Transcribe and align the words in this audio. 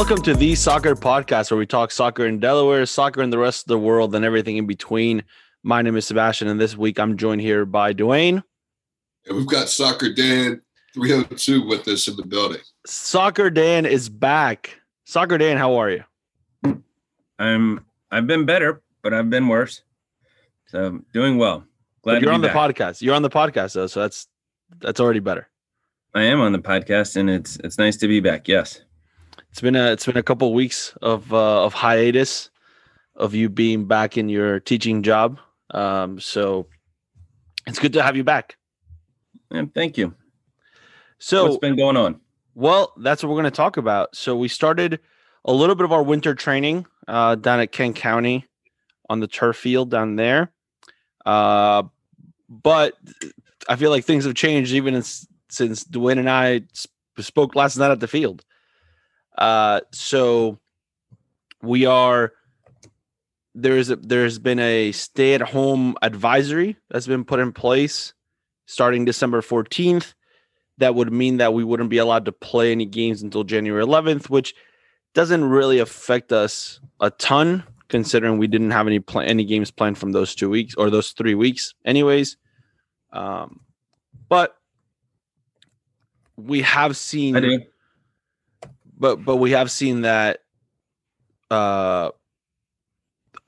Welcome 0.00 0.22
to 0.22 0.34
the 0.34 0.54
Soccer 0.54 0.94
Podcast, 0.94 1.50
where 1.50 1.58
we 1.58 1.66
talk 1.66 1.90
soccer 1.90 2.24
in 2.24 2.40
Delaware, 2.40 2.86
soccer 2.86 3.20
in 3.20 3.28
the 3.28 3.36
rest 3.36 3.64
of 3.64 3.68
the 3.68 3.78
world, 3.78 4.14
and 4.14 4.24
everything 4.24 4.56
in 4.56 4.66
between. 4.66 5.22
My 5.62 5.82
name 5.82 5.94
is 5.94 6.06
Sebastian, 6.06 6.48
and 6.48 6.58
this 6.58 6.74
week 6.74 6.98
I'm 6.98 7.18
joined 7.18 7.42
here 7.42 7.66
by 7.66 7.92
Dwayne. 7.92 8.42
And 9.26 9.36
we've 9.36 9.46
got 9.46 9.68
Soccer 9.68 10.10
Dan 10.10 10.62
302 10.94 11.66
with 11.66 11.86
us 11.86 12.08
in 12.08 12.16
the 12.16 12.24
building. 12.24 12.62
Soccer 12.86 13.50
Dan 13.50 13.84
is 13.84 14.08
back. 14.08 14.80
Soccer 15.04 15.36
Dan, 15.36 15.58
how 15.58 15.74
are 15.74 15.90
you? 15.90 16.82
I'm 17.38 17.84
I've 18.10 18.26
been 18.26 18.46
better, 18.46 18.80
but 19.02 19.12
I've 19.12 19.28
been 19.28 19.48
worse. 19.48 19.82
So 20.68 21.00
doing 21.12 21.36
well. 21.36 21.58
Glad 22.02 22.12
Glad 22.12 22.22
you're 22.22 22.30
to 22.30 22.34
on 22.36 22.40
be 22.40 22.48
the 22.48 22.54
back. 22.54 22.74
podcast. 22.74 23.02
You're 23.02 23.14
on 23.14 23.22
the 23.22 23.28
podcast 23.28 23.74
though, 23.74 23.86
so 23.86 24.00
that's 24.00 24.28
that's 24.78 24.98
already 24.98 25.20
better. 25.20 25.50
I 26.14 26.22
am 26.22 26.40
on 26.40 26.52
the 26.52 26.58
podcast, 26.58 27.16
and 27.16 27.28
it's 27.28 27.58
it's 27.62 27.76
nice 27.76 27.98
to 27.98 28.08
be 28.08 28.20
back. 28.20 28.48
Yes. 28.48 28.80
It's 29.50 29.60
been 29.60 29.76
a 29.76 29.92
it's 29.92 30.06
been 30.06 30.16
a 30.16 30.22
couple 30.22 30.52
weeks 30.54 30.96
of 31.02 31.32
uh, 31.32 31.64
of 31.64 31.74
hiatus 31.74 32.50
of 33.16 33.34
you 33.34 33.48
being 33.48 33.86
back 33.86 34.16
in 34.16 34.28
your 34.28 34.60
teaching 34.60 35.02
job. 35.02 35.38
Um, 35.72 36.20
so 36.20 36.66
it's 37.66 37.78
good 37.78 37.92
to 37.94 38.02
have 38.02 38.16
you 38.16 38.24
back. 38.24 38.56
And 39.50 39.72
thank 39.74 39.98
you. 39.98 40.14
So 41.18 41.44
What's 41.44 41.58
been 41.58 41.76
going 41.76 41.96
on? 41.96 42.20
Well, 42.54 42.92
that's 42.98 43.22
what 43.22 43.28
we're 43.28 43.36
going 43.36 43.44
to 43.44 43.50
talk 43.50 43.76
about. 43.76 44.14
So 44.16 44.36
we 44.36 44.48
started 44.48 45.00
a 45.44 45.52
little 45.52 45.74
bit 45.74 45.84
of 45.84 45.92
our 45.92 46.02
winter 46.02 46.34
training 46.34 46.86
uh, 47.08 47.34
down 47.34 47.60
at 47.60 47.72
Kent 47.72 47.96
County 47.96 48.46
on 49.08 49.20
the 49.20 49.26
turf 49.26 49.56
field 49.56 49.90
down 49.90 50.16
there. 50.16 50.52
Uh, 51.26 51.84
but 52.48 52.94
I 53.68 53.76
feel 53.76 53.90
like 53.90 54.04
things 54.04 54.24
have 54.24 54.34
changed 54.34 54.72
even 54.72 55.02
since 55.02 55.84
Dwayne 55.84 56.18
and 56.18 56.30
I 56.30 56.62
sp- 56.72 56.94
spoke 57.18 57.54
last 57.54 57.76
night 57.76 57.90
at 57.90 58.00
the 58.00 58.08
field. 58.08 58.44
Uh, 59.36 59.80
so 59.92 60.58
we 61.62 61.86
are 61.86 62.32
there's 63.54 63.90
a, 63.90 63.96
there's 63.96 64.38
been 64.38 64.58
a 64.58 64.92
stay 64.92 65.34
at 65.34 65.40
home 65.40 65.96
advisory 66.02 66.76
that's 66.90 67.06
been 67.06 67.24
put 67.24 67.40
in 67.40 67.52
place 67.52 68.14
starting 68.66 69.04
December 69.04 69.40
14th 69.40 70.14
that 70.78 70.94
would 70.94 71.12
mean 71.12 71.36
that 71.38 71.52
we 71.52 71.64
wouldn't 71.64 71.90
be 71.90 71.98
allowed 71.98 72.24
to 72.24 72.32
play 72.32 72.72
any 72.72 72.86
games 72.86 73.22
until 73.22 73.44
January 73.44 73.84
11th, 73.84 74.30
which 74.30 74.54
doesn't 75.14 75.44
really 75.44 75.78
affect 75.78 76.32
us 76.32 76.80
a 77.00 77.10
ton 77.10 77.62
considering 77.88 78.38
we 78.38 78.46
didn't 78.46 78.70
have 78.70 78.86
any 78.86 79.00
pla- 79.00 79.22
any 79.22 79.44
games 79.44 79.70
planned 79.70 79.98
from 79.98 80.12
those 80.12 80.34
two 80.34 80.48
weeks 80.48 80.74
or 80.76 80.88
those 80.88 81.10
three 81.10 81.34
weeks, 81.34 81.74
anyways. 81.84 82.36
Um, 83.12 83.60
but 84.28 84.56
we 86.36 86.62
have 86.62 86.96
seen. 86.96 87.34
But 89.00 89.24
but 89.24 89.36
we 89.36 89.50
have 89.50 89.70
seen 89.70 90.02
that 90.02 90.42
uh, 91.50 92.10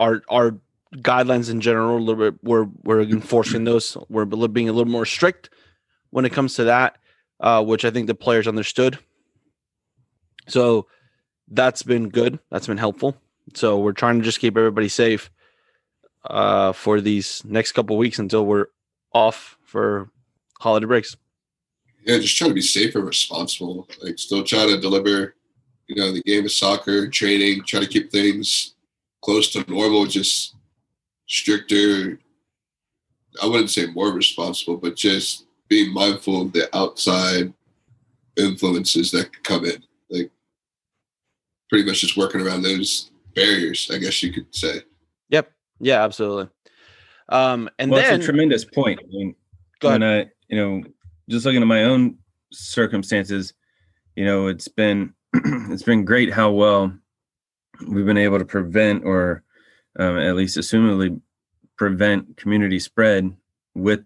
our 0.00 0.22
our 0.28 0.56
guidelines 0.96 1.48
in 1.50 1.60
general, 1.60 2.14
bit, 2.16 2.34
we're 2.42 2.66
we're 2.82 3.02
enforcing 3.02 3.62
those. 3.62 3.96
We're 4.08 4.24
being 4.24 4.68
a 4.68 4.72
little 4.72 4.90
more 4.90 5.06
strict 5.06 5.50
when 6.10 6.24
it 6.24 6.32
comes 6.32 6.54
to 6.54 6.64
that 6.64 6.96
uh, 7.42 7.62
which 7.62 7.84
I 7.84 7.90
think 7.90 8.06
the 8.06 8.14
players 8.14 8.48
understood. 8.48 8.98
So 10.48 10.86
that's 11.48 11.82
been 11.82 12.08
good. 12.08 12.38
That's 12.50 12.68
been 12.68 12.78
helpful. 12.78 13.16
So 13.54 13.80
we're 13.80 13.92
trying 13.92 14.18
to 14.18 14.24
just 14.24 14.38
keep 14.38 14.56
everybody 14.56 14.88
safe 14.88 15.30
uh, 16.24 16.72
for 16.72 17.00
these 17.00 17.44
next 17.44 17.72
couple 17.72 17.98
weeks 17.98 18.18
until 18.18 18.46
we're 18.46 18.66
off 19.12 19.58
for 19.64 20.08
holiday 20.60 20.86
breaks. 20.86 21.16
Yeah, 22.04 22.18
just 22.18 22.36
trying 22.36 22.50
to 22.50 22.54
be 22.54 22.62
safe 22.62 22.94
and 22.94 23.04
responsible. 23.04 23.88
Like, 24.02 24.18
still 24.18 24.44
try 24.44 24.66
to 24.66 24.80
deliver, 24.80 25.34
you 25.88 25.96
know, 25.96 26.12
the 26.12 26.22
game 26.22 26.44
of 26.44 26.52
soccer, 26.52 27.08
training, 27.08 27.62
try 27.64 27.80
to 27.80 27.86
keep 27.86 28.10
things 28.10 28.74
close 29.22 29.52
to 29.52 29.64
normal, 29.70 30.06
just 30.06 30.54
stricter. 31.26 32.18
I 33.42 33.46
wouldn't 33.46 33.70
say 33.70 33.86
more 33.86 34.12
responsible, 34.12 34.76
but 34.76 34.96
just 34.96 35.46
being 35.68 35.92
mindful 35.92 36.42
of 36.42 36.52
the 36.52 36.74
outside 36.76 37.52
influences 38.36 39.10
that 39.12 39.32
could 39.32 39.44
come 39.44 39.64
in. 39.64 39.82
Like, 40.10 40.30
pretty 41.70 41.86
much 41.86 42.00
just 42.00 42.16
working 42.16 42.40
around 42.40 42.62
those 42.62 43.10
barriers, 43.34 43.90
I 43.92 43.98
guess 43.98 44.22
you 44.22 44.32
could 44.32 44.54
say. 44.54 44.82
Yep. 45.30 45.50
Yeah, 45.80 46.04
absolutely. 46.04 46.48
Um, 47.28 47.70
and 47.78 47.90
well, 47.90 48.02
then 48.02 48.14
it's 48.14 48.24
a 48.24 48.26
tremendous 48.26 48.64
point. 48.64 49.00
I 49.02 49.06
mean, 49.08 49.34
go 49.80 49.88
ahead. 49.88 50.00
when 50.00 50.10
I, 50.10 50.30
you 50.48 50.56
know, 50.56 50.82
just 51.28 51.46
looking 51.46 51.62
at 51.62 51.66
my 51.66 51.84
own 51.84 52.18
circumstances, 52.52 53.54
you 54.16 54.24
know, 54.24 54.48
it's 54.48 54.68
been 54.68 55.14
it's 55.70 55.82
been 55.82 56.04
great 56.04 56.32
how 56.32 56.50
well 56.50 56.92
we've 57.88 58.06
been 58.06 58.18
able 58.18 58.38
to 58.38 58.44
prevent 58.44 59.04
or 59.04 59.42
um, 59.98 60.18
at 60.18 60.36
least 60.36 60.56
assumedly 60.56 61.20
prevent 61.76 62.36
community 62.36 62.78
spread 62.78 63.34
with 63.74 64.04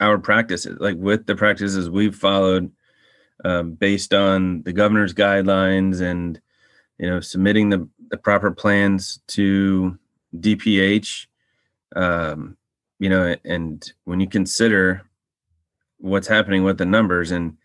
our 0.00 0.18
practices, 0.18 0.78
like 0.80 0.96
with 0.96 1.26
the 1.26 1.36
practices 1.36 1.90
we've 1.90 2.14
followed 2.14 2.70
um, 3.44 3.72
based 3.72 4.14
on 4.14 4.62
the 4.62 4.72
governor's 4.72 5.14
guidelines 5.14 6.00
and 6.00 6.40
you 6.98 7.08
know 7.08 7.20
submitting 7.20 7.70
the, 7.70 7.88
the 8.10 8.16
proper 8.16 8.50
plans 8.50 9.20
to 9.28 9.98
DPH. 10.36 11.26
Um, 11.94 12.56
you 12.98 13.08
know, 13.10 13.36
and 13.44 13.92
when 14.04 14.20
you 14.20 14.28
consider 14.28 15.02
what's 15.98 16.28
happening 16.28 16.64
with 16.64 16.78
the 16.78 16.86
numbers, 16.86 17.30
and 17.30 17.56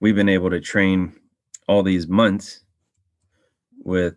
we've 0.00 0.16
been 0.16 0.28
able 0.28 0.50
to 0.50 0.60
train 0.60 1.14
all 1.66 1.82
these 1.82 2.06
months 2.06 2.60
with, 3.82 4.14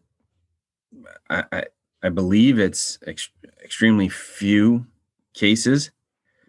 I 1.30 1.44
I, 1.52 1.64
I 2.04 2.10
believe 2.10 2.60
it's 2.60 3.00
ex- 3.06 3.30
extremely 3.64 4.10
few 4.10 4.86
cases 5.34 5.92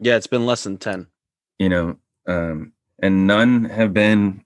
yeah, 0.00 0.16
it's 0.16 0.26
been 0.26 0.46
less 0.46 0.64
than 0.64 0.78
10. 0.78 1.06
you 1.58 1.68
know, 1.68 1.96
um, 2.26 2.72
and 3.00 3.26
none 3.26 3.64
have 3.64 3.92
been 3.92 4.44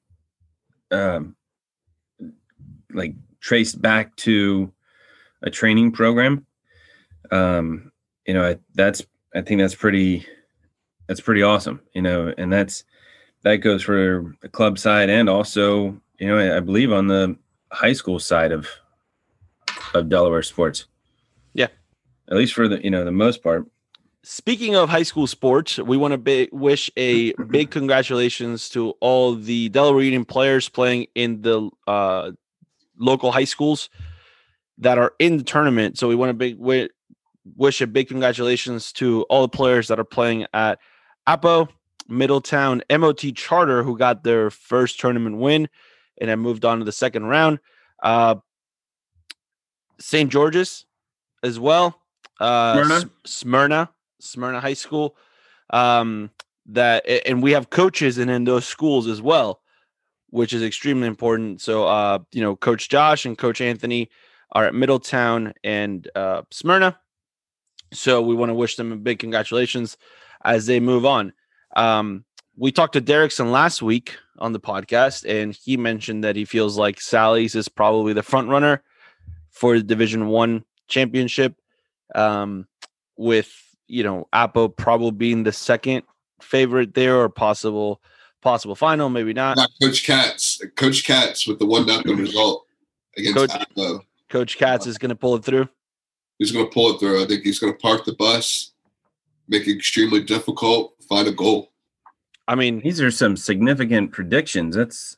um, 0.91 1.37
like 2.93 3.15
traced 3.41 3.81
back 3.81 4.15
to 4.17 4.73
a 5.43 5.51
training 5.51 5.93
program. 5.93 6.47
Um, 7.31 7.93
you 8.27 8.34
know, 8.34 8.47
I, 8.47 8.59
that's 8.75 9.03
I 9.34 9.43
think 9.43 9.61
that's 9.61 9.75
pretty 9.75 10.27
that's 11.07 11.21
pretty 11.21 11.43
awesome. 11.43 11.81
You 11.95 12.03
know, 12.03 12.33
and 12.37 12.53
that's 12.53 12.84
that 13.43 13.57
goes 13.57 13.83
for 13.83 14.34
the 14.41 14.49
club 14.49 14.79
side 14.79 15.11
and 15.11 15.29
also 15.29 16.01
you 16.22 16.28
know 16.28 16.38
I, 16.38 16.59
I 16.59 16.60
believe 16.60 16.93
on 16.93 17.09
the 17.09 17.37
high 17.72 17.93
school 17.93 18.19
side 18.21 18.53
of 18.53 18.69
of 19.93 20.09
Delaware 20.09 20.43
sports. 20.43 20.87
Yeah. 21.53 21.69
at 22.31 22.37
least 22.37 22.55
for 22.55 22.69
the 22.69 22.83
you 22.83 22.91
know 22.91 23.05
the 23.05 23.12
most 23.12 23.43
part. 23.43 23.66
Speaking 24.22 24.77
of 24.77 24.88
high 24.88 25.03
school 25.03 25.27
sports, 25.27 25.78
we 25.78 25.97
want 25.97 26.12
to 26.12 26.19
be- 26.19 26.49
wish 26.53 26.88
a 26.97 27.33
big 27.50 27.72
congratulations 27.72 28.69
to 28.69 28.91
all 29.00 29.34
the 29.34 29.69
Delaware 29.71 30.05
Union 30.05 30.25
players 30.25 30.69
playing 30.69 31.09
in 31.16 31.43
the 31.43 31.69
uh, 31.88 32.31
local 32.97 33.33
high 33.33 33.43
schools 33.43 33.91
that 34.78 34.97
are 34.97 35.12
in 35.19 35.39
the 35.39 35.43
tournament. 35.43 35.99
So 35.99 36.06
we 36.06 36.15
want 36.15 36.31
to 36.31 36.34
big 36.34 36.56
wi- 36.56 36.91
wish 37.56 37.81
a 37.81 37.87
big 37.89 38.06
congratulations 38.06 38.93
to 38.93 39.22
all 39.22 39.43
the 39.43 39.49
players 39.49 39.89
that 39.89 39.99
are 39.99 40.04
playing 40.04 40.47
at 40.54 40.78
Apo, 41.27 41.69
Middletown, 42.09 42.81
MOT 42.89 43.34
Charter, 43.34 43.83
who 43.83 43.98
got 43.98 44.22
their 44.22 44.51
first 44.51 45.01
tournament 45.01 45.39
win 45.39 45.69
and 46.20 46.30
have 46.30 46.38
moved 46.38 46.64
on 46.64 46.78
to 46.78 46.84
the 46.84 46.92
second 46.92 47.24
round. 47.24 47.59
Uh, 48.03 48.36
St. 50.00 50.30
George's 50.30 50.86
as 51.42 51.59
well. 51.59 52.00
Uh, 52.41 52.74
Smyrna? 52.82 53.10
Smyrna, 53.24 53.91
Smyrna 54.20 54.60
High 54.60 54.74
School. 54.74 55.16
Um, 55.70 56.30
that 56.66 57.04
and 57.26 57.42
we 57.42 57.53
have 57.53 57.70
coaches 57.70 58.18
in, 58.18 58.28
in 58.28 58.44
those 58.44 58.66
schools 58.66 59.09
as 59.09 59.20
well, 59.20 59.60
which 60.30 60.53
is 60.53 60.62
extremely 60.62 61.09
important. 61.09 61.60
So, 61.60 61.86
uh, 61.86 62.20
you 62.32 62.41
know, 62.41 62.56
Coach 62.56 62.88
Josh 62.88 63.26
and 63.26 63.36
Coach 63.36 63.60
Anthony 63.60 64.10
are 64.53 64.66
at 64.66 64.74
Middletown 64.74 65.54
and 65.64 66.09
uh, 66.14 66.42
Smyrna. 66.50 66.98
So 67.92 68.22
we 68.22 68.34
want 68.34 68.50
to 68.50 68.54
wish 68.54 68.76
them 68.76 68.92
a 68.92 68.97
big 68.97 69.18
congratulations 69.18 69.97
as 70.44 70.66
they 70.66 70.80
move 70.80 71.04
on. 71.04 71.32
Um, 71.76 72.24
we 72.57 72.72
talked 72.72 72.95
to 72.95 73.01
Derrickson 73.01 73.51
last 73.51 73.83
week 73.83 74.16
on 74.39 74.53
the 74.53 74.60
podcast, 74.60 75.28
and 75.28 75.54
he 75.54 75.77
mentioned 75.77 76.25
that 76.25 76.37
he 76.37 76.45
feels 76.45 76.77
like 76.77 77.01
Sally's 77.01 77.54
is 77.54 77.69
probably 77.69 78.13
the 78.13 78.22
front 78.22 78.49
runner 78.49 78.83
for 79.51 79.77
the 79.77 79.83
Division 79.83 80.28
One 80.28 80.65
championship, 80.89 81.54
um, 82.15 82.66
with 83.16 83.53
you 83.89 84.03
know 84.03 84.28
Apo 84.33 84.69
probably 84.69 85.13
being 85.13 85.43
the 85.45 85.53
second 85.53 86.03
favorite 86.41 86.95
there, 86.95 87.21
or 87.21 87.28
possible 87.28 88.01
possible 88.43 88.75
final, 88.75 89.09
maybe 89.09 89.33
not. 89.33 89.57
Not 89.57 89.71
Coach 89.81 90.05
Katz. 90.05 90.60
Coach 90.77 91.05
Katz 91.05 91.47
with 91.47 91.59
the 91.59 91.66
one 91.66 91.87
nothing 91.87 92.16
result 92.16 92.66
against 93.16 93.37
Coach-. 93.37 94.07
Coach 94.28 94.59
Katz 94.59 94.87
is 94.87 94.98
going 94.98 95.10
to 95.10 95.15
pull 95.15 95.37
it 95.37 95.45
through. 95.45 95.69
He's 96.39 96.53
going 96.53 96.65
to 96.65 96.71
pull 96.71 96.95
it 96.95 96.98
through. 96.98 97.22
I 97.22 97.27
think 97.27 97.43
he's 97.45 97.59
going 97.59 97.72
to 97.72 97.78
park 97.78 98.05
the 98.05 98.15
bus, 98.15 98.72
make 99.47 99.66
it 99.69 99.77
extremely 99.77 100.22
difficult, 100.22 100.95
find 101.09 101.28
a 101.28 101.33
goal. 101.33 101.72
I 102.48 102.54
mean, 102.54 102.80
These 102.80 103.00
are 103.00 103.10
some 103.10 103.36
significant 103.36 104.12
predictions. 104.12 104.77
That's 104.77 105.16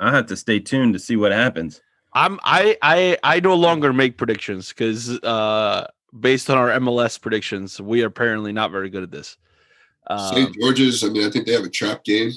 I'll 0.00 0.12
have 0.12 0.26
to 0.26 0.36
stay 0.36 0.60
tuned 0.60 0.94
to 0.94 0.98
see 0.98 1.16
what 1.16 1.32
happens. 1.32 1.80
I'm 2.12 2.40
I 2.42 2.76
I 2.82 3.18
I 3.22 3.40
no 3.40 3.54
longer 3.54 3.92
make 3.92 4.16
predictions 4.16 4.70
because 4.70 5.10
uh 5.22 5.86
based 6.18 6.48
on 6.48 6.56
our 6.56 6.70
MLS 6.80 7.20
predictions, 7.20 7.80
we 7.80 8.02
are 8.02 8.06
apparently 8.06 8.52
not 8.52 8.70
very 8.70 8.88
good 8.88 9.02
at 9.02 9.10
this. 9.10 9.36
Um, 10.08 10.34
St. 10.34 10.54
George's. 10.54 11.04
I 11.04 11.08
mean, 11.08 11.26
I 11.26 11.30
think 11.30 11.46
they 11.46 11.52
have 11.52 11.64
a 11.64 11.70
trap 11.70 12.04
game. 12.04 12.32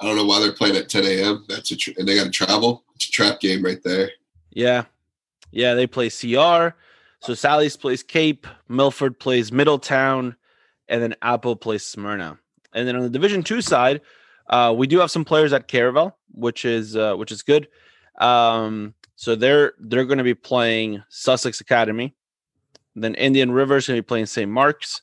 I 0.00 0.06
don't 0.06 0.16
know 0.16 0.24
why 0.24 0.40
they're 0.40 0.52
playing 0.52 0.76
at 0.76 0.88
10 0.88 1.04
a.m. 1.04 1.44
That's 1.48 1.70
a 1.72 1.76
tra- 1.76 1.94
and 1.98 2.06
they 2.06 2.14
got 2.14 2.24
to 2.24 2.30
travel. 2.30 2.84
It's 2.94 3.08
a 3.08 3.10
trap 3.10 3.40
game 3.40 3.64
right 3.64 3.82
there. 3.82 4.10
yeah, 4.52 4.84
yeah, 5.50 5.74
they 5.74 5.86
play 5.86 6.08
CR. 6.08 6.76
So 7.20 7.34
Sally's 7.34 7.76
plays 7.76 8.02
Cape, 8.02 8.46
Milford 8.68 9.18
plays 9.18 9.50
Middletown, 9.50 10.36
and 10.88 11.02
then 11.02 11.16
Apo 11.20 11.56
plays 11.56 11.84
Smyrna. 11.84 12.38
And 12.74 12.86
then 12.86 12.96
on 12.96 13.02
the 13.02 13.10
Division 13.10 13.42
Two 13.42 13.60
side, 13.60 14.00
uh, 14.48 14.74
we 14.76 14.86
do 14.86 14.98
have 14.98 15.10
some 15.10 15.24
players 15.24 15.52
at 15.52 15.68
Caravel, 15.68 16.16
which 16.32 16.64
is 16.64 16.96
uh, 16.96 17.14
which 17.14 17.32
is 17.32 17.42
good. 17.42 17.68
Um, 18.18 18.94
so 19.16 19.34
they're 19.34 19.72
they're 19.78 20.04
going 20.04 20.18
to 20.18 20.24
be 20.24 20.34
playing 20.34 21.02
Sussex 21.08 21.60
Academy. 21.60 22.14
Then 22.94 23.14
Indian 23.14 23.52
River 23.52 23.76
is 23.76 23.86
going 23.86 23.96
to 23.96 24.02
be 24.02 24.06
playing 24.06 24.26
St. 24.26 24.50
Mark's. 24.50 25.02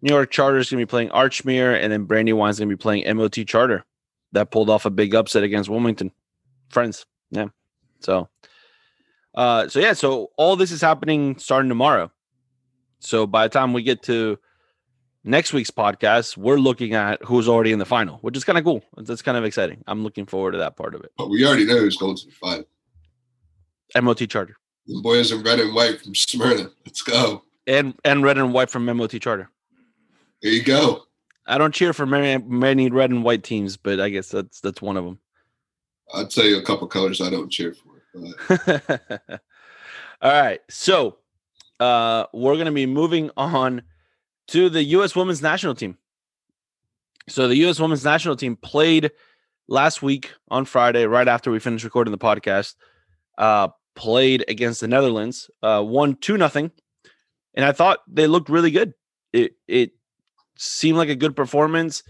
Newark 0.00 0.30
Charter 0.30 0.58
is 0.58 0.70
going 0.70 0.78
to 0.78 0.86
be 0.86 0.90
playing 0.90 1.08
Archmere, 1.08 1.82
and 1.82 1.92
then 1.92 2.04
Brandywine 2.04 2.50
is 2.50 2.58
going 2.58 2.68
to 2.68 2.76
be 2.76 2.80
playing 2.80 3.16
MOT 3.16 3.34
Charter. 3.46 3.84
That 4.32 4.50
pulled 4.50 4.70
off 4.70 4.84
a 4.84 4.90
big 4.90 5.14
upset 5.14 5.42
against 5.42 5.68
Wilmington. 5.68 6.12
Friends, 6.68 7.06
yeah. 7.30 7.48
So, 8.00 8.28
uh, 9.34 9.68
so 9.68 9.80
yeah, 9.80 9.94
so 9.94 10.30
all 10.36 10.54
this 10.54 10.70
is 10.70 10.80
happening 10.80 11.36
starting 11.38 11.68
tomorrow. 11.68 12.12
So 13.00 13.26
by 13.26 13.46
the 13.46 13.52
time 13.52 13.72
we 13.72 13.82
get 13.82 14.02
to 14.04 14.38
next 15.24 15.52
week's 15.52 15.70
podcast, 15.70 16.36
we're 16.36 16.58
looking 16.58 16.94
at 16.94 17.22
who's 17.24 17.48
already 17.48 17.72
in 17.72 17.78
the 17.78 17.84
final, 17.86 18.18
which 18.18 18.36
is 18.36 18.44
kind 18.44 18.58
of 18.58 18.64
cool. 18.64 18.82
That's 18.96 19.22
kind 19.22 19.36
of 19.36 19.44
exciting. 19.44 19.82
I'm 19.86 20.02
looking 20.02 20.26
forward 20.26 20.52
to 20.52 20.58
that 20.58 20.76
part 20.76 20.94
of 20.94 21.02
it. 21.02 21.12
But 21.16 21.28
we 21.30 21.46
already 21.46 21.64
know 21.66 21.78
who's 21.78 21.96
going 21.96 22.16
to 22.16 22.26
the 22.26 22.32
final. 22.32 22.64
MOT 24.02 24.28
Charter 24.28 24.56
The 24.86 25.00
boys 25.02 25.32
in 25.32 25.42
red 25.42 25.60
and 25.60 25.74
white 25.74 26.00
from 26.02 26.14
Smyrna. 26.14 26.70
Let's 26.84 27.02
go. 27.02 27.42
and 27.66 27.94
and 28.04 28.22
red 28.22 28.36
and 28.38 28.52
white 28.52 28.70
from 28.70 28.84
MOT 28.84 29.18
Charter. 29.20 29.50
There 30.42 30.52
you 30.52 30.62
go. 30.62 31.04
I 31.46 31.56
don't 31.56 31.74
cheer 31.74 31.92
for 31.94 32.04
many 32.04 32.42
many 32.44 32.90
red 32.90 33.10
and 33.10 33.24
white 33.24 33.42
teams, 33.44 33.76
but 33.78 33.98
I 33.98 34.10
guess 34.10 34.28
that's 34.28 34.60
that's 34.60 34.82
one 34.82 34.96
of 34.98 35.04
them. 35.04 35.18
I'll 36.12 36.26
tell 36.28 36.44
you 36.44 36.58
a 36.58 36.62
couple 36.62 36.86
colors 36.86 37.20
I 37.22 37.30
don't 37.30 37.50
cheer 37.50 37.74
for. 37.74 37.88
All 40.22 40.32
right. 40.32 40.60
So 40.68 41.16
uh 41.80 42.26
we're 42.34 42.56
gonna 42.58 42.72
be 42.72 42.86
moving 42.86 43.30
on 43.36 43.82
to 44.48 44.68
the 44.68 44.82
US 44.84 45.14
women's 45.14 45.42
national 45.42 45.74
team. 45.74 45.96
So 47.28 47.48
the 47.48 47.56
US 47.66 47.80
women's 47.80 48.04
national 48.04 48.36
team 48.36 48.56
played 48.56 49.10
last 49.68 50.02
week 50.02 50.32
on 50.48 50.64
Friday, 50.64 51.04
right 51.06 51.28
after 51.28 51.50
we 51.50 51.58
finished 51.58 51.84
recording 51.84 52.12
the 52.12 52.18
podcast. 52.18 52.74
Uh 53.36 53.68
played 53.94 54.44
against 54.48 54.80
the 54.80 54.88
Netherlands, 54.88 55.50
uh 55.62 55.82
won 55.84 56.16
two 56.16 56.36
nothing. 56.36 56.70
And 57.54 57.64
I 57.64 57.72
thought 57.72 57.98
they 58.06 58.26
looked 58.26 58.48
really 58.48 58.70
good. 58.70 58.94
It 59.32 59.52
it 59.66 59.92
seemed 60.56 60.98
like 60.98 61.08
a 61.08 61.16
good 61.16 61.36
performance. 61.36 62.02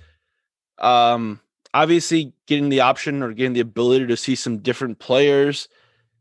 Um 0.79 1.41
obviously 1.75 2.33
getting 2.47 2.69
the 2.69 2.81
option 2.81 3.23
or 3.23 3.33
getting 3.33 3.53
the 3.53 3.61
ability 3.61 4.07
to 4.07 4.17
see 4.17 4.35
some 4.35 4.59
different 4.59 4.99
players 4.99 5.69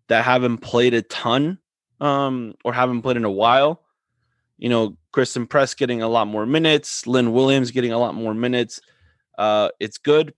that 0.07 0.25
haven't 0.25 0.59
played 0.59 0.93
a 0.93 1.01
ton 1.01 1.59
um, 1.99 2.53
or 2.63 2.73
haven't 2.73 3.01
played 3.01 3.17
in 3.17 3.25
a 3.25 3.31
while. 3.31 3.81
You 4.57 4.69
know, 4.69 4.97
Christen 5.11 5.47
Press 5.47 5.73
getting 5.73 6.01
a 6.01 6.07
lot 6.07 6.27
more 6.27 6.45
minutes, 6.45 7.05
Lynn 7.05 7.31
Williams 7.31 7.71
getting 7.71 7.91
a 7.91 7.97
lot 7.99 8.15
more 8.15 8.33
minutes. 8.33 8.79
Uh, 9.37 9.69
it's 9.79 9.97
good. 9.97 10.33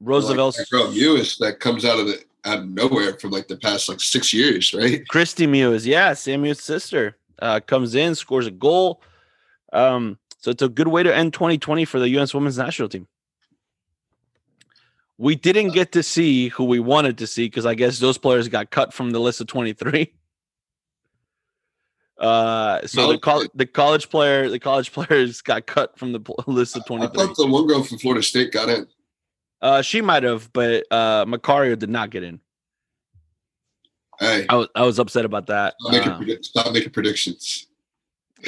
Roosevelt, 0.00 0.58
like 0.58 0.66
that 0.66 0.70
girl 0.70 0.88
Mewis 0.88 1.38
that 1.38 1.58
comes 1.58 1.84
out 1.84 1.98
of 1.98 2.06
the 2.06 2.22
out 2.44 2.60
of 2.60 2.68
nowhere 2.68 3.14
from 3.18 3.30
like 3.30 3.48
the 3.48 3.56
past 3.56 3.88
like 3.88 4.00
six 4.00 4.32
years, 4.32 4.72
right? 4.72 5.02
Kristie 5.10 5.48
Mewis, 5.48 5.84
yeah, 5.84 6.12
Sam 6.12 6.40
Samuel's 6.40 6.62
sister, 6.62 7.16
uh, 7.40 7.60
comes 7.60 7.94
in, 7.94 8.14
scores 8.14 8.46
a 8.46 8.50
goal. 8.50 9.02
Um, 9.72 10.18
so 10.38 10.50
it's 10.50 10.62
a 10.62 10.68
good 10.68 10.88
way 10.88 11.02
to 11.02 11.14
end 11.14 11.32
2020 11.32 11.84
for 11.84 11.98
the 11.98 12.08
U.S. 12.10 12.32
Women's 12.32 12.58
National 12.58 12.88
Team. 12.88 13.08
We 15.18 15.34
didn't 15.34 15.70
get 15.70 15.92
to 15.92 16.02
see 16.02 16.48
who 16.48 16.64
we 16.64 16.78
wanted 16.78 17.18
to 17.18 17.26
see 17.26 17.46
because 17.46 17.66
I 17.66 17.74
guess 17.74 17.98
those 17.98 18.18
players 18.18 18.48
got 18.48 18.70
cut 18.70 18.92
from 18.92 19.10
the 19.10 19.18
list 19.18 19.40
of 19.40 19.46
23. 19.46 20.12
Uh, 22.18 22.86
so 22.86 23.12
the 23.12 23.18
col- 23.18 23.44
the 23.54 23.66
college 23.66 24.08
player, 24.08 24.48
the 24.48 24.58
college 24.58 24.90
players 24.94 25.42
got 25.42 25.66
cut 25.66 25.98
from 25.98 26.12
the 26.12 26.20
list 26.46 26.76
of 26.76 26.82
I 26.84 26.86
23. 26.86 27.26
thought 27.26 27.36
the 27.36 27.46
one 27.46 27.66
girl 27.66 27.82
from 27.82 27.98
Florida 27.98 28.22
State 28.22 28.52
got 28.52 28.68
in. 28.68 28.86
Uh, 29.60 29.82
she 29.82 30.00
might 30.00 30.22
have, 30.22 30.50
but 30.52 30.84
uh, 30.90 31.24
Macario 31.26 31.78
did 31.78 31.90
not 31.90 32.10
get 32.10 32.22
in. 32.22 32.40
Hey, 34.18 34.46
I 34.48 34.56
was 34.56 34.68
I 34.74 34.82
was 34.82 34.98
upset 34.98 35.24
about 35.26 35.46
that. 35.48 35.74
stop 35.80 35.92
making, 35.92 36.12
Uh, 36.38 36.42
stop 36.42 36.72
making 36.72 36.90
predictions. 36.90 37.66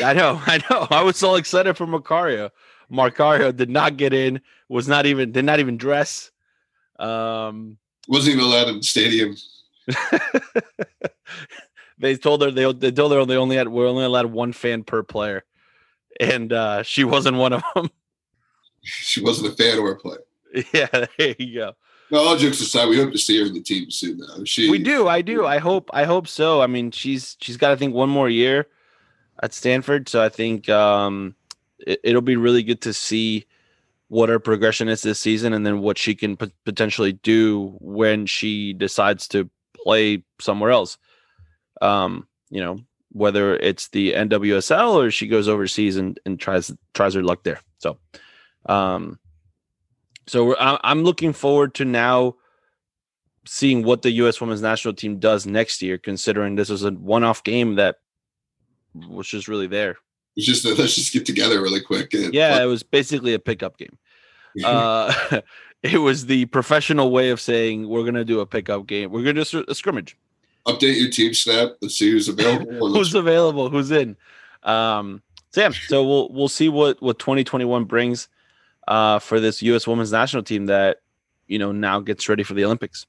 I 0.03 0.13
know, 0.15 0.41
I 0.47 0.63
know. 0.71 0.87
I 0.91 1.03
was 1.03 1.17
so 1.17 1.35
excited 1.35 1.77
for 1.77 1.87
Macario. 1.87 2.51
Macario 2.91 3.55
did 3.55 3.69
not 3.69 3.97
get 3.99 4.15
in. 4.15 4.41
Was 4.71 4.89
not 4.89 5.05
even 5.07 5.31
did 5.33 5.45
not 5.45 5.61
even 5.61 5.77
dress. 5.77 6.31
Um, 6.99 7.77
Wasn't 8.09 8.35
even 8.35 8.45
allowed 8.47 8.69
in 8.69 8.77
the 8.79 8.83
stadium. 8.83 9.37
they 11.99 12.17
told 12.17 12.43
her 12.43 12.51
they 12.51 12.71
they 12.73 12.91
told 12.93 13.13
her 13.13 13.25
they 13.25 13.37
only 13.37 13.57
had 13.57 13.69
we're 13.69 13.87
only 13.87 14.05
allowed 14.05 14.27
one 14.27 14.53
fan 14.53 14.85
per 14.85 15.03
player, 15.03 15.45
and 16.21 16.53
uh, 16.53 16.83
she 16.83 17.05
wasn't 17.05 17.37
one 17.37 17.53
of 17.53 17.63
them. 17.75 17.91
She 18.81 19.21
wasn't 19.21 19.53
a 19.53 19.57
fan 19.57 19.79
or 19.81 19.91
a 19.91 19.97
player. 19.97 20.23
yeah, 20.73 20.87
there 21.19 21.35
you 21.37 21.55
go. 21.55 21.73
No, 22.11 22.21
all 22.21 22.37
jokes 22.37 22.61
aside, 22.61 22.89
we 22.89 22.97
hope 22.97 23.13
to 23.13 23.19
see 23.19 23.39
her 23.39 23.47
in 23.47 23.53
the 23.53 23.61
team 23.61 23.91
soon. 23.91 24.19
Though 24.19 24.45
she, 24.45 24.71
We 24.71 24.79
do, 24.79 25.09
I 25.09 25.21
do. 25.21 25.45
I 25.45 25.59
hope 25.59 25.91
I 25.93 26.05
hope 26.05 26.27
so. 26.27 26.63
I 26.63 26.67
mean, 26.67 26.91
she's 26.91 27.37
she's 27.41 27.57
got 27.59 27.73
I 27.73 27.77
think 27.77 27.93
one 27.95 28.09
more 28.09 28.31
year 28.31 28.67
at 29.43 29.53
Stanford, 29.53 30.09
so 30.09 30.23
I 30.23 30.29
think 30.29 30.69
um, 30.69 31.35
it, 31.81 32.01
it'll 32.03 32.23
be 32.23 32.37
really 32.37 32.63
good 32.63 32.81
to 32.83 32.95
see 32.95 33.47
what 34.07 34.31
her 34.31 34.39
progression 34.39 34.89
is 34.89 35.03
this 35.03 35.19
season, 35.19 35.53
and 35.53 35.67
then 35.67 35.81
what 35.81 35.99
she 35.99 36.15
can 36.15 36.37
pot- 36.37 36.53
potentially 36.65 37.13
do 37.13 37.77
when 37.81 38.25
she 38.25 38.73
decides 38.73 39.29
to 39.29 39.51
play 39.75 40.23
somewhere 40.41 40.71
else. 40.71 40.97
Um, 41.81 42.27
you 42.51 42.61
know, 42.61 42.81
whether 43.13 43.57
it's 43.57 43.89
the 43.89 44.13
NWSL 44.13 44.95
or 44.95 45.11
she 45.11 45.27
goes 45.27 45.49
overseas 45.49 45.97
and, 45.97 46.19
and 46.25 46.39
tries 46.39 46.73
tries 46.95 47.15
her 47.15 47.23
luck 47.23 47.43
there. 47.43 47.61
So, 47.79 47.99
um, 48.67 49.19
so 50.27 50.57
I'm 50.59 51.05
looking 51.05 51.33
forward 51.33 51.75
to 51.77 51.85
now 51.85 52.37
seeing 53.47 53.83
what 53.83 54.03
the 54.03 54.11
U.S. 54.11 54.41
Women's 54.41 54.61
National 54.61 54.93
Team 54.93 55.19
does 55.19 55.47
next 55.47 55.81
year, 55.81 55.97
considering 55.97 56.55
this 56.55 56.69
was 56.69 56.85
a 56.85 56.91
one-off 56.91 57.43
game 57.43 57.77
that 57.77 57.97
was 58.95 59.27
just 59.27 59.49
really 59.49 59.67
there. 59.67 59.97
it's 60.37 60.47
just 60.47 60.63
that 60.65 60.79
let's 60.79 60.95
just 60.95 61.13
get 61.13 61.25
together 61.25 61.63
really 61.63 61.81
quick. 61.81 62.13
Yeah, 62.13 62.63
it 62.63 62.67
was 62.67 62.83
basically 62.83 63.33
a 63.35 63.39
pickup 63.39 63.79
game. 63.79 63.97
Uh, 64.63 65.41
it 65.83 65.99
was 65.99 66.27
the 66.27 66.45
professional 66.47 67.11
way 67.11 67.31
of 67.31 67.41
saying 67.41 67.89
we're 67.89 68.05
gonna 68.05 68.25
do 68.25 68.41
a 68.41 68.47
pickup 68.47 68.87
game. 68.87 69.11
We're 69.11 69.23
gonna 69.23 69.45
do 69.45 69.65
a 69.67 69.75
scrimmage. 69.75 70.17
Update 70.69 71.01
your 71.01 71.11
team 71.11 71.35
snap. 71.35 71.73
Let's 71.81 71.99
see 71.99 72.11
who's 72.11 72.29
available. 72.29 72.93
who's 72.93 73.15
available, 73.15 73.71
who's 73.71 73.91
in. 73.91 74.17
Um, 74.63 75.23
so 75.51 75.63
yeah, 75.63 75.71
so 75.71 76.07
we'll 76.07 76.29
we'll 76.31 76.49
see 76.49 76.69
what 76.69 77.01
what 77.03 77.19
2021 77.19 77.85
brings 77.85 78.29
uh, 78.87 79.19
for 79.19 79.41
this 79.41 79.63
U.S. 79.63 79.87
Women's 79.87 80.13
National 80.13 80.43
Team 80.43 80.67
that 80.67 80.99
you 81.47 81.59
know 81.59 81.73
now 81.73 82.01
gets 82.01 82.29
ready 82.29 82.43
for 82.43 82.55
the 82.55 82.65
Olympics. 82.65 83.07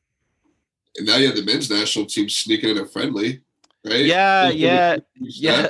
and 0.98 1.06
now 1.06 1.18
you 1.18 1.28
have 1.28 1.36
the 1.36 1.44
men's 1.44 1.70
national 1.70 2.06
team 2.06 2.30
sneaking 2.30 2.70
in 2.70 2.78
a 2.78 2.86
friendly, 2.86 3.42
right? 3.86 4.06
Yeah, 4.06 4.50
yeah, 4.50 4.98
yeah, 5.20 5.68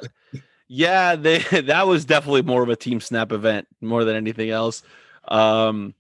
yeah. 0.67 1.15
They 1.15 1.39
that 1.62 1.88
was 1.88 2.05
definitely 2.05 2.43
more 2.43 2.62
of 2.62 2.69
a 2.69 2.75
team 2.75 3.01
snap 3.01 3.31
event 3.31 3.67
more 3.81 4.03
than 4.03 4.15
anything 4.15 4.51
else. 4.51 4.84
Um, 5.27 5.96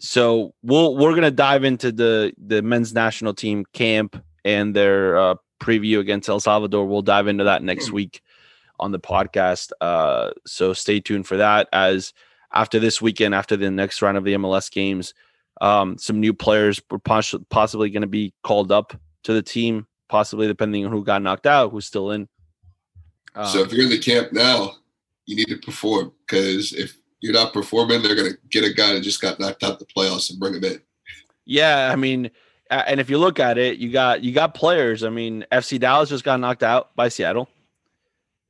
so 0.00 0.54
we'll 0.62 0.96
we're 0.96 1.14
gonna 1.14 1.30
dive 1.30 1.62
into 1.62 1.92
the 1.92 2.32
the 2.36 2.62
men's 2.62 2.92
national 2.92 3.34
team 3.34 3.64
camp 3.72 4.20
and 4.44 4.74
their 4.74 5.18
uh, 5.18 5.34
preview 5.60 5.98
against 6.00 6.28
El 6.28 6.40
Salvador. 6.40 6.86
We'll 6.86 7.02
dive 7.02 7.28
into 7.28 7.44
that 7.44 7.62
next 7.62 7.92
week 7.92 8.22
on 8.78 8.92
the 8.92 8.98
podcast. 8.98 9.72
Uh, 9.80 10.30
so 10.46 10.72
stay 10.72 11.00
tuned 11.00 11.26
for 11.26 11.36
that. 11.36 11.68
As 11.72 12.12
after 12.52 12.78
this 12.80 13.00
weekend, 13.00 13.34
after 13.34 13.56
the 13.56 13.70
next 13.70 14.02
round 14.02 14.16
of 14.16 14.24
the 14.24 14.34
MLS 14.34 14.70
games, 14.70 15.14
um, 15.60 15.98
some 15.98 16.20
new 16.20 16.32
players 16.32 16.80
were 16.90 16.98
poss- 16.98 17.34
possibly 17.50 17.90
going 17.90 18.00
to 18.02 18.08
be 18.08 18.32
called 18.42 18.72
up 18.72 18.98
to 19.24 19.32
the 19.32 19.42
team, 19.42 19.86
possibly 20.08 20.46
depending 20.46 20.84
on 20.86 20.92
who 20.92 21.04
got 21.04 21.22
knocked 21.22 21.46
out, 21.46 21.70
who's 21.70 21.86
still 21.86 22.10
in. 22.10 22.28
Um, 23.34 23.46
So 23.46 23.60
if 23.60 23.72
you're 23.72 23.84
in 23.84 23.90
the 23.90 23.98
camp 23.98 24.32
now, 24.32 24.76
you 25.26 25.36
need 25.36 25.48
to 25.48 25.58
perform 25.58 26.12
because 26.26 26.72
if 26.72 26.96
you're 27.20 27.34
not 27.34 27.52
performing, 27.52 28.02
they're 28.02 28.16
gonna 28.16 28.36
get 28.50 28.64
a 28.64 28.72
guy 28.72 28.94
that 28.94 29.02
just 29.02 29.20
got 29.20 29.38
knocked 29.38 29.62
out 29.62 29.78
the 29.78 29.86
playoffs 29.86 30.30
and 30.30 30.40
bring 30.40 30.54
him 30.54 30.64
in. 30.64 30.80
Yeah, 31.44 31.90
I 31.92 31.96
mean, 31.96 32.30
and 32.70 33.00
if 33.00 33.10
you 33.10 33.18
look 33.18 33.40
at 33.40 33.58
it, 33.58 33.78
you 33.78 33.90
got 33.90 34.22
you 34.22 34.32
got 34.32 34.54
players. 34.54 35.02
I 35.02 35.10
mean, 35.10 35.44
FC 35.52 35.78
Dallas 35.78 36.08
just 36.08 36.24
got 36.24 36.40
knocked 36.40 36.62
out 36.62 36.94
by 36.96 37.08
Seattle. 37.08 37.48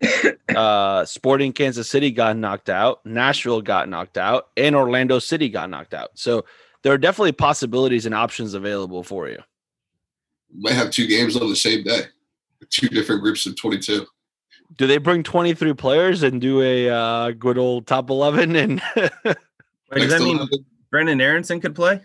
uh 0.56 1.04
Sporting 1.04 1.52
Kansas 1.52 1.88
City 1.88 2.10
got 2.10 2.36
knocked 2.36 2.70
out, 2.70 3.04
Nashville 3.04 3.60
got 3.60 3.88
knocked 3.88 4.18
out, 4.18 4.48
and 4.56 4.74
Orlando 4.74 5.18
City 5.18 5.48
got 5.48 5.68
knocked 5.68 5.94
out. 5.94 6.10
So 6.14 6.44
there 6.82 6.92
are 6.92 6.98
definitely 6.98 7.32
possibilities 7.32 8.06
and 8.06 8.14
options 8.14 8.54
available 8.54 9.02
for 9.02 9.28
you. 9.28 9.38
Might 10.54 10.72
have 10.72 10.90
two 10.90 11.06
games 11.06 11.36
on 11.36 11.48
the 11.48 11.56
same 11.56 11.84
day, 11.84 12.02
two 12.70 12.88
different 12.88 13.22
groups 13.22 13.46
of 13.46 13.56
22. 13.56 14.06
Do 14.76 14.86
they 14.86 14.98
bring 14.98 15.22
23 15.22 15.74
players 15.74 16.22
and 16.22 16.40
do 16.40 16.62
a 16.62 16.88
uh, 16.88 17.30
good 17.32 17.58
old 17.58 17.86
top 17.86 18.08
11? 18.08 18.56
And 18.56 18.82
Wait, 18.96 19.36
does 19.94 20.10
that 20.10 20.20
mean 20.20 20.36
11, 20.36 20.64
Brenden 20.92 21.20
Aaronson 21.20 21.60
could 21.60 21.74
play? 21.74 22.00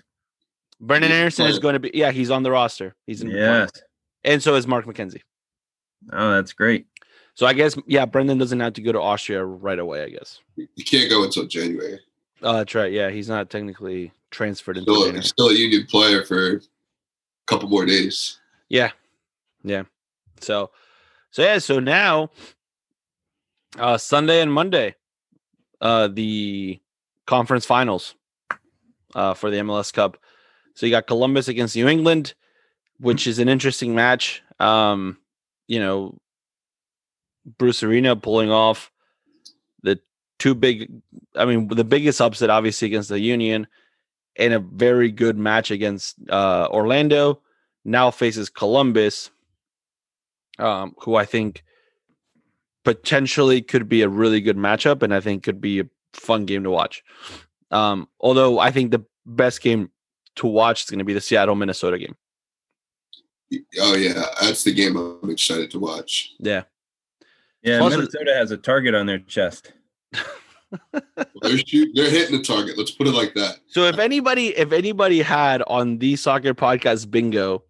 Brendan 0.80 1.12
He's 1.12 1.18
Anderson 1.20 1.48
is 1.48 1.60
going 1.60 1.74
to 1.74 1.80
be, 1.80 1.92
yeah, 1.94 2.12
he's 2.12 2.30
on 2.32 2.44
the 2.44 2.52
roster. 2.52 2.96
He's 3.08 3.22
in 3.22 3.30
Yes. 3.30 3.70
And 4.24 4.42
so 4.42 4.56
is 4.56 4.68
Mark 4.68 4.86
McKenzie. 4.86 5.22
Oh, 6.12 6.32
that's 6.34 6.54
great. 6.54 6.88
So 7.36 7.46
I 7.46 7.54
guess, 7.54 7.78
yeah, 7.88 8.06
Brendan 8.06 8.38
doesn't 8.38 8.60
have 8.60 8.74
to 8.74 8.82
go 8.82 8.92
to 8.92 9.02
Austria 9.02 9.44
right 9.44 9.80
away, 9.80 10.04
I 10.04 10.10
guess. 10.10 10.40
You 10.56 10.86
can't 10.86 11.10
go 11.10 11.24
until 11.24 11.46
January. 11.46 12.00
Oh, 12.42 12.54
that's 12.54 12.76
right. 12.76 12.92
Yeah, 12.92 13.10
he's 13.10 13.30
not 13.30 13.50
technically 13.50 14.12
transferred 14.32 14.78
into 14.78 14.92
Still, 14.92 15.04
January. 15.06 15.24
still 15.24 15.48
a 15.50 15.54
union 15.54 15.86
player 15.86 16.24
for 16.24 16.56
a 16.58 16.60
couple 17.48 17.70
more 17.70 17.86
days. 17.86 18.40
Yeah. 18.70 18.92
Yeah. 19.64 19.84
So 20.42 20.72
so 21.32 21.42
yeah, 21.42 21.58
so 21.60 21.80
now 21.80 22.30
uh 23.80 23.98
Sunday 23.98 24.42
and 24.42 24.52
Monday, 24.52 24.96
uh 25.82 26.08
the 26.08 26.80
conference 27.26 27.66
finals 27.66 28.16
uh 29.14 29.34
for 29.34 29.50
the 29.50 29.58
MLS 29.58 29.94
Cup. 29.94 30.18
So 30.76 30.86
you 30.86 30.92
got 30.92 31.08
Columbus 31.08 31.48
against 31.48 31.76
New 31.76 31.88
England, 31.88 32.34
which 33.00 33.28
is 33.28 33.40
an 33.40 33.50
interesting 33.50 33.96
match. 33.96 34.44
Um, 34.60 35.18
you 35.68 35.80
know, 35.80 36.18
Bruce 37.58 37.82
Arena 37.84 38.16
pulling 38.16 38.52
off 38.52 38.92
the 39.84 40.00
two 40.40 40.56
big 40.56 40.92
I 41.36 41.46
mean 41.46 41.68
the 41.68 41.84
biggest 41.84 42.22
upset 42.22 42.50
obviously 42.50 42.88
against 42.88 43.10
the 43.10 43.20
Union 43.20 43.68
and 44.38 44.54
a 44.54 44.60
very 44.60 45.12
good 45.12 45.38
match 45.38 45.72
against 45.72 46.16
uh 46.30 46.68
Orlando 46.72 47.42
now 47.86 48.10
faces 48.12 48.50
Columbus, 48.50 49.30
um, 50.58 50.96
who 51.00 51.16
I 51.16 51.26
think 51.26 51.64
potentially 52.84 53.62
could 53.62 53.88
be 53.88 54.02
a 54.02 54.10
really 54.10 54.42
good 54.42 54.58
matchup, 54.58 55.04
and 55.04 55.14
I 55.14 55.20
think 55.20 55.44
could 55.44 55.62
be 55.62 55.80
a 55.80 55.88
fun 56.14 56.46
game 56.46 56.64
to 56.64 56.72
watch. 56.72 57.04
Um, 57.72 58.08
although 58.20 58.60
I 58.60 58.72
think 58.72 58.92
the 58.92 59.06
best 59.26 59.62
game 59.62 59.92
to 60.36 60.48
watch 60.48 60.84
is 60.84 60.90
going 60.90 61.00
to 61.00 61.06
be 61.06 61.14
the 61.14 61.22
Seattle 61.22 61.56
Minnesota 61.56 61.98
game. 61.98 62.16
Oh 63.80 63.96
yeah, 63.96 64.26
that's 64.42 64.64
the 64.64 64.74
game 64.74 64.98
I'm 64.98 65.30
excited 65.30 65.72
to 65.72 65.80
watch. 65.80 66.34
Yeah, 66.40 66.64
Yeah, 67.62 67.80
Plus- 67.80 67.96
Minnesota 67.96 68.34
has 68.34 68.52
a 68.52 68.58
target 68.58 68.96
on 68.96 69.06
their 69.06 69.20
chest. 69.20 69.72
They're 71.42 71.58
shoot, 71.60 71.90
they're 71.94 72.10
hitting 72.10 72.36
the 72.36 72.44
target. 72.44 72.78
Let's 72.78 72.92
put 72.92 73.08
it 73.08 73.14
like 73.14 73.34
that. 73.36 73.60
So 73.68 73.84
if 73.86 73.98
anybody, 74.00 74.48
if 74.58 74.72
anybody 74.74 75.22
had 75.22 75.62
on 75.68 76.00
the 76.00 76.16
soccer 76.16 76.54
podcast 76.54 77.10
bingo 77.12 77.64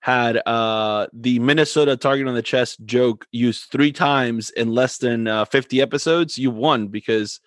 had 0.00 0.36
uh 0.46 1.06
the 1.12 1.38
Minnesota 1.38 1.96
target 1.96 2.26
on 2.28 2.34
the 2.34 2.42
chest 2.42 2.84
joke 2.84 3.26
used 3.32 3.70
three 3.70 3.90
times 3.92 4.50
in 4.50 4.68
less 4.72 4.98
than 4.98 5.26
uh, 5.28 5.44
50 5.44 5.80
episodes, 5.80 6.38
you 6.38 6.50
won 6.50 6.88
because 6.88 7.40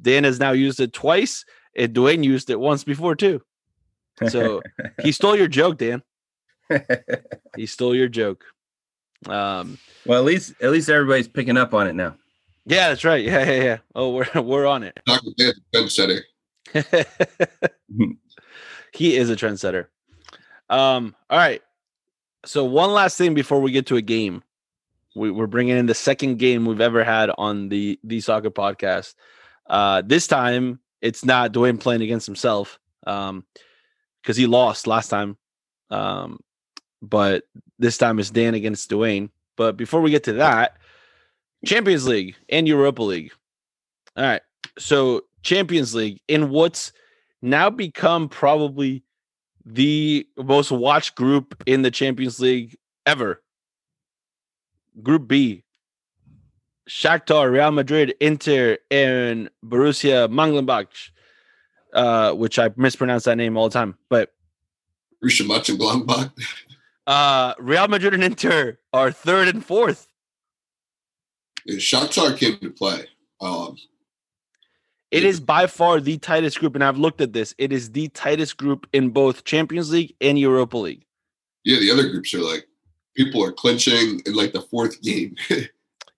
Dan 0.00 0.24
has 0.24 0.40
now 0.40 0.52
used 0.52 0.80
it 0.80 0.92
twice 0.92 1.44
and 1.76 1.94
Dwayne 1.94 2.24
used 2.24 2.48
it 2.50 2.58
once 2.58 2.82
before 2.84 3.14
too. 3.14 3.42
So 4.28 4.62
he 5.02 5.12
stole 5.12 5.36
your 5.36 5.48
joke, 5.48 5.78
Dan. 5.78 6.02
He 7.56 7.66
stole 7.66 7.94
your 7.94 8.08
joke. 8.08 8.44
Um 9.28 9.78
well, 10.04 10.18
at 10.18 10.24
least 10.24 10.54
at 10.60 10.70
least 10.70 10.88
everybody's 10.88 11.28
picking 11.28 11.56
up 11.56 11.74
on 11.74 11.86
it 11.86 11.94
now. 11.94 12.16
yeah, 12.66 12.88
that's 12.88 13.04
right. 13.04 13.24
Yeah, 13.24 13.44
yeah, 13.44 13.62
yeah. 13.62 13.78
Oh, 13.94 14.10
we're 14.10 14.26
we're 14.42 14.66
on 14.66 14.82
it. 14.82 14.98
Dr. 15.06 15.30
Dan's 15.36 15.60
a 15.72 15.76
trendsetter. 15.76 16.20
he 18.92 19.16
is 19.16 19.30
a 19.30 19.36
trendsetter. 19.36 19.86
Um, 20.68 21.14
all 21.30 21.38
right. 21.38 21.62
So 22.44 22.64
one 22.64 22.92
last 22.92 23.18
thing 23.18 23.34
before 23.34 23.60
we 23.60 23.72
get 23.72 23.86
to 23.86 23.96
a 23.96 24.02
game, 24.02 24.42
we, 25.14 25.30
we're 25.30 25.46
bringing 25.46 25.76
in 25.76 25.86
the 25.86 25.94
second 25.94 26.38
game 26.38 26.66
we've 26.66 26.80
ever 26.80 27.02
had 27.04 27.30
on 27.38 27.68
the 27.68 27.98
the 28.04 28.20
soccer 28.20 28.50
podcast. 28.50 29.14
Uh, 29.68 30.02
this 30.04 30.26
time 30.26 30.80
it's 31.00 31.24
not 31.24 31.52
Dwayne 31.52 31.80
playing 31.80 32.02
against 32.02 32.26
himself, 32.26 32.78
um, 33.06 33.44
because 34.26 34.36
he 34.36 34.46
lost 34.48 34.88
last 34.88 35.06
time. 35.06 35.36
Um, 35.88 36.40
but 37.00 37.44
this 37.78 37.96
time 37.96 38.18
it's 38.18 38.30
Dan 38.30 38.54
against 38.54 38.90
Dwayne. 38.90 39.30
But 39.56 39.76
before 39.76 40.00
we 40.00 40.10
get 40.10 40.24
to 40.24 40.32
that, 40.34 40.78
Champions 41.64 42.08
League 42.08 42.34
and 42.48 42.66
Europa 42.66 43.02
League. 43.04 43.30
All 44.16 44.24
right. 44.24 44.42
So 44.78 45.22
Champions 45.42 45.94
League 45.94 46.20
in 46.26 46.50
what's 46.50 46.92
now 47.40 47.70
become 47.70 48.28
probably 48.28 49.04
the 49.64 50.26
most 50.36 50.72
watched 50.72 51.14
group 51.14 51.62
in 51.64 51.82
the 51.82 51.90
Champions 51.92 52.40
League 52.40 52.76
ever. 53.06 53.40
Group 55.02 55.28
B. 55.28 55.62
Shakhtar, 56.88 57.50
Real 57.50 57.70
Madrid, 57.70 58.14
Inter, 58.20 58.78
and 58.90 59.50
Borussia 59.64 60.28
Mönchengladbach, 60.28 61.10
uh, 61.96 62.32
which 62.32 62.58
I 62.58 62.70
mispronounce 62.76 63.24
that 63.24 63.36
name 63.36 63.56
all 63.56 63.68
the 63.68 63.72
time. 63.72 63.96
But 64.08 64.32
Rusha 65.24 65.44
Mönchengladbach. 65.46 66.30
uh, 67.08 67.54
Real 67.58 67.88
Madrid 67.88 68.14
and 68.14 68.22
Inter 68.22 68.78
are 68.92 69.10
third 69.10 69.48
and 69.48 69.64
fourth. 69.64 70.06
Yeah, 71.64 71.78
Shakhtar 71.78 72.36
came 72.38 72.58
to 72.58 72.70
play. 72.70 73.06
Um, 73.40 73.76
It 75.10 75.24
is 75.24 75.40
by 75.40 75.66
far 75.66 76.00
the 76.00 76.18
tightest 76.18 76.60
group, 76.60 76.74
and 76.74 76.84
I've 76.84 76.98
looked 76.98 77.20
at 77.20 77.32
this. 77.32 77.54
It 77.58 77.72
is 77.72 77.90
the 77.92 78.08
tightest 78.08 78.56
group 78.56 78.86
in 78.92 79.10
both 79.10 79.44
Champions 79.44 79.90
League 79.90 80.14
and 80.20 80.38
Europa 80.38 80.76
League. 80.78 81.04
yeah, 81.64 81.78
the 81.80 81.90
other 81.90 82.08
groups 82.08 82.32
are 82.34 82.40
like 82.42 82.68
people 83.16 83.42
are 83.42 83.52
clinching 83.52 84.20
in 84.26 84.34
like 84.34 84.52
the 84.52 84.60
fourth 84.60 85.00
game. 85.10 85.34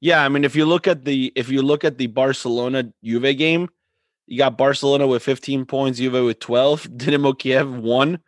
Yeah, 0.00 0.25
I 0.25 0.28
mean, 0.28 0.44
if 0.44 0.54
you 0.54 0.66
look 0.66 0.87
at 0.87 1.04
the 1.04 1.32
if 1.35 1.49
you 1.49 1.62
look 1.62 1.82
at 1.85 1.97
the 1.99 2.08
Barcelona 2.08 2.92
Juve 3.02 3.37
game, 3.38 3.68
you 4.28 4.38
got 4.38 4.56
Barcelona 4.58 5.06
with 5.06 5.23
15 5.23 5.64
points, 5.64 5.99
Juve 5.99 6.25
with 6.25 6.38
12, 6.40 6.88
Dynamo 6.99 7.32
Kiev 7.32 7.70
one, 7.73 8.20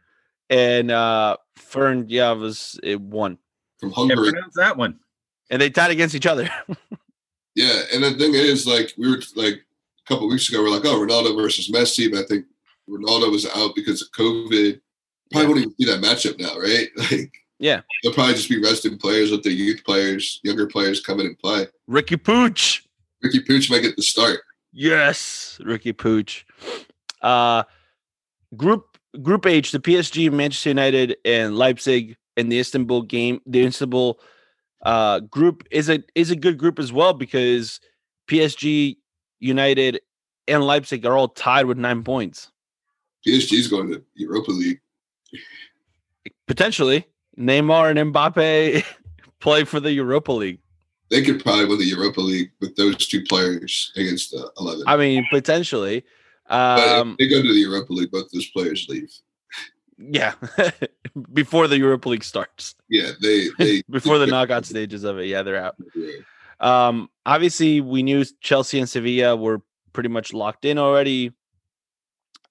and 0.49 0.91
uh 0.91 1.37
Fern 1.57 2.07
yeah 2.09 2.33
was 2.33 2.81
it 2.83 3.01
won, 3.01 3.39
from 3.79 3.91
Can't 3.93 4.11
Hungary. 4.11 4.33
pronounce 4.33 4.55
that 4.57 4.77
one. 4.77 4.99
and 5.51 5.61
they 5.61 5.71
tied 5.71 5.91
against 5.91 6.15
each 6.15 6.27
other. 6.27 6.49
Yeah, 7.57 7.83
and 7.93 8.05
the 8.05 8.13
thing 8.13 8.33
is, 8.35 8.65
like 8.67 8.93
we 8.97 9.11
were 9.11 9.21
like 9.35 9.55
a 9.55 10.09
couple 10.09 10.29
weeks 10.29 10.49
ago, 10.49 10.63
we 10.63 10.69
are 10.69 10.73
like, 10.73 10.85
oh, 10.85 11.01
Ronaldo 11.01 11.37
versus 11.37 11.69
Messi, 11.69 12.11
but 12.11 12.21
I 12.21 12.27
think 12.27 12.47
Ronaldo 12.89 13.31
was 13.31 13.45
out 13.57 13.75
because 13.75 14.01
of 14.03 14.09
COVID. 14.13 14.81
Probably 15.33 15.43
Yeah. 15.43 15.45
won't 15.49 15.59
even 15.59 15.75
see 15.77 15.85
that 15.87 16.01
matchup 16.01 16.39
now, 16.39 16.57
right? 16.57 16.89
Like, 17.11 17.33
Yeah. 17.59 17.81
they'll 18.03 18.15
probably 18.15 18.35
just 18.35 18.49
be 18.49 18.63
resting 18.63 18.97
players, 18.99 19.33
with 19.33 19.43
the 19.43 19.51
youth 19.53 19.83
players, 19.85 20.39
younger 20.45 20.69
players 20.69 21.01
coming 21.01 21.27
in 21.27 21.31
and 21.33 21.39
play. 21.41 21.67
Riqui 21.89 22.17
Puig, 22.23 22.83
Riqui 23.25 23.45
Puig 23.45 23.69
might 23.69 23.83
get 23.83 23.97
the 23.97 24.03
start. 24.03 24.41
Yes, 24.73 25.59
Riqui 25.63 25.93
Puig. 25.93 26.45
Uh, 27.23 27.65
group 28.57 28.99
Group 29.23 29.45
H, 29.47 29.73
the 29.73 29.81
PSG, 29.81 30.31
Manchester 30.31 30.71
United, 30.71 31.17
and 31.25 31.57
Leipzig, 31.57 32.17
and 32.37 32.51
the 32.51 32.61
Istanbul 32.61 33.03
game, 33.03 33.41
the 33.47 33.65
Istanbul 33.65 34.21
uh 34.83 35.21
group 35.21 35.67
is 35.71 35.91
a 35.91 36.03
is 36.15 36.31
a 36.31 36.37
good 36.37 36.57
group 36.57 36.79
as 36.79 36.91
well 36.93 37.13
because 37.13 37.81
PSG, 38.29 38.97
United, 39.41 40.01
and 40.49 40.65
Leipzig 40.65 41.05
are 41.05 41.17
all 41.17 41.29
tied 41.29 41.67
with 41.67 41.77
nine 41.77 42.03
points. 42.03 42.51
PSG's 43.27 43.67
going 43.69 43.91
to 43.91 44.03
Europa 44.15 44.53
League. 44.53 44.81
Potentially, 46.47 47.07
Neymar 47.39 47.91
and 47.91 48.15
Mbappe 48.15 48.85
play 49.41 49.65
for 49.65 49.81
the 49.81 49.93
Europa 49.93 50.33
League. 50.33 50.61
They 51.11 51.23
could 51.23 51.43
probably 51.43 51.65
win 51.67 51.79
the 51.79 51.85
Europa 51.87 52.21
League 52.21 52.53
with 52.61 52.77
those 52.77 52.97
two 53.09 53.23
players 53.25 53.93
against 53.97 54.31
the 54.31 54.51
11. 54.59 54.85
I 54.87 54.97
mean, 54.97 55.27
potentially. 55.31 56.05
but 56.49 56.89
Um, 56.89 57.17
they 57.19 57.29
go 57.29 57.43
to 57.43 57.53
the 57.53 57.61
Europa 57.61 57.93
League, 57.93 58.11
both 58.13 58.31
those 58.31 58.49
players 58.51 58.87
leave. 58.89 59.13
yeah, 59.99 60.35
before 61.33 61.67
the 61.69 61.79
Europa 61.79 62.09
League 62.09 62.25
starts, 62.25 62.75
Yeah, 62.89 63.11
they 63.21 63.49
they 63.59 63.83
before 63.91 64.19
the 64.19 64.27
knockout 64.27 64.65
stages 64.67 65.05
of 65.05 65.19
it, 65.19 65.27
yeah, 65.27 65.43
they're 65.43 65.63
out. 65.63 65.77
Um, 66.61 67.09
obviously, 67.27 67.81
we 67.81 68.03
knew 68.03 68.25
Chelsea 68.41 68.79
and 68.79 68.89
Sevilla 68.89 69.35
were 69.37 69.63
pretty 69.93 70.09
much 70.09 70.33
locked 70.33 70.65
in 70.65 70.79
already. 70.79 71.33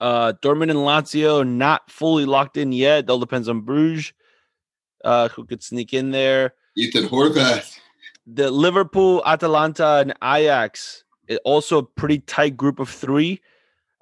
Uh, 0.02 0.34
Dortmund 0.42 0.70
and 0.72 0.80
Lazio 0.80 1.48
not 1.48 1.90
fully 1.92 2.26
locked 2.26 2.58
in 2.58 2.72
yet. 2.72 3.06
It 3.06 3.10
all 3.10 3.20
depends 3.20 3.50
on 3.50 3.62
Bruges, 3.62 4.14
uh, 5.04 5.30
who 5.30 5.46
could 5.46 5.62
sneak 5.64 5.94
in 5.94 6.12
there. 6.12 6.54
Ethan 6.76 7.06
Horvath. 7.08 7.78
The 8.26 8.52
Liverpool, 8.52 9.24
Atalanta, 9.26 9.98
and 9.98 10.14
Ajax 10.24 11.04
is 11.28 11.40
also 11.44 11.80
a 11.80 11.84
pretty 11.84 12.20
tight 12.20 12.56
group 12.56 12.80
of 12.80 12.90
three. 12.90 13.42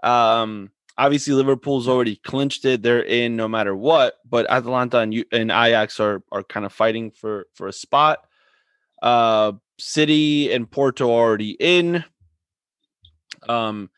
Um, 0.03 0.71
obviously, 0.97 1.33
Liverpool's 1.33 1.87
already 1.87 2.17
clinched 2.17 2.65
it; 2.65 2.81
they're 2.81 3.03
in 3.03 3.35
no 3.35 3.47
matter 3.47 3.75
what. 3.75 4.15
But 4.29 4.49
Atalanta 4.49 4.99
and, 4.99 5.25
and 5.31 5.51
Ajax 5.51 5.99
are 5.99 6.23
are 6.31 6.43
kind 6.43 6.65
of 6.65 6.73
fighting 6.73 7.11
for 7.11 7.47
for 7.53 7.67
a 7.67 7.73
spot. 7.73 8.19
Uh, 9.01 9.53
City 9.79 10.51
and 10.51 10.69
Porto 10.69 11.09
already 11.09 11.55
in. 11.59 12.03
Um, 13.47 13.89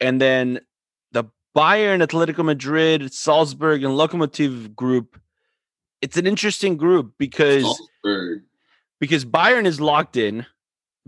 and 0.00 0.20
then 0.20 0.60
the 1.12 1.24
Bayern, 1.56 2.04
Atletico 2.04 2.44
Madrid, 2.44 3.12
Salzburg, 3.14 3.84
and 3.84 3.94
Lokomotiv 3.94 4.74
group 4.74 5.20
it's 6.02 6.16
an 6.16 6.26
interesting 6.26 6.76
group 6.76 7.14
because 7.18 7.62
Salzburg. 7.62 8.42
Because 9.00 9.24
Bayern 9.24 9.66
is 9.66 9.80
locked 9.80 10.16
in. 10.16 10.46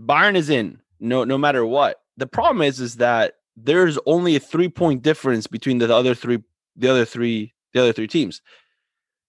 Bayern 0.01 0.35
is 0.35 0.49
in 0.49 0.81
no 0.99 1.23
no 1.23 1.37
matter 1.37 1.65
what. 1.65 2.01
The 2.17 2.27
problem 2.27 2.61
is 2.61 2.79
is 2.79 2.97
that 2.97 3.35
there's 3.55 3.97
only 4.05 4.35
a 4.35 4.39
three 4.39 4.69
point 4.69 5.01
difference 5.03 5.47
between 5.47 5.77
the 5.77 5.93
other 5.93 6.15
three 6.15 6.39
the 6.75 6.89
other 6.89 7.05
three 7.05 7.53
the 7.73 7.81
other 7.81 7.93
three 7.93 8.07
teams. 8.07 8.41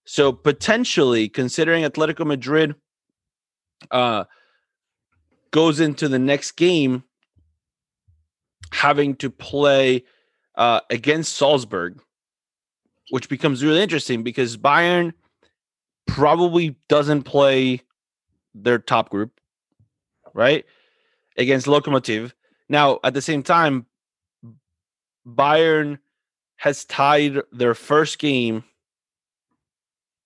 So 0.05 0.31
potentially 0.31 1.29
considering 1.29 1.83
Atletico 1.83 2.25
Madrid 2.25 2.75
uh 3.91 4.25
goes 5.51 5.79
into 5.79 6.07
the 6.07 6.19
next 6.19 6.53
game 6.53 7.03
having 8.73 9.15
to 9.15 9.29
play 9.29 10.03
uh 10.55 10.81
against 10.89 11.33
Salzburg 11.33 12.01
which 13.09 13.29
becomes 13.29 13.63
really 13.63 13.81
interesting 13.81 14.23
because 14.23 14.57
Bayern 14.57 15.13
probably 16.07 16.77
doesn't 16.89 17.23
play 17.23 17.81
their 18.55 18.79
top 18.79 19.09
group, 19.09 19.39
right? 20.33 20.65
Against 21.37 21.67
Lokomotiv. 21.67 22.31
Now, 22.69 22.99
at 23.03 23.13
the 23.13 23.21
same 23.21 23.43
time, 23.43 23.85
Bayern 25.27 25.99
has 26.55 26.85
tied 26.85 27.41
their 27.51 27.73
first 27.75 28.17
game 28.17 28.63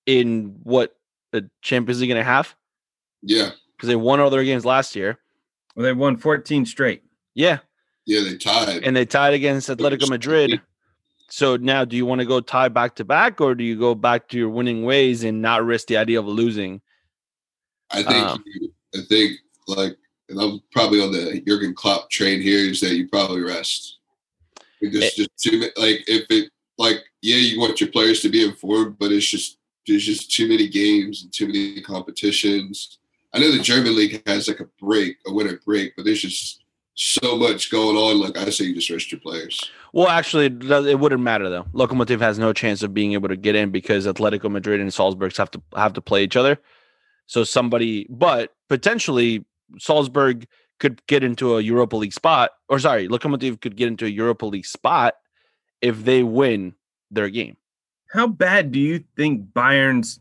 in 0.06 0.60
what 0.64 0.96
a 1.34 1.44
Champions 1.62 2.02
League 2.02 2.12
and 2.12 2.20
a 2.20 2.24
half 2.24 2.56
Yeah, 3.22 3.52
because 3.76 3.88
they 3.88 3.96
won 3.96 4.20
all 4.20 4.30
their 4.30 4.44
games 4.44 4.66
last 4.66 4.96
year. 4.96 5.20
Well, 5.76 5.86
they 5.86 5.94
won 5.94 6.18
14 6.18 6.66
straight. 6.66 7.04
Yeah, 7.34 7.60
yeah, 8.06 8.22
they 8.22 8.38
tied. 8.38 8.84
and 8.84 8.96
they 8.96 9.06
tied 9.06 9.34
against 9.34 9.70
Atletico 9.70 10.10
Madrid. 10.10 10.62
So 11.30 11.58
now, 11.58 11.86
do 11.86 11.96
you 11.96 12.06
want 12.06 12.20
to 12.22 12.26
go 12.26 12.42
tie 12.42 12.70
back 12.70 12.96
to 12.96 13.06
back, 13.06 13.40
or 13.42 13.54
do 13.54 13.64
you 13.64 13.78
go 13.78 13.94
back 13.96 14.30
to 14.30 14.38
your 14.38 14.50
winning 14.50 14.84
ways 14.84 15.24
and 15.24 15.42
not 15.42 15.64
risk 15.64 15.88
the 15.88 15.98
idea 15.98 16.20
of 16.20 16.28
losing? 16.28 16.82
I 17.92 18.04
think 18.04 18.26
Um, 18.26 18.44
I 18.96 19.02
think 19.08 19.40
like 19.68 19.98
and 20.30 20.40
I'm 20.40 20.62
probably 20.72 21.02
on 21.02 21.12
the 21.12 21.42
Jurgen 21.48 21.74
Klopp 21.74 22.10
train 22.10 22.40
here 22.42 22.60
is 22.70 22.80
that 22.82 22.94
you 22.96 23.08
probably 23.08 23.42
rest. 23.42 23.98
It 24.82 24.88
Eh. 24.96 25.00
just 25.00 25.16
just 25.18 25.30
too 25.40 25.70
like 25.78 26.04
if 26.08 26.26
it 26.30 26.52
like 26.78 27.04
yeah 27.22 27.36
you 27.38 27.60
want 27.60 27.82
your 27.82 27.90
players 27.92 28.22
to 28.22 28.30
be 28.30 28.44
informed, 28.46 28.98
but 29.00 29.12
it's 29.12 29.26
just 29.26 29.58
there's 29.88 30.06
just 30.06 30.32
too 30.32 30.48
many 30.48 30.68
games 30.68 31.24
and 31.24 31.34
too 31.34 31.48
many 31.48 31.82
competitions. 31.82 33.00
I 33.34 33.40
know 33.40 33.52
the 33.52 33.60
German 33.62 33.96
league 33.96 34.22
has 34.28 34.48
like 34.48 34.60
a 34.60 34.68
break, 34.80 35.18
a 35.28 35.34
winter 35.34 35.60
break, 35.66 35.96
but 35.96 36.06
there's 36.06 36.22
just 36.22 36.64
so 36.96 37.38
much 37.38 37.72
going 37.72 37.96
on. 37.96 38.20
Like 38.20 38.38
I 38.38 38.50
say, 38.50 38.66
you 38.66 38.76
just 38.76 38.90
rest 38.90 39.12
your 39.12 39.22
players. 39.22 39.60
Well, 39.94 40.08
actually, 40.10 40.46
it 40.48 40.64
it 40.88 41.00
wouldn't 41.00 41.22
matter 41.22 41.50
though. 41.50 41.66
Lokomotiv 41.74 42.20
has 42.22 42.38
no 42.38 42.54
chance 42.54 42.84
of 42.84 42.94
being 42.94 43.14
able 43.14 43.30
to 43.30 43.36
get 43.38 43.56
in 43.56 43.72
because 43.72 44.06
Atletico 44.06 44.50
Madrid 44.52 44.80
and 44.80 44.94
Salzburg 44.94 45.36
have 45.38 45.52
to 45.52 45.62
have 45.76 45.94
to 45.94 46.02
play 46.02 46.24
each 46.24 46.36
other. 46.36 46.60
So 47.30 47.44
somebody, 47.44 48.08
but 48.10 48.56
potentially 48.70 49.46
Salzburg 49.78 50.48
could 50.80 51.06
get 51.06 51.24
into 51.24 51.58
a 51.58 51.62
Europa 51.62 51.96
League 51.96 52.12
spot, 52.12 52.50
or 52.70 52.80
sorry, 52.80 53.08
Lokomotiv 53.08 53.62
could 53.62 53.76
get 53.76 53.88
into 53.88 54.06
a 54.06 54.10
Europa 54.10 54.48
League 54.48 54.66
spot 54.66 55.14
if 55.80 56.06
they 56.06 56.24
win 56.24 56.74
their 57.12 57.30
game. 57.30 57.56
How 58.12 58.26
bad 58.26 58.72
do 58.72 58.80
you 58.80 59.04
think 59.16 59.54
Bayern's 59.54 60.20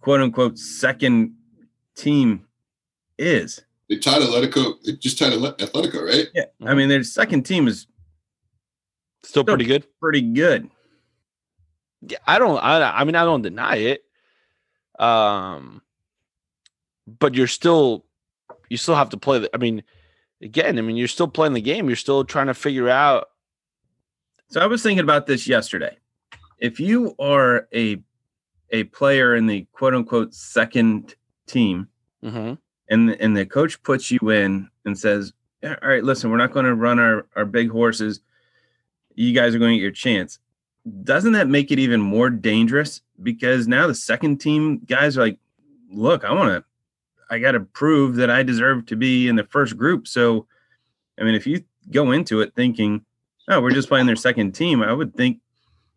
quote 0.00 0.20
unquote 0.20 0.58
second 0.58 1.32
team 1.96 2.44
is? 3.18 3.62
They 3.88 3.96
tied 3.96 4.20
Atletico. 4.20 4.74
They 4.84 4.92
just 4.96 5.18
tied 5.18 5.32
Atle- 5.32 5.54
Atletico, 5.54 6.04
right? 6.06 6.26
Yeah. 6.34 6.44
I 6.62 6.74
mean, 6.74 6.90
their 6.90 7.02
second 7.04 7.44
team 7.44 7.68
is 7.68 7.86
Still 9.22 9.44
pretty 9.44 9.64
good. 9.64 9.86
pretty 9.98 10.20
good. 10.20 10.68
Yeah, 12.02 12.18
I 12.26 12.38
don't. 12.38 12.58
I, 12.62 12.82
I 13.00 13.04
mean, 13.04 13.16
I 13.16 13.24
don't 13.24 13.40
deny 13.42 13.76
it. 13.76 14.02
Um, 14.98 15.80
but 17.18 17.34
you're 17.34 17.46
still, 17.46 18.04
you 18.68 18.76
still 18.76 18.94
have 18.94 19.10
to 19.10 19.16
play. 19.16 19.40
The, 19.40 19.50
I 19.54 19.58
mean, 19.58 19.82
again, 20.42 20.78
I 20.78 20.82
mean, 20.82 20.96
you're 20.96 21.08
still 21.08 21.28
playing 21.28 21.52
the 21.54 21.60
game. 21.60 21.86
You're 21.88 21.96
still 21.96 22.24
trying 22.24 22.46
to 22.46 22.54
figure 22.54 22.88
out. 22.88 23.28
So 24.48 24.60
I 24.60 24.66
was 24.66 24.82
thinking 24.82 25.02
about 25.04 25.26
this 25.26 25.46
yesterday. 25.46 25.96
If 26.58 26.80
you 26.80 27.14
are 27.18 27.68
a 27.74 28.02
a 28.72 28.84
player 28.84 29.34
in 29.34 29.46
the 29.46 29.66
quote 29.72 29.94
unquote 29.94 30.32
second 30.34 31.14
team 31.46 31.88
Mhm. 32.22 32.58
and 32.88 33.10
and 33.10 33.36
the 33.36 33.44
coach 33.46 33.82
puts 33.82 34.10
you 34.10 34.30
in 34.30 34.68
and 34.84 34.96
says, 34.98 35.32
"All 35.64 35.74
right, 35.82 36.04
listen, 36.04 36.30
we're 36.30 36.36
not 36.36 36.52
going 36.52 36.66
to 36.66 36.74
run 36.74 36.98
our 36.98 37.26
our 37.36 37.44
big 37.44 37.70
horses. 37.70 38.20
You 39.14 39.32
guys 39.32 39.54
are 39.54 39.58
going 39.58 39.72
to 39.72 39.76
get 39.76 39.82
your 39.82 39.90
chance." 39.90 40.38
Doesn't 41.04 41.32
that 41.32 41.48
make 41.48 41.70
it 41.70 41.78
even 41.78 42.00
more 42.00 42.30
dangerous? 42.30 43.02
Because 43.22 43.68
now 43.68 43.86
the 43.86 43.94
second 43.94 44.38
team 44.38 44.78
guys 44.80 45.16
are 45.18 45.22
like, 45.22 45.38
"Look, 45.90 46.24
I 46.24 46.32
want 46.32 46.50
to, 46.62 46.64
I 47.30 47.38
got 47.38 47.52
to 47.52 47.60
prove 47.60 48.16
that 48.16 48.30
I 48.30 48.42
deserve 48.42 48.86
to 48.86 48.96
be 48.96 49.28
in 49.28 49.36
the 49.36 49.44
first 49.44 49.76
group." 49.76 50.06
So, 50.06 50.46
I 51.18 51.24
mean, 51.24 51.34
if 51.34 51.46
you 51.46 51.64
go 51.90 52.12
into 52.12 52.40
it 52.40 52.54
thinking, 52.54 53.04
"Oh, 53.48 53.60
we're 53.60 53.70
just 53.70 53.88
playing 53.88 54.06
their 54.06 54.16
second 54.16 54.52
team," 54.52 54.82
I 54.82 54.92
would 54.92 55.14
think 55.14 55.40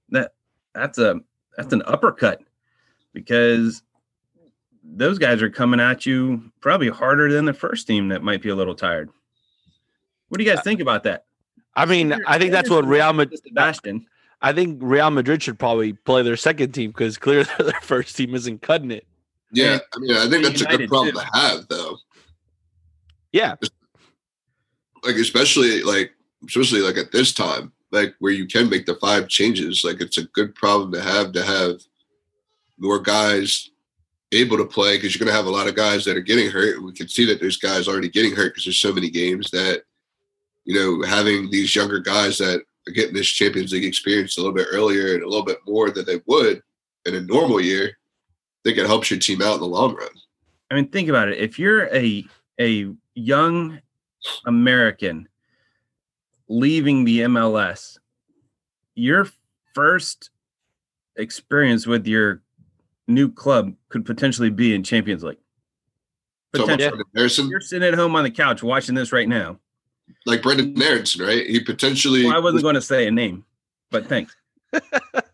that 0.09 0.33
that's 0.73 0.97
a 0.97 1.19
that's 1.57 1.73
an 1.73 1.83
uppercut 1.85 2.41
because 3.13 3.83
those 4.83 5.17
guys 5.17 5.41
are 5.41 5.49
coming 5.49 5.79
at 5.79 6.05
you 6.05 6.51
probably 6.59 6.89
harder 6.89 7.31
than 7.31 7.45
the 7.45 7.53
first 7.53 7.87
team 7.87 8.09
that 8.09 8.23
might 8.23 8.41
be 8.41 8.49
a 8.49 8.55
little 8.55 8.75
tired. 8.75 9.09
What 10.29 10.37
do 10.39 10.43
you 10.43 10.53
guys 10.53 10.63
think 10.63 10.81
about 10.81 11.03
that? 11.03 11.25
I 11.75 11.85
mean, 11.85 12.13
I 12.27 12.37
think 12.37 12.51
that's 12.51 12.69
what 12.69 12.85
Real 12.85 13.13
Madrid. 13.13 13.39
Sebastian. 13.43 14.05
I 14.41 14.51
think 14.51 14.79
Real 14.81 15.09
Madrid 15.09 15.41
should 15.41 15.57
probably 15.57 15.93
play 15.93 16.21
their 16.21 16.35
second 16.35 16.73
team 16.73 16.91
because 16.91 17.17
clearly 17.17 17.49
their 17.59 17.79
first 17.81 18.15
team 18.15 18.35
isn't 18.35 18.61
cutting 18.61 18.91
it. 18.91 19.07
Yeah, 19.53 19.77
I 19.95 19.99
mean, 19.99 20.17
I 20.17 20.29
think 20.29 20.43
that's 20.43 20.61
a 20.61 20.65
good 20.65 20.89
problem 20.89 21.13
too. 21.13 21.21
to 21.21 21.37
have, 21.37 21.67
though. 21.69 21.97
Yeah, 23.31 23.55
like 25.03 25.15
especially 25.15 25.81
like 25.83 26.11
especially 26.47 26.81
like 26.81 26.97
at 26.97 27.11
this 27.11 27.33
time 27.33 27.71
like 27.91 28.15
where 28.19 28.31
you 28.31 28.47
can 28.47 28.69
make 28.69 28.85
the 28.85 28.95
five 28.95 29.27
changes 29.27 29.83
like 29.83 30.01
it's 30.01 30.17
a 30.17 30.23
good 30.33 30.53
problem 30.55 30.91
to 30.91 31.01
have 31.01 31.31
to 31.31 31.43
have 31.43 31.81
more 32.77 32.99
guys 32.99 33.69
able 34.31 34.57
to 34.57 34.65
play 34.65 34.97
because 34.97 35.13
you're 35.13 35.23
going 35.23 35.31
to 35.31 35.37
have 35.37 35.45
a 35.45 35.55
lot 35.55 35.67
of 35.67 35.75
guys 35.75 36.03
that 36.03 36.17
are 36.17 36.21
getting 36.21 36.49
hurt 36.49 36.81
we 36.81 36.93
can 36.93 37.07
see 37.07 37.25
that 37.25 37.39
there's 37.39 37.57
guys 37.57 37.87
already 37.87 38.09
getting 38.09 38.35
hurt 38.35 38.53
because 38.53 38.65
there's 38.65 38.79
so 38.79 38.93
many 38.93 39.09
games 39.09 39.51
that 39.51 39.83
you 40.65 40.73
know 40.73 41.07
having 41.07 41.49
these 41.51 41.75
younger 41.75 41.99
guys 41.99 42.37
that 42.37 42.61
are 42.87 42.93
getting 42.93 43.13
this 43.13 43.27
champions 43.27 43.71
league 43.71 43.85
experience 43.85 44.37
a 44.37 44.41
little 44.41 44.55
bit 44.55 44.67
earlier 44.71 45.13
and 45.13 45.23
a 45.23 45.27
little 45.27 45.45
bit 45.45 45.59
more 45.67 45.91
than 45.91 46.05
they 46.05 46.21
would 46.25 46.61
in 47.05 47.15
a 47.15 47.21
normal 47.21 47.61
year 47.61 47.97
think 48.63 48.77
it 48.77 48.85
helps 48.85 49.09
your 49.11 49.19
team 49.19 49.41
out 49.41 49.55
in 49.55 49.59
the 49.59 49.67
long 49.67 49.95
run 49.95 50.09
I 50.73 50.75
mean, 50.75 50.87
think 50.87 51.07
about 51.07 51.29
it. 51.29 51.37
If 51.37 51.59
you're 51.59 51.93
a 51.93 52.25
a 52.59 52.91
young 53.13 53.79
American 54.47 55.27
leaving 56.47 57.03
the 57.03 57.19
MLS, 57.19 57.99
your 58.95 59.27
first 59.75 60.31
experience 61.15 61.85
with 61.85 62.07
your 62.07 62.41
new 63.07 63.31
club 63.31 63.73
could 63.89 64.03
potentially 64.03 64.49
be 64.49 64.73
in 64.73 64.83
Champions 64.83 65.23
League. 65.23 65.37
so 66.55 66.65
Potentially. 66.65 67.03
Harrison, 67.15 67.49
You're 67.49 67.61
sitting 67.61 67.87
at 67.87 67.93
home 67.93 68.15
on 68.15 68.23
the 68.23 68.31
couch 68.31 68.63
watching 68.63 68.95
this 68.95 69.11
right 69.11 69.29
now. 69.29 69.59
like 70.25 70.41
Brenden 70.41 70.81
Aaronson, 70.81 71.23
right? 71.23 71.45
He 71.45 71.59
potentially 71.59 72.25
Well, 72.25 72.35
I 72.35 72.39
wasn't 72.39 72.63
going 72.63 72.75
to 72.75 72.81
say 72.81 73.05
a 73.05 73.11
name, 73.11 73.45
but 73.91 74.07
thanks. 74.07 74.35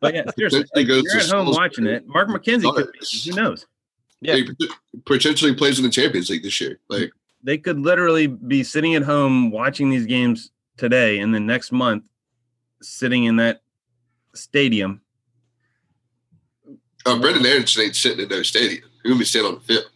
But 0.01 0.13
yeah, 0.13 0.23
seriously, 0.37 0.63
Potentially 0.63 0.69
like, 0.75 0.87
goes 0.87 1.03
you're 1.03 1.13
at 1.17 1.29
home 1.29 1.53
Salisbury. 1.53 1.55
watching 1.55 1.85
it. 1.87 2.07
Mark 2.07 2.27
McKenzie 2.29 2.73
could 2.75 2.91
be. 2.91 3.29
Who 3.29 3.35
knows? 3.35 3.65
Yeah. 4.21 4.35
He 4.35 4.49
potentially 5.05 5.53
plays 5.55 5.77
in 5.79 5.83
the 5.85 5.91
Champions 5.91 6.29
League 6.29 6.43
this 6.43 6.59
year. 6.61 6.79
Like, 6.89 7.11
They 7.43 7.57
could 7.57 7.79
literally 7.79 8.27
be 8.27 8.63
sitting 8.63 8.95
at 8.95 9.03
home 9.03 9.51
watching 9.51 9.89
these 9.89 10.05
games 10.05 10.51
today, 10.77 11.19
and 11.19 11.33
then 11.33 11.45
next 11.45 11.71
month, 11.71 12.03
sitting 12.81 13.25
in 13.25 13.35
that 13.37 13.61
stadium. 14.35 15.01
oh, 17.05 17.19
Brenden 17.19 17.45
Aaronson 17.45 17.83
ain't 17.83 17.95
sitting 17.95 18.19
in 18.21 18.29
no 18.29 18.41
stadium. 18.43 18.83
He's 19.03 19.09
gonna 19.11 19.19
be 19.19 19.25
sitting 19.25 19.47
on 19.47 19.55
the 19.55 19.61
field. 19.61 19.89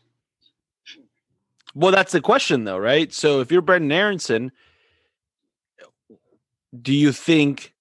Well, 1.75 1.91
that's 1.91 2.11
the 2.11 2.21
question, 2.21 2.63
though, 2.65 2.77
right? 2.77 3.11
So 3.11 3.39
if 3.41 3.51
you're 3.51 3.61
Brenden 3.61 3.91
Aaronson, 3.91 4.51
do 6.81 6.93
you 6.93 7.11
think 7.11 7.72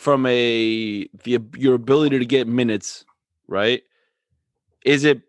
from 0.00 0.24
a 0.24 1.06
the 1.24 1.38
your 1.58 1.74
ability 1.74 2.18
to 2.18 2.24
get 2.24 2.48
minutes, 2.48 3.04
right? 3.48 3.82
Is 4.82 5.04
it 5.04 5.20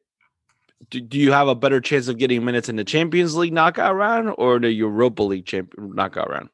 do, 0.89 1.01
do 1.01 1.19
you 1.19 1.33
have 1.33 1.49
a 1.49 1.55
better 1.55 1.81
chance 1.81 2.07
of 2.07 2.17
getting 2.17 2.45
minutes 2.45 2.69
in 2.69 2.77
the 2.77 2.85
Champions 2.85 3.35
League 3.35 3.51
knockout 3.51 3.93
round 3.95 4.33
or 4.37 4.59
the 4.59 4.71
Europa 4.71 5.23
League 5.23 5.45
champ 5.45 5.73
knockout 5.77 6.29
round? 6.29 6.47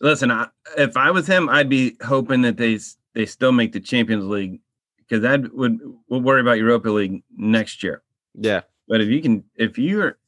Listen, 0.00 0.30
I, 0.30 0.46
if 0.78 0.96
I 0.96 1.10
was 1.10 1.26
him, 1.26 1.48
I'd 1.48 1.68
be 1.68 1.96
hoping 2.04 2.42
that 2.42 2.56
they 2.56 2.78
they 3.14 3.26
still 3.26 3.50
make 3.50 3.72
the 3.72 3.80
Champions 3.80 4.26
League 4.26 4.60
because 4.98 5.22
that 5.22 5.52
would 5.52 5.80
we'll 6.08 6.20
worry 6.20 6.40
about 6.40 6.58
Europa 6.58 6.90
League 6.90 7.24
next 7.36 7.82
year. 7.82 8.04
Yeah. 8.34 8.60
But 8.86 9.00
if 9.00 9.08
you 9.08 9.20
can, 9.20 9.42
if 9.56 9.76
you're 9.76 10.18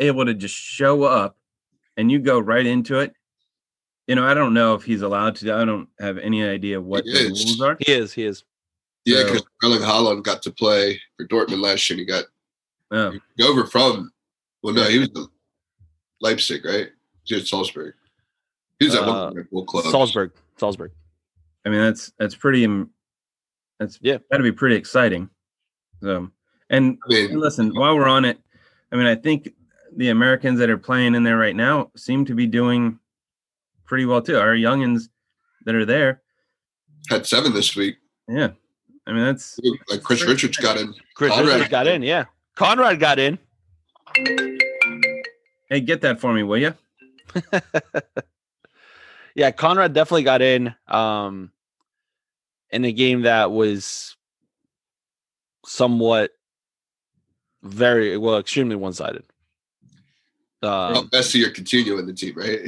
able 0.00 0.26
to 0.26 0.34
just 0.34 0.56
show 0.56 1.04
up 1.04 1.36
and 1.96 2.10
you 2.10 2.18
go 2.18 2.40
right 2.40 2.66
into 2.66 2.98
it, 2.98 3.12
you 4.08 4.14
know, 4.16 4.24
I 4.26 4.34
don't 4.34 4.54
know 4.54 4.74
if 4.74 4.82
he's 4.82 5.02
allowed 5.02 5.36
to. 5.36 5.54
I 5.54 5.64
don't 5.64 5.88
have 6.00 6.18
any 6.18 6.42
idea 6.42 6.80
what 6.80 7.04
He 7.04 7.12
the 7.12 7.18
is. 7.30 7.44
rules 7.44 7.60
are. 7.60 7.76
He 7.78 7.92
is, 7.92 8.12
he 8.12 8.24
is. 8.24 8.42
Yeah, 9.04 9.18
So- 9.18 9.24
because 9.26 9.42
Erling 9.62 9.80
Haaland 9.82 10.22
got 10.24 10.42
to 10.42 10.50
play 10.50 11.00
for 11.16 11.26
Dortmund 11.28 11.60
last 11.62 11.88
year. 11.88 11.98
and 11.98 12.00
He 12.00 12.06
got 12.06 12.24
Oh, 12.90 13.12
over 13.48 13.66
from. 13.66 14.10
Well, 14.62 14.74
no, 14.74 14.84
he 14.84 14.98
was 14.98 15.10
the 15.10 15.28
Leipzig, 16.20 16.64
right? 16.64 16.88
He 17.24 17.34
was 17.34 17.42
at 17.44 17.48
Salzburg. 17.48 17.94
He 18.80 18.86
was 18.86 18.94
at 18.94 19.06
one 19.06 19.10
Uh, 19.16 19.24
of 19.26 19.30
the 19.34 19.40
Red 19.40 19.50
Bull 19.50 19.64
clubs. 19.66 19.90
Salzburg. 19.90 20.32
Salzburg. 20.56 20.92
I 21.64 21.68
mean 21.68 21.80
that's 21.80 22.12
that's 22.18 22.34
pretty. 22.34 22.64
im- 22.64 22.90
That's 23.78 23.98
Yeah. 24.02 24.18
got 24.32 24.38
to 24.38 24.42
be 24.42 24.50
pretty 24.50 24.74
exciting. 24.74 25.30
So, 26.02 26.30
and 26.70 26.98
I 27.04 27.08
mean, 27.08 27.30
And 27.32 27.40
listen, 27.40 27.72
while 27.74 27.94
we're 27.96 28.08
on 28.08 28.24
it, 28.24 28.40
I 28.90 28.96
mean, 28.96 29.06
I 29.06 29.14
think 29.14 29.54
the 29.96 30.08
Americans 30.08 30.58
that 30.58 30.68
are 30.70 30.78
playing 30.78 31.14
in 31.14 31.22
there 31.22 31.36
right 31.38 31.54
now 31.54 31.92
seem 31.96 32.24
to 32.24 32.34
be 32.34 32.46
doing 32.46 32.98
pretty 33.88 34.04
well 34.04 34.22
too. 34.22 34.38
Our 34.38 34.54
youngins 34.54 35.08
that 35.64 35.74
are 35.74 35.84
there, 35.84 36.22
had 37.10 37.26
seven 37.26 37.52
this 37.52 37.74
week. 37.74 37.96
yeah. 38.28 38.50
I 39.06 39.12
mean, 39.12 39.24
that's 39.24 39.58
Like 39.90 40.02
Chris 40.02 40.22
Richards 40.26 40.58
got 40.58 40.76
in. 40.76 40.94
Chris 41.14 41.32
Konrad. 41.32 41.46
Richards 41.46 41.70
got 41.70 41.86
in. 41.86 42.02
Yeah. 42.02 42.26
Konrad 42.56 43.00
got 43.00 43.18
in. 43.18 43.38
hey, 45.70 45.80
get 45.80 46.02
that 46.02 46.20
for 46.20 46.34
me, 46.34 46.42
will 46.42 46.58
you? 46.58 46.74
yeah, 49.34 49.50
Konrad 49.50 49.94
definitely 49.94 50.24
got 50.24 50.42
in 50.42 50.74
um 50.88 51.50
in 52.70 52.84
a 52.84 52.92
game 52.92 53.22
that 53.22 53.50
was 53.50 54.14
somewhat 55.64 56.32
very 57.62 58.18
well 58.18 58.36
extremely 58.38 58.76
one-sided. 58.76 59.24
Uh, 60.62 60.92
Oh, 60.96 61.02
Messi 61.12 61.46
or 61.46 61.50
Coutinho 61.50 61.98
in 61.98 62.06
the 62.06 62.12
team, 62.12 62.34
right? 62.36 62.60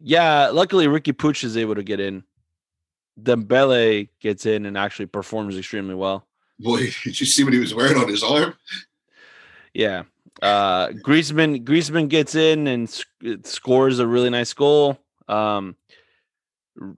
Yeah, 0.00 0.48
luckily 0.48 0.86
Riqui 0.86 1.12
Puig 1.12 1.42
is 1.44 1.56
able 1.56 1.74
to 1.74 1.82
get 1.82 2.00
in. 2.00 2.24
Dembele 3.20 4.08
gets 4.20 4.46
in 4.46 4.64
and 4.66 4.78
actually 4.78 5.06
performs 5.06 5.56
extremely 5.56 5.94
well. 5.94 6.26
Boy, 6.60 6.78
did 7.04 7.18
you 7.18 7.26
see 7.26 7.44
what 7.44 7.52
he 7.52 7.58
was 7.58 7.74
wearing 7.74 7.96
on 7.96 8.08
his 8.08 8.22
arm? 8.22 8.54
Yeah. 9.74 10.04
Uh 10.40 10.88
Griezmann 10.88 11.64
Griezmann 11.64 12.08
gets 12.08 12.36
in 12.36 12.68
and 12.68 12.88
sc- 12.88 13.06
scores 13.42 13.98
a 13.98 14.06
really 14.06 14.30
nice 14.30 14.52
goal. 14.52 14.98
Um 15.26 15.74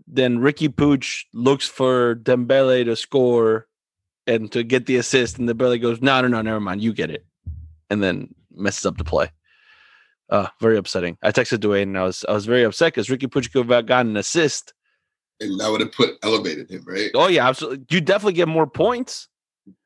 then 0.06 0.40
Riqui 0.40 0.68
Puig 0.68 1.24
looks 1.32 1.66
for 1.66 2.16
Dembele 2.16 2.84
to 2.84 2.96
score 2.96 3.66
and 4.26 4.52
to 4.52 4.62
get 4.62 4.84
the 4.84 4.96
assist 4.96 5.38
and 5.38 5.48
Dembele 5.48 5.80
goes, 5.80 6.02
"No, 6.02 6.20
no, 6.20 6.28
no, 6.28 6.42
never 6.42 6.60
mind, 6.60 6.82
you 6.82 6.92
get 6.92 7.10
it." 7.10 7.24
And 7.88 8.02
then 8.02 8.34
messes 8.54 8.84
up 8.84 8.98
the 8.98 9.04
play. 9.04 9.30
Uh 10.30 10.48
very 10.60 10.76
upsetting. 10.76 11.18
I 11.22 11.32
texted 11.32 11.58
Dwayne 11.58 11.82
and 11.82 11.98
I 11.98 12.04
was 12.04 12.24
I 12.28 12.32
was 12.32 12.46
very 12.46 12.62
upset 12.64 12.94
cuz 12.94 13.08
Riqui 13.08 13.28
Puig 13.28 13.52
could 13.52 13.68
have 13.68 13.86
gotten 13.86 14.12
an 14.12 14.16
assist. 14.16 14.72
And 15.40 15.58
that 15.58 15.70
would 15.70 15.80
have 15.80 15.92
put 15.92 16.16
elevated 16.22 16.70
him, 16.70 16.84
right? 16.86 17.10
Oh 17.14 17.28
yeah, 17.28 17.48
absolutely. 17.48 17.84
You 17.90 18.00
definitely 18.00 18.34
get 18.34 18.48
more 18.48 18.66
points. 18.66 19.28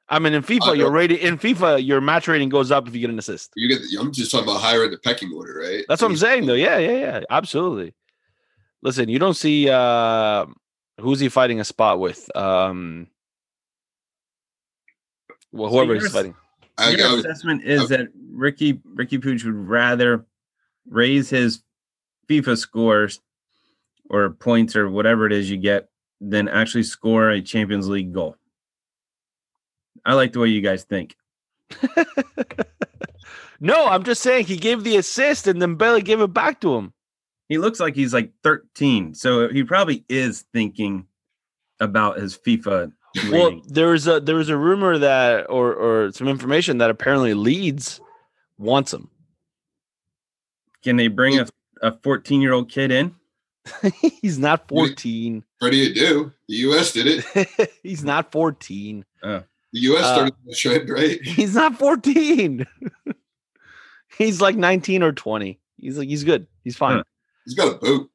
I 0.08 0.18
mean, 0.18 0.34
in 0.34 0.42
FIFA, 0.42 0.60
I 0.62 0.72
your 0.74 0.90
know. 0.90 0.96
rating 0.96 1.18
in 1.18 1.38
FIFA, 1.38 1.84
your 1.84 2.00
match 2.00 2.28
rating 2.28 2.50
goes 2.50 2.70
up 2.70 2.86
if 2.86 2.94
you 2.94 3.00
get 3.00 3.08
an 3.08 3.18
assist. 3.18 3.52
You 3.56 3.68
get. 3.68 3.80
The, 3.80 3.98
I'm 3.98 4.12
just 4.12 4.30
talking 4.30 4.46
about 4.46 4.60
higher 4.60 4.84
in 4.84 4.90
the 4.90 4.98
pecking 4.98 5.32
order, 5.34 5.60
right? 5.60 5.84
That's 5.88 6.02
what 6.02 6.10
I'm 6.10 6.16
saying, 6.16 6.44
though. 6.44 6.54
Yeah, 6.54 6.76
yeah, 6.78 6.98
yeah. 6.98 7.20
Absolutely. 7.30 7.94
Listen, 8.82 9.08
you 9.08 9.18
don't 9.18 9.34
see 9.34 9.70
uh 9.70 10.44
who's 11.00 11.20
he 11.20 11.30
fighting 11.30 11.58
a 11.58 11.64
spot 11.64 12.00
with? 12.00 12.28
Um 12.36 13.08
well, 15.52 15.70
So 15.70 15.76
whoever 15.76 15.94
he's 15.94 16.12
fighting. 16.12 16.34
I, 16.76 16.90
Your 16.90 17.08
I 17.08 17.12
was, 17.14 17.24
assessment 17.24 17.64
is 17.64 17.88
that 17.88 18.08
Ricky 18.30 18.74
Riqui 18.74 19.20
Puig 19.20 19.44
would 19.44 19.54
rather 19.54 20.26
raise 20.88 21.30
his 21.30 21.62
FIFA 22.28 22.56
scores 22.56 23.20
or 24.10 24.30
points 24.30 24.76
or 24.76 24.88
whatever 24.90 25.26
it 25.26 25.32
is 25.32 25.50
you 25.50 25.56
get 25.56 25.88
than 26.20 26.48
actually 26.48 26.82
score 26.82 27.30
a 27.30 27.42
Champions 27.42 27.88
League 27.88 28.12
goal. 28.12 28.36
I 30.04 30.14
like 30.14 30.32
the 30.32 30.40
way 30.40 30.48
you 30.48 30.60
guys 30.60 30.84
think. 30.84 31.16
no, 33.60 33.86
I'm 33.86 34.04
just 34.04 34.22
saying 34.22 34.46
he 34.46 34.56
gave 34.56 34.84
the 34.84 34.96
assist 34.96 35.46
and 35.46 35.60
then 35.60 35.76
Bailey 35.76 36.02
gave 36.02 36.20
it 36.20 36.32
back 36.32 36.60
to 36.60 36.74
him. 36.74 36.92
He 37.48 37.58
looks 37.58 37.80
like 37.80 37.94
he's 37.94 38.14
like 38.14 38.32
13, 38.42 39.14
so 39.14 39.48
he 39.48 39.64
probably 39.64 40.04
is 40.08 40.44
thinking 40.52 41.06
about 41.80 42.18
his 42.18 42.36
FIFA. 42.36 42.92
Well, 43.30 43.60
there 43.68 43.88
was 43.88 44.08
a 44.08 44.18
there 44.18 44.34
was 44.34 44.48
a 44.48 44.56
rumor 44.56 44.98
that 44.98 45.48
or 45.48 45.72
or 45.72 46.12
some 46.12 46.26
information 46.26 46.78
that 46.78 46.90
apparently 46.90 47.34
Leeds 47.34 48.00
wants 48.58 48.92
him. 48.92 49.10
Can 50.84 50.96
they 50.96 51.08
bring 51.08 51.38
a 51.38 51.46
a 51.82 51.92
14 52.02 52.40
year 52.40 52.52
old 52.52 52.70
kid 52.70 52.90
in? 52.90 53.14
he's 54.20 54.38
not 54.38 54.68
14. 54.68 55.42
ready 55.62 55.76
you 55.78 55.94
do. 55.94 56.32
The 56.48 56.54
U.S. 56.56 56.92
did 56.92 57.06
it. 57.06 57.70
he's 57.82 58.04
not 58.04 58.30
14. 58.30 59.04
The 59.22 59.44
U.S. 59.72 60.04
Uh, 60.04 60.14
started 60.14 60.34
the 60.44 60.54
trend, 60.54 60.88
right? 60.88 61.20
He's 61.22 61.54
not 61.54 61.78
14. 61.78 62.66
he's 64.18 64.40
like 64.40 64.56
19 64.56 65.02
or 65.02 65.12
20. 65.12 65.58
He's 65.78 65.98
like 65.98 66.08
he's 66.08 66.24
good. 66.24 66.46
He's 66.62 66.76
fine. 66.76 66.98
Huh. 66.98 67.04
He's 67.44 67.54
got 67.54 67.74
a 67.74 67.78
boot. 67.78 68.10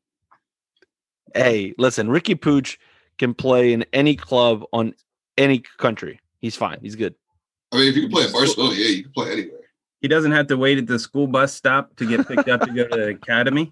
Hey, 1.35 1.73
listen, 1.77 2.07
Riqui 2.07 2.35
Puig 2.35 2.77
can 3.17 3.33
play 3.33 3.73
in 3.73 3.85
any 3.93 4.15
club 4.15 4.63
on 4.73 4.93
any 5.37 5.59
country. 5.77 6.19
He's 6.39 6.55
fine. 6.55 6.79
He's 6.81 6.95
good. 6.95 7.13
I 7.71 7.77
mean, 7.77 7.87
if 7.89 7.95
you 7.95 8.03
can 8.03 8.11
play 8.11 8.23
at 8.23 8.31
Barcelona, 8.31 8.75
yeah, 8.75 8.87
you 8.87 9.03
can 9.03 9.11
play 9.11 9.31
anywhere. 9.31 9.58
He 10.01 10.07
doesn't 10.07 10.31
have 10.31 10.47
to 10.47 10.57
wait 10.57 10.77
at 10.77 10.87
the 10.87 10.97
school 10.99 11.27
bus 11.27 11.53
stop 11.53 11.95
to 11.97 12.05
get 12.05 12.27
picked 12.27 12.47
up 12.49 12.61
to 12.61 12.71
go 12.71 12.87
to 12.87 12.95
the 12.97 13.07
academy. 13.21 13.71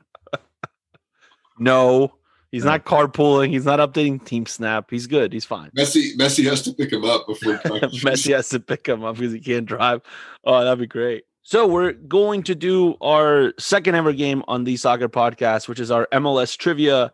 No, 1.59 2.13
he's 2.51 2.63
No. 2.65 2.71
not 2.71 2.85
carpooling. 2.85 3.49
He's 3.49 3.65
not 3.65 3.79
updating 3.79 4.23
Team 4.23 4.45
Snap. 4.45 4.89
He's 4.91 5.07
good. 5.07 5.33
He's 5.33 5.45
fine. 5.45 5.71
Messi, 5.77 6.15
Messi 6.17 6.43
has 6.45 6.61
to 6.63 6.73
pick 6.73 6.91
him 6.91 7.05
up 7.05 7.27
before 7.27 7.57
practice. 7.57 8.03
Messi 8.03 8.33
has 8.35 8.49
to 8.49 8.59
pick 8.59 8.87
him 8.87 9.03
up 9.03 9.15
because 9.17 9.33
he 9.33 9.39
can't 9.39 9.65
drive. 9.65 10.01
Oh, 10.43 10.63
that'd 10.63 10.79
be 10.79 10.87
great. 10.87 11.23
So 11.43 11.65
we're 11.65 11.93
going 11.93 12.43
to 12.43 12.55
do 12.55 12.95
our 13.01 13.53
second 13.57 13.95
ever 13.95 14.11
game 14.11 14.43
on 14.47 14.65
the 14.65 14.75
soccer 14.75 15.07
podcast, 15.07 15.67
which 15.69 15.79
is 15.79 15.89
our 15.91 16.07
MLS 16.11 16.57
trivia 16.57 17.13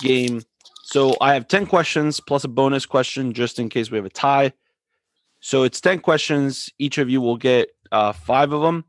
game. 0.00 0.42
So 0.84 1.16
I 1.20 1.34
have 1.34 1.48
10 1.48 1.66
questions 1.66 2.20
plus 2.20 2.44
a 2.44 2.48
bonus 2.48 2.86
question 2.86 3.32
just 3.32 3.58
in 3.58 3.68
case 3.68 3.90
we 3.90 3.96
have 3.98 4.04
a 4.04 4.10
tie. 4.10 4.52
So 5.40 5.64
it's 5.64 5.80
10 5.80 5.98
questions. 6.00 6.70
Each 6.78 6.98
of 6.98 7.10
you 7.10 7.20
will 7.20 7.36
get 7.36 7.70
uh, 7.94 8.12
five 8.12 8.52
of 8.52 8.62
them. 8.62 8.84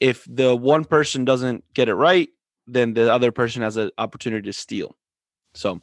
If 0.00 0.26
the 0.28 0.54
one 0.56 0.84
person 0.84 1.24
doesn't 1.24 1.64
get 1.74 1.88
it 1.88 1.94
right, 1.94 2.28
then 2.66 2.94
the 2.94 3.12
other 3.12 3.30
person 3.32 3.62
has 3.62 3.76
an 3.76 3.90
opportunity 3.98 4.46
to 4.48 4.52
steal. 4.52 4.96
So 5.54 5.80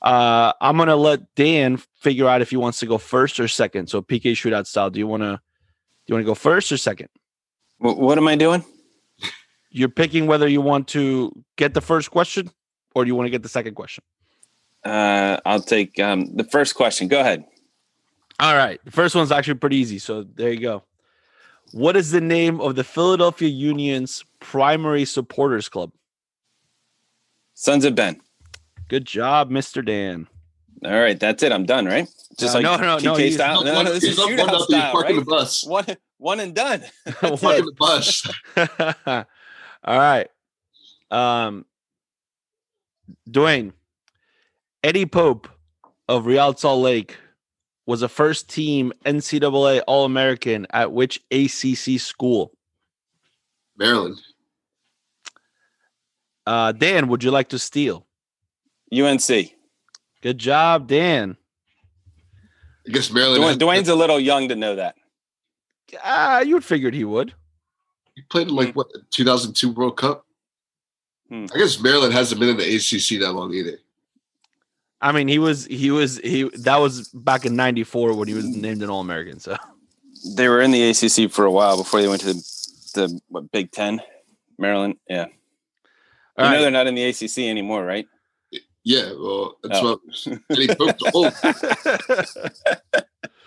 uh, 0.00 0.52
I'm 0.60 0.76
gonna 0.78 0.96
let 0.96 1.34
Dan 1.34 1.76
figure 1.96 2.28
out 2.28 2.40
if 2.42 2.50
he 2.50 2.56
wants 2.56 2.78
to 2.80 2.86
go 2.86 2.98
first 2.98 3.38
or 3.40 3.48
second. 3.48 3.88
So 3.88 4.00
PK 4.02 4.32
shootout 4.32 4.66
style. 4.66 4.90
Do 4.90 4.98
you 4.98 5.06
wanna 5.06 5.32
do 5.36 6.06
you 6.06 6.14
wanna 6.14 6.24
go 6.24 6.34
first 6.34 6.72
or 6.72 6.76
second? 6.76 7.08
Wh- 7.78 7.98
What 7.98 8.16
am 8.18 8.26
I 8.28 8.36
doing? 8.36 8.64
You're 9.70 9.88
picking 9.88 10.26
whether 10.26 10.46
you 10.48 10.60
want 10.60 10.88
to 10.88 11.32
get 11.56 11.72
the 11.74 11.80
first 11.80 12.10
question 12.10 12.50
or 12.94 13.04
do 13.04 13.08
you 13.08 13.14
want 13.14 13.26
to 13.26 13.30
get 13.30 13.42
the 13.42 13.48
second 13.48 13.74
question. 13.74 14.04
Uh, 14.84 15.38
I'll 15.46 15.62
take 15.62 15.98
um, 15.98 16.36
the 16.36 16.44
first 16.44 16.74
question. 16.74 17.08
Go 17.08 17.20
ahead. 17.20 17.44
All 18.38 18.54
right. 18.56 18.78
The 18.84 18.90
first 18.90 19.14
one's 19.14 19.32
actually 19.32 19.54
pretty 19.54 19.76
easy. 19.76 19.98
So 19.98 20.24
there 20.24 20.52
you 20.52 20.60
go. 20.60 20.82
What 21.70 21.96
is 21.96 22.10
the 22.10 22.20
name 22.20 22.60
of 22.60 22.74
the 22.74 22.84
Philadelphia 22.84 23.48
Union's 23.48 24.24
primary 24.40 25.04
supporters 25.04 25.68
club? 25.68 25.92
Sons 27.54 27.84
of 27.84 27.94
Ben. 27.94 28.20
Good 28.88 29.06
job, 29.06 29.50
Mr. 29.50 29.84
Dan. 29.84 30.26
All 30.84 30.90
right, 31.00 31.18
that's 31.18 31.42
it. 31.42 31.52
I'm 31.52 31.64
done, 31.64 31.86
right? 31.86 32.08
Just 32.38 32.54
Uh, 32.56 32.58
like 32.58 32.64
no, 32.64 32.76
no, 32.76 32.98
no, 32.98 33.14
he's- 33.14 33.34
style. 33.34 33.62
He's 33.62 33.72
No, 33.72 33.78
up 33.80 33.84
no, 33.86 33.92
this 33.94 34.04
is 34.04 34.18
up 34.18 34.26
one 34.26 34.34
shootout 34.36 34.46
nothing, 34.46 34.64
style, 34.66 34.94
right? 34.94 35.14
the 35.14 35.24
bus. 35.24 35.64
One, 35.66 35.86
one 36.18 36.40
and 36.40 36.54
done. 36.54 36.82
That's 37.04 37.40
Parking 37.40 37.64
it. 37.64 37.64
the 37.66 37.72
bus. 37.78 38.26
All 39.84 39.98
right. 39.98 40.28
Um, 41.10 41.64
Dwayne, 43.30 43.72
Eddie 44.82 45.06
Pope 45.06 45.48
of 46.08 46.26
Real 46.26 46.54
Salt 46.56 46.80
Lake 46.82 47.16
was 47.86 48.02
a 48.02 48.08
first 48.08 48.48
team 48.48 48.92
NCAA 49.04 49.82
All 49.86 50.04
American 50.04 50.66
at 50.70 50.92
which 50.92 51.20
ACC 51.30 51.98
school? 52.00 52.52
Maryland. 53.76 54.20
Uh, 56.46 56.72
Dan, 56.72 57.08
would 57.08 57.22
you 57.24 57.30
like 57.30 57.48
to 57.50 57.58
steal? 57.58 58.06
UNC. 58.92 59.52
Good 60.20 60.38
job, 60.38 60.86
Dan. 60.86 61.36
I 62.86 62.90
guess 62.92 63.10
Maryland. 63.10 63.42
Dwayne, 63.42 63.48
had- 63.50 63.60
Dwayne's 63.60 63.88
a 63.88 63.94
little 63.94 64.20
young 64.20 64.48
to 64.48 64.56
know 64.56 64.76
that. 64.76 64.96
Ah, 66.04 66.40
you 66.40 66.54
would 66.54 66.64
figured 66.64 66.94
he 66.94 67.04
would. 67.04 67.34
He 68.14 68.22
played 68.22 68.48
in 68.48 68.54
like 68.54 68.74
what 68.74 68.92
the 68.92 69.02
2002 69.10 69.70
World 69.72 69.96
Cup. 69.96 70.26
Hmm. 71.28 71.46
I 71.54 71.58
guess 71.58 71.80
Maryland 71.80 72.12
hasn't 72.12 72.40
been 72.40 72.50
in 72.50 72.56
the 72.56 72.76
ACC 72.76 73.20
that 73.20 73.32
long 73.32 73.52
either. 73.54 73.78
I 75.02 75.10
mean, 75.12 75.26
he 75.28 75.38
was 75.40 75.66
he 75.66 75.90
was 75.90 76.18
he 76.18 76.48
that 76.60 76.76
was 76.76 77.08
back 77.08 77.44
in 77.44 77.56
'94 77.56 78.14
when 78.14 78.28
he 78.28 78.34
was 78.34 78.44
named 78.46 78.82
an 78.82 78.88
All 78.88 79.00
American. 79.00 79.40
So 79.40 79.56
They 80.36 80.48
were 80.48 80.60
in 80.62 80.70
the 80.70 80.90
ACC 80.90 81.30
for 81.30 81.44
a 81.44 81.50
while 81.50 81.76
before 81.76 82.00
they 82.00 82.06
went 82.08 82.20
to 82.22 82.28
the, 82.28 82.40
the 82.94 83.20
what, 83.28 83.50
Big 83.50 83.72
Ten, 83.72 84.00
Maryland. 84.58 84.94
Yeah, 85.08 85.26
you 85.26 85.32
All 86.38 86.44
know 86.46 86.52
right. 86.52 86.60
they're 86.60 86.70
not 86.70 86.86
in 86.86 86.94
the 86.94 87.04
ACC 87.04 87.38
anymore, 87.38 87.84
right? 87.84 88.06
Yeah, 88.84 89.12
well, 89.18 89.56
that's 89.62 89.78
Oh. 89.82 90.00
what 90.24 90.40
Eddie 90.50 90.74
Pope's 90.74 91.02
old. 91.14 91.32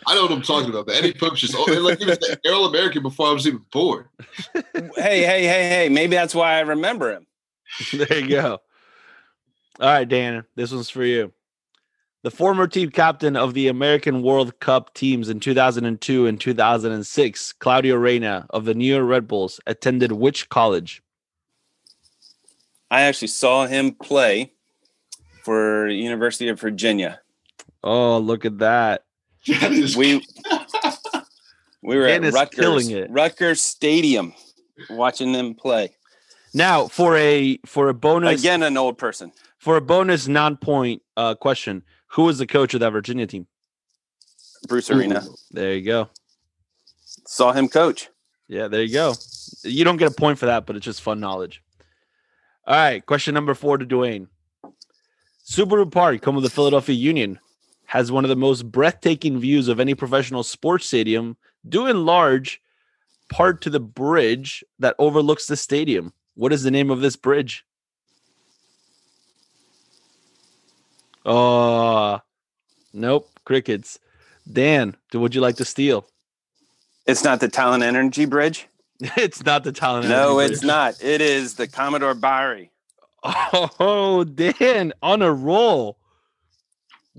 what 0.05 0.31
I'm 0.31 0.41
talking 0.41 0.69
about. 0.69 0.87
The 0.87 0.95
Eddie 0.95 1.13
Pope's 1.13 1.41
just 1.41 1.55
oh, 1.57 1.63
like 1.81 1.99
he 1.99 2.05
was 2.05 2.17
the 2.19 2.39
All 2.53 2.65
American 2.65 3.01
before 3.01 3.27
I 3.27 3.31
was 3.33 3.47
even 3.47 3.61
born. 3.71 4.07
hey, 4.73 5.23
hey, 5.23 5.43
hey, 5.45 5.69
hey. 5.69 5.89
Maybe 5.89 6.15
that's 6.15 6.35
why 6.35 6.53
I 6.55 6.61
remember 6.61 7.11
him. 7.13 7.27
there 7.93 8.19
you 8.19 8.29
go. 8.29 8.59
All 9.79 9.87
right, 9.89 10.07
Dan, 10.07 10.45
this 10.55 10.71
one's 10.71 10.89
for 10.89 11.03
you. 11.03 11.33
The 12.25 12.31
former 12.31 12.65
team 12.65 12.89
captain 12.89 13.35
of 13.35 13.53
the 13.53 13.67
American 13.67 14.23
World 14.23 14.59
Cup 14.59 14.95
teams 14.95 15.29
in 15.29 15.39
2002 15.39 16.25
and 16.25 16.41
2006, 16.41 17.53
Claudio 17.53 17.95
Reyna 17.97 18.47
of 18.49 18.65
the 18.65 18.73
New 18.73 18.95
York 18.95 19.07
Red 19.07 19.27
Bulls, 19.27 19.59
attended 19.67 20.11
which 20.11 20.49
college? 20.49 21.03
I 22.89 23.01
actually 23.01 23.27
saw 23.27 23.67
him 23.67 23.91
play 23.91 24.53
for 25.43 25.87
University 25.87 26.49
of 26.49 26.59
Virginia. 26.59 27.21
Oh, 27.83 28.17
look 28.17 28.43
at 28.43 28.57
that. 28.57 29.05
That 29.45 29.71
is 29.71 29.95
We 29.95 30.25
we 31.83 31.95
were 31.95 32.07
Dan 32.07 32.23
at 32.23 32.29
is 32.29 32.33
Rutgers, 32.33 32.59
killing 32.59 32.89
it. 32.89 33.11
Rutgers 33.11 33.61
Stadium 33.61 34.33
watching 34.89 35.31
them 35.31 35.53
play. 35.53 35.95
Now, 36.55 36.87
for 36.87 37.15
a 37.17 37.59
for 37.67 37.87
a 37.87 37.93
bonus 37.93 38.41
Again, 38.41 38.63
an 38.63 38.77
old 38.77 38.97
person. 38.97 39.31
for 39.59 39.77
a 39.77 39.81
bonus 39.81 40.27
non-point 40.27 41.03
uh, 41.15 41.35
question, 41.35 41.83
who 42.15 42.23
was 42.23 42.37
the 42.37 42.47
coach 42.47 42.73
of 42.73 42.79
that 42.79 42.91
Virginia 42.91 43.27
team? 43.27 43.45
Bruce 44.67 44.89
Arena. 44.89 45.21
There 45.51 45.73
you 45.73 45.81
go. 45.81 46.09
Saw 47.27 47.51
him 47.51 47.67
coach. 47.67 48.09
Yeah, 48.47 48.69
there 48.69 48.83
you 48.83 48.93
go. 48.93 49.15
You 49.63 49.83
don't 49.83 49.97
get 49.97 50.11
a 50.11 50.15
point 50.15 50.39
for 50.39 50.45
that, 50.45 50.65
but 50.65 50.77
it's 50.77 50.85
just 50.85 51.01
fun 51.01 51.19
knowledge. 51.19 51.61
All 52.65 52.75
right, 52.75 53.05
question 53.05 53.33
number 53.33 53.53
four 53.53 53.77
to 53.77 53.85
Dwayne. 53.85 54.27
Subaru 55.45 55.91
Park, 55.91 56.23
home 56.23 56.37
of 56.37 56.43
the 56.43 56.49
Philadelphia 56.49 56.95
Union, 56.95 57.39
has 57.87 58.11
one 58.11 58.23
of 58.23 58.29
the 58.29 58.35
most 58.35 58.71
breathtaking 58.71 59.39
views 59.39 59.67
of 59.67 59.79
any 59.79 59.93
professional 59.93 60.43
sports 60.43 60.85
stadium, 60.85 61.35
due 61.67 61.85
in 61.85 62.05
large 62.05 62.61
part 63.29 63.61
to 63.61 63.69
the 63.69 63.79
bridge 63.79 64.63
that 64.79 64.95
overlooks 64.97 65.47
the 65.47 65.57
stadium. 65.57 66.13
What 66.35 66.53
is 66.53 66.63
the 66.63 66.71
name 66.71 66.89
of 66.89 67.01
this 67.01 67.17
bridge? 67.17 67.65
Oh, 71.25 72.19
nope, 72.93 73.29
crickets. 73.45 73.99
Dan, 74.51 74.95
would 75.13 75.33
you 75.33 75.41
like 75.41 75.55
to 75.57 75.65
steal? 75.65 76.07
It's 77.07 77.23
not 77.23 77.39
the 77.39 77.47
Talen 77.47 77.81
Energy 77.83 78.25
Bridge. 78.25 78.67
it's 78.99 79.43
not 79.43 79.63
the 79.63 79.71
talent. 79.71 80.05
Energy. 80.05 80.19
No, 80.21 80.39
Energy 80.39 80.53
it's 80.53 80.61
Bridge. 80.61 80.67
not. 80.67 81.03
It 81.03 81.21
is 81.21 81.55
the 81.55 81.67
Commodore 81.67 82.13
Barry. 82.15 82.71
Oh, 83.23 84.23
Dan, 84.23 84.93
on 85.01 85.21
a 85.21 85.33
roll. 85.33 85.97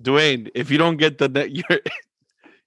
Dwayne, 0.01 0.51
if 0.55 0.71
you 0.71 0.79
don't 0.79 0.99
get 0.99 1.19
the 1.19 1.29
net, 1.29 1.51
you're 1.69 1.81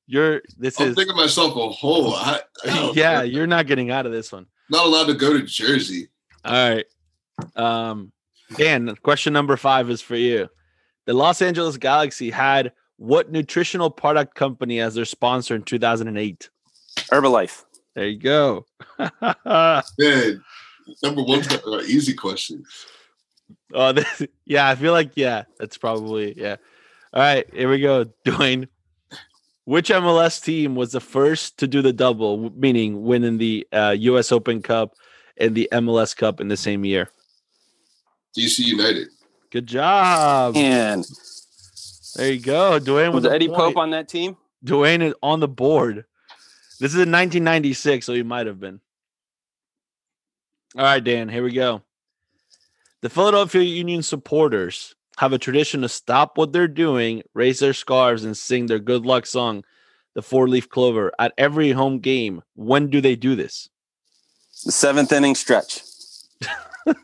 you're 0.07 0.41
this 0.57 0.79
I'm 0.79 0.89
is 0.89 0.95
thinking 0.95 1.15
myself 1.15 1.55
a 1.55 1.69
hole. 1.69 2.15
I, 2.15 2.41
I 2.65 2.91
yeah, 2.95 3.19
know. 3.19 3.21
you're 3.23 3.47
not 3.47 3.67
getting 3.67 3.91
out 3.91 4.05
of 4.05 4.11
this 4.11 4.31
one. 4.31 4.47
not 4.69 4.85
allowed 4.85 5.05
to 5.07 5.13
go 5.13 5.33
to 5.33 5.43
Jersey. 5.43 6.09
All 6.43 6.69
right. 6.69 6.85
Um 7.55 8.11
Dan, 8.55 8.95
question 9.03 9.31
number 9.31 9.55
5 9.55 9.91
is 9.91 10.01
for 10.01 10.15
you. 10.15 10.49
The 11.09 11.15
Los 11.15 11.41
Angeles 11.41 11.77
Galaxy 11.77 12.29
had 12.29 12.71
what 12.97 13.31
nutritional 13.31 13.89
product 13.89 14.35
company 14.35 14.79
as 14.79 14.93
their 14.93 15.05
sponsor 15.05 15.55
in 15.55 15.63
2008? 15.63 16.51
Herbalife. 17.11 17.63
There 17.95 18.05
you 18.05 18.19
go. 18.19 18.67
Man, 18.99 20.43
number 21.01 21.23
one's 21.23 21.47
got 21.47 21.65
an 21.65 21.79
easy 21.87 22.13
question. 22.13 22.63
Oh, 23.73 23.91
this, 23.93 24.21
yeah, 24.45 24.69
I 24.69 24.75
feel 24.75 24.93
like 24.93 25.13
yeah, 25.15 25.45
that's 25.57 25.79
probably 25.79 26.39
yeah. 26.39 26.57
All 27.11 27.23
right, 27.23 27.51
here 27.55 27.71
we 27.71 27.79
go, 27.79 28.05
Dwayne. 28.23 28.67
Which 29.65 29.89
MLS 29.89 30.39
team 30.39 30.75
was 30.75 30.91
the 30.91 31.01
first 31.01 31.57
to 31.57 31.67
do 31.67 31.81
the 31.81 31.91
double, 31.91 32.51
meaning 32.51 33.01
winning 33.01 33.39
the 33.39 33.67
uh, 33.71 33.95
U.S. 33.97 34.31
Open 34.31 34.61
Cup 34.61 34.93
and 35.37 35.55
the 35.55 35.69
MLS 35.71 36.15
Cup 36.15 36.39
in 36.39 36.49
the 36.49 36.57
same 36.57 36.85
year? 36.85 37.09
DC 38.37 38.59
United. 38.59 39.07
Good 39.51 39.67
job. 39.67 40.55
And 40.55 41.05
There 42.15 42.31
you 42.31 42.39
go, 42.39 42.79
Dwayne. 42.79 43.13
was 43.13 43.25
Eddie 43.25 43.47
point. 43.47 43.59
Pope 43.59 43.77
on 43.77 43.91
that 43.91 44.07
team? 44.07 44.37
Dwayne 44.63 45.01
is 45.01 45.13
on 45.23 45.39
the 45.39 45.47
board. 45.47 46.05
This 46.79 46.91
is 46.91 46.95
in 46.95 47.11
1996, 47.11 48.05
so 48.05 48.13
he 48.13 48.23
might 48.23 48.47
have 48.47 48.59
been. 48.59 48.79
All 50.77 50.83
right, 50.83 51.03
Dan, 51.03 51.29
here 51.29 51.43
we 51.43 51.51
go. 51.51 51.81
The 53.01 53.09
Philadelphia 53.09 53.63
Union 53.63 54.03
supporters 54.03 54.95
have 55.17 55.33
a 55.33 55.37
tradition 55.37 55.81
to 55.81 55.89
stop 55.89 56.37
what 56.37 56.53
they're 56.53 56.67
doing, 56.67 57.23
raise 57.33 57.59
their 57.59 57.73
scarves, 57.73 58.23
and 58.23 58.37
sing 58.37 58.67
their 58.67 58.79
good 58.79 59.05
luck 59.05 59.25
song, 59.25 59.63
the 60.15 60.21
four 60.21 60.47
leaf 60.47 60.69
clover, 60.69 61.11
at 61.17 61.33
every 61.37 61.71
home 61.71 61.99
game. 61.99 62.43
When 62.55 62.89
do 62.89 63.01
they 63.01 63.15
do 63.15 63.35
this? 63.35 63.69
The 64.65 64.71
seventh 64.71 65.11
inning 65.11 65.35
stretch. 65.35 65.81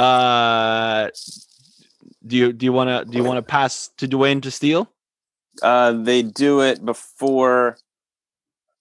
Uh, 0.00 1.10
do 2.26 2.36
you 2.36 2.52
do 2.52 2.64
you 2.64 2.72
want 2.72 2.88
to 2.88 3.04
do 3.10 3.18
you 3.18 3.24
want 3.24 3.36
to 3.36 3.42
pass 3.42 3.90
to 3.98 4.08
Dwayne 4.08 4.40
to 4.42 4.50
steal? 4.50 4.90
Uh, 5.62 5.92
they 5.92 6.22
do 6.22 6.62
it 6.62 6.82
before 6.84 7.76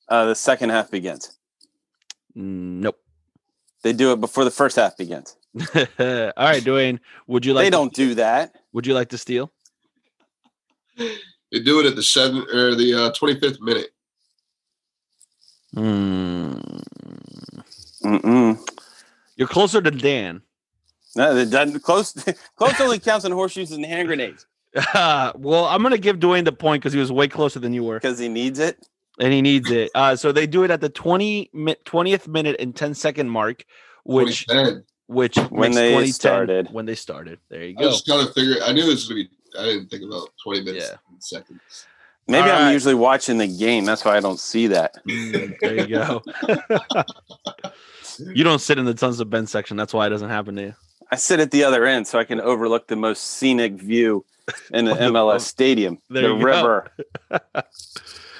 uh, 0.07 0.25
the 0.25 0.35
second 0.35 0.69
half 0.69 0.89
begins. 0.91 1.37
Mm, 2.37 2.79
Nope. 2.87 2.99
They 3.83 3.91
do 3.93 4.13
it 4.13 4.21
before 4.21 4.45
the 4.45 4.51
first 4.51 4.75
half 4.77 4.95
begins. 4.97 5.35
All 5.75 6.31
right, 6.37 6.63
Dwayne. 6.63 6.99
Would 7.27 7.45
you 7.45 7.53
like? 7.53 7.63
they 7.65 7.69
to- 7.69 7.77
don't 7.77 7.93
do 7.93 8.15
that. 8.15 8.55
Would 8.71 8.87
you 8.87 8.93
like 8.93 9.09
to 9.09 9.17
steal? 9.17 9.51
They 10.97 11.59
do 11.63 11.79
it 11.79 11.85
at 11.85 11.95
the 11.95 12.03
seven 12.03 12.45
or 12.53 12.75
the 12.75 12.93
uh, 12.93 13.11
25th 13.11 13.59
minute. 13.61 13.87
Hmm. 15.73 16.53
Mm-mm. 18.05 18.57
You're 19.35 19.47
closer 19.47 19.81
to 19.81 19.91
Dan. 19.91 20.41
No, 21.15 21.35
it 21.35 21.49
doesn't. 21.49 21.79
Close, 21.81 22.13
close 22.55 22.79
only 22.79 22.99
counts 22.99 23.25
on 23.25 23.31
horseshoes 23.31 23.71
and 23.71 23.83
hand 23.85 24.07
grenades 24.07 24.45
well, 24.93 25.65
I'm 25.65 25.81
gonna 25.81 25.97
give 25.97 26.17
Dwayne 26.19 26.45
the 26.45 26.51
point 26.51 26.81
because 26.83 26.93
he 26.93 26.99
was 26.99 27.11
way 27.11 27.27
closer 27.27 27.59
than 27.59 27.73
you 27.73 27.83
were, 27.83 27.95
because 27.99 28.19
he 28.19 28.29
needs 28.29 28.59
it. 28.59 28.77
and 29.19 29.33
he 29.33 29.41
needs 29.41 29.71
it. 29.71 29.89
Uh, 29.95 30.15
so 30.15 30.31
they 30.31 30.45
do 30.45 30.63
it 30.63 30.69
at 30.69 30.79
the 30.81 30.89
20 30.89 31.49
20th 31.55 32.27
minute 32.27 32.55
and 32.59 32.75
10 32.75 32.93
second 32.93 33.29
mark, 33.29 33.65
which 34.03 34.45
2010. 34.45 34.83
which 35.07 35.37
When 35.49 35.71
makes 35.71 35.75
they 35.75 35.89
2010 35.89 36.13
started. 36.13 36.67
when 36.71 36.85
they 36.85 36.93
started. 36.95 37.39
There 37.49 37.63
you 37.63 37.75
go. 37.75 37.87
I 37.87 37.89
just 37.91 38.07
kind 38.07 38.27
of 38.27 38.31
figured. 38.35 38.57
I 38.63 38.71
knew 38.71 38.83
it 38.83 38.89
was 38.89 39.07
gonna 39.07 39.23
be. 39.23 39.29
I 39.57 39.63
didn't 39.63 39.87
think 39.89 40.03
about 40.03 40.29
20 40.43 40.61
minutes 40.63 40.85
Yeah. 40.91 40.97
and 41.09 41.23
seconds. 41.23 41.59
Maybe 42.27 42.47
All 42.47 42.55
I'm 42.57 42.65
right. 42.65 42.71
usually 42.73 42.93
watching 42.93 43.39
the 43.39 43.47
game. 43.47 43.85
That's 43.85 44.05
why 44.05 44.15
I 44.17 44.19
don't 44.19 44.39
see 44.39 44.67
that. 44.67 45.03
Mm, 45.07 45.57
there 45.61 45.75
you 45.79 45.87
go. 45.87 46.21
you 48.19 48.43
don't 48.43 48.59
sit 48.59 48.77
in 48.77 48.85
the 48.85 48.95
Sons 48.95 49.19
of 49.19 49.31
Ben 49.31 49.47
section. 49.47 49.77
That's 49.77 49.95
why 49.95 50.05
it 50.05 50.09
doesn't 50.11 50.29
happen 50.29 50.55
to 50.57 50.61
you. 50.61 50.75
I 51.11 51.15
sit 51.15 51.39
at 51.39 51.51
the 51.51 51.63
other 51.63 51.85
end 51.85 52.07
so 52.07 52.19
I 52.19 52.23
can 52.23 52.39
overlook 52.39 52.87
the 52.87 52.95
most 52.95 53.23
scenic 53.23 53.73
view 53.73 54.25
in 54.71 54.85
the 54.85 54.93
MLS 54.93 55.41
stadium, 55.41 55.99
There 56.09 56.29
the 56.29 56.35
river. 56.35 56.91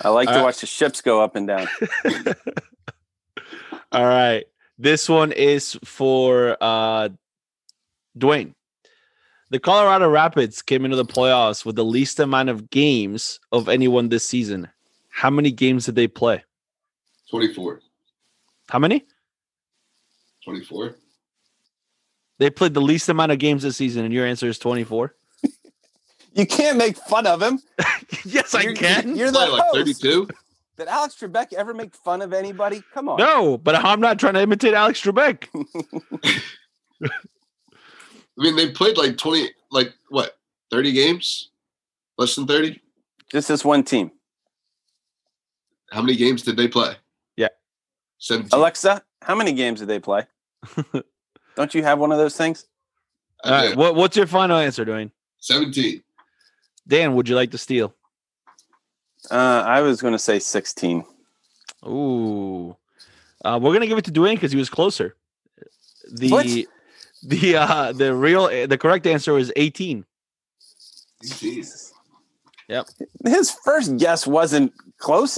I 0.02 0.10
like 0.10 0.28
All 0.28 0.34
to 0.34 0.40
right. 0.40 0.44
watch 0.44 0.62
the 0.62 0.68
ships 0.68 1.02
go 1.02 1.22
up 1.22 1.36
and 1.36 1.48
down. 1.48 1.68
All 3.92 4.06
right. 4.06 4.46
This 4.78 5.10
one 5.10 5.32
is 5.32 5.78
for 5.84 6.58
uh 6.62 7.10
Dwayne. 8.18 8.54
The 9.52 9.60
Colorado 9.60 10.08
Rapids 10.08 10.62
came 10.62 10.86
into 10.86 10.96
the 10.96 11.06
playoffs 11.06 11.66
with 11.66 11.76
the 11.76 11.84
least 11.84 12.20
amount 12.20 12.50
of 12.50 12.70
games 12.70 13.40
of 13.52 13.68
anyone 13.68 14.10
this 14.10 14.24
season. 14.28 14.70
How 15.10 15.32
many 15.32 15.52
games 15.52 15.86
did 15.88 15.96
they 15.96 16.08
play? 16.08 16.44
24. 17.32 17.82
How 18.70 18.78
many? 18.78 19.06
24. 20.46 20.96
They 22.40 22.50
played 22.50 22.74
the 22.74 22.82
least 22.82 23.10
amount 23.10 23.32
of 23.32 23.38
games 23.40 23.64
this 23.64 23.78
season, 23.78 24.06
and 24.06 24.14
your 24.14 24.26
answer 24.26 24.48
is 24.48 24.58
24. 24.60 25.16
You 26.32 26.46
can't 26.46 26.78
make 26.78 26.96
fun 26.96 27.26
of 27.26 27.42
him. 27.42 27.60
yes, 28.24 28.54
I 28.54 28.62
You're- 28.62 28.76
can. 28.76 29.16
You're 29.16 29.32
the 29.32 29.40
like 29.40 29.62
host. 29.64 29.76
32. 29.76 30.30
Did 30.78 30.88
Alex 30.88 31.16
Trebek 31.20 31.52
ever 31.54 31.74
make 31.74 31.94
fun 31.96 32.22
of 32.22 32.34
anybody? 32.34 32.84
Come 32.94 33.10
on. 33.10 33.18
No, 33.18 33.58
but 33.58 33.76
I'm 33.76 34.00
not 34.00 34.20
trying 34.20 34.36
to 34.36 34.42
imitate 34.42 34.76
Alex 34.76 35.02
Trebek. 35.02 35.48
I 37.04 37.10
mean, 38.38 38.56
they 38.56 38.70
played 38.72 38.96
like 38.98 39.18
20, 39.18 39.50
like 39.72 39.92
what, 40.10 40.38
30 40.72 40.92
games? 40.94 41.50
Less 42.20 42.36
than 42.36 42.46
30? 42.46 42.80
Just 43.32 43.48
this 43.48 43.66
one 43.66 43.84
team. 43.84 44.12
How 45.92 46.02
many 46.02 46.16
games 46.16 46.44
did 46.44 46.58
they 46.58 46.68
play? 46.68 46.94
Yeah. 47.38 47.50
17. 48.20 48.52
Alexa, 48.54 49.02
how 49.24 49.36
many 49.36 49.52
games 49.52 49.80
did 49.80 49.90
they 49.90 50.00
play? 50.00 50.28
Don't 51.60 51.76
you 51.76 51.84
have 51.84 52.00
one 52.00 52.14
of 52.14 52.18
those 52.18 52.38
things? 52.38 52.68
All 53.44 53.52
right. 53.52 53.76
What, 53.76 53.94
what's 53.94 54.16
your 54.16 54.28
final 54.28 54.58
answer, 54.58 54.86
Dwayne? 54.86 55.12
17. 55.40 56.02
Dan, 56.88 57.16
would 57.16 57.28
you 57.28 57.36
like 57.36 57.52
to 57.52 57.58
steal? 57.58 57.94
Uh, 59.30 59.64
I 59.68 59.82
was 59.82 60.02
going 60.02 60.14
to 60.14 60.20
say 60.20 60.40
16. 60.40 61.04
Ooh. 61.86 62.78
Uh, 63.44 63.60
we're 63.62 63.74
gonna 63.74 63.88
give 63.88 63.98
it 63.98 64.06
to 64.06 64.12
Dwayne 64.12 64.36
because 64.36 64.54
he 64.54 64.58
was 64.58 64.70
closer. 64.70 65.18
The 66.10 66.30
What? 66.30 66.48
the 67.24 67.56
uh 67.56 67.92
the 67.94 68.14
real 68.14 68.48
the 68.68 68.78
correct 68.78 69.06
answer 69.08 69.38
is 69.38 69.52
18. 69.56 70.06
Jesus. 71.24 71.94
Yep. 72.68 72.88
His 73.26 73.52
first 73.52 73.98
guess 73.98 74.28
wasn't 74.28 74.74
close. 74.98 75.38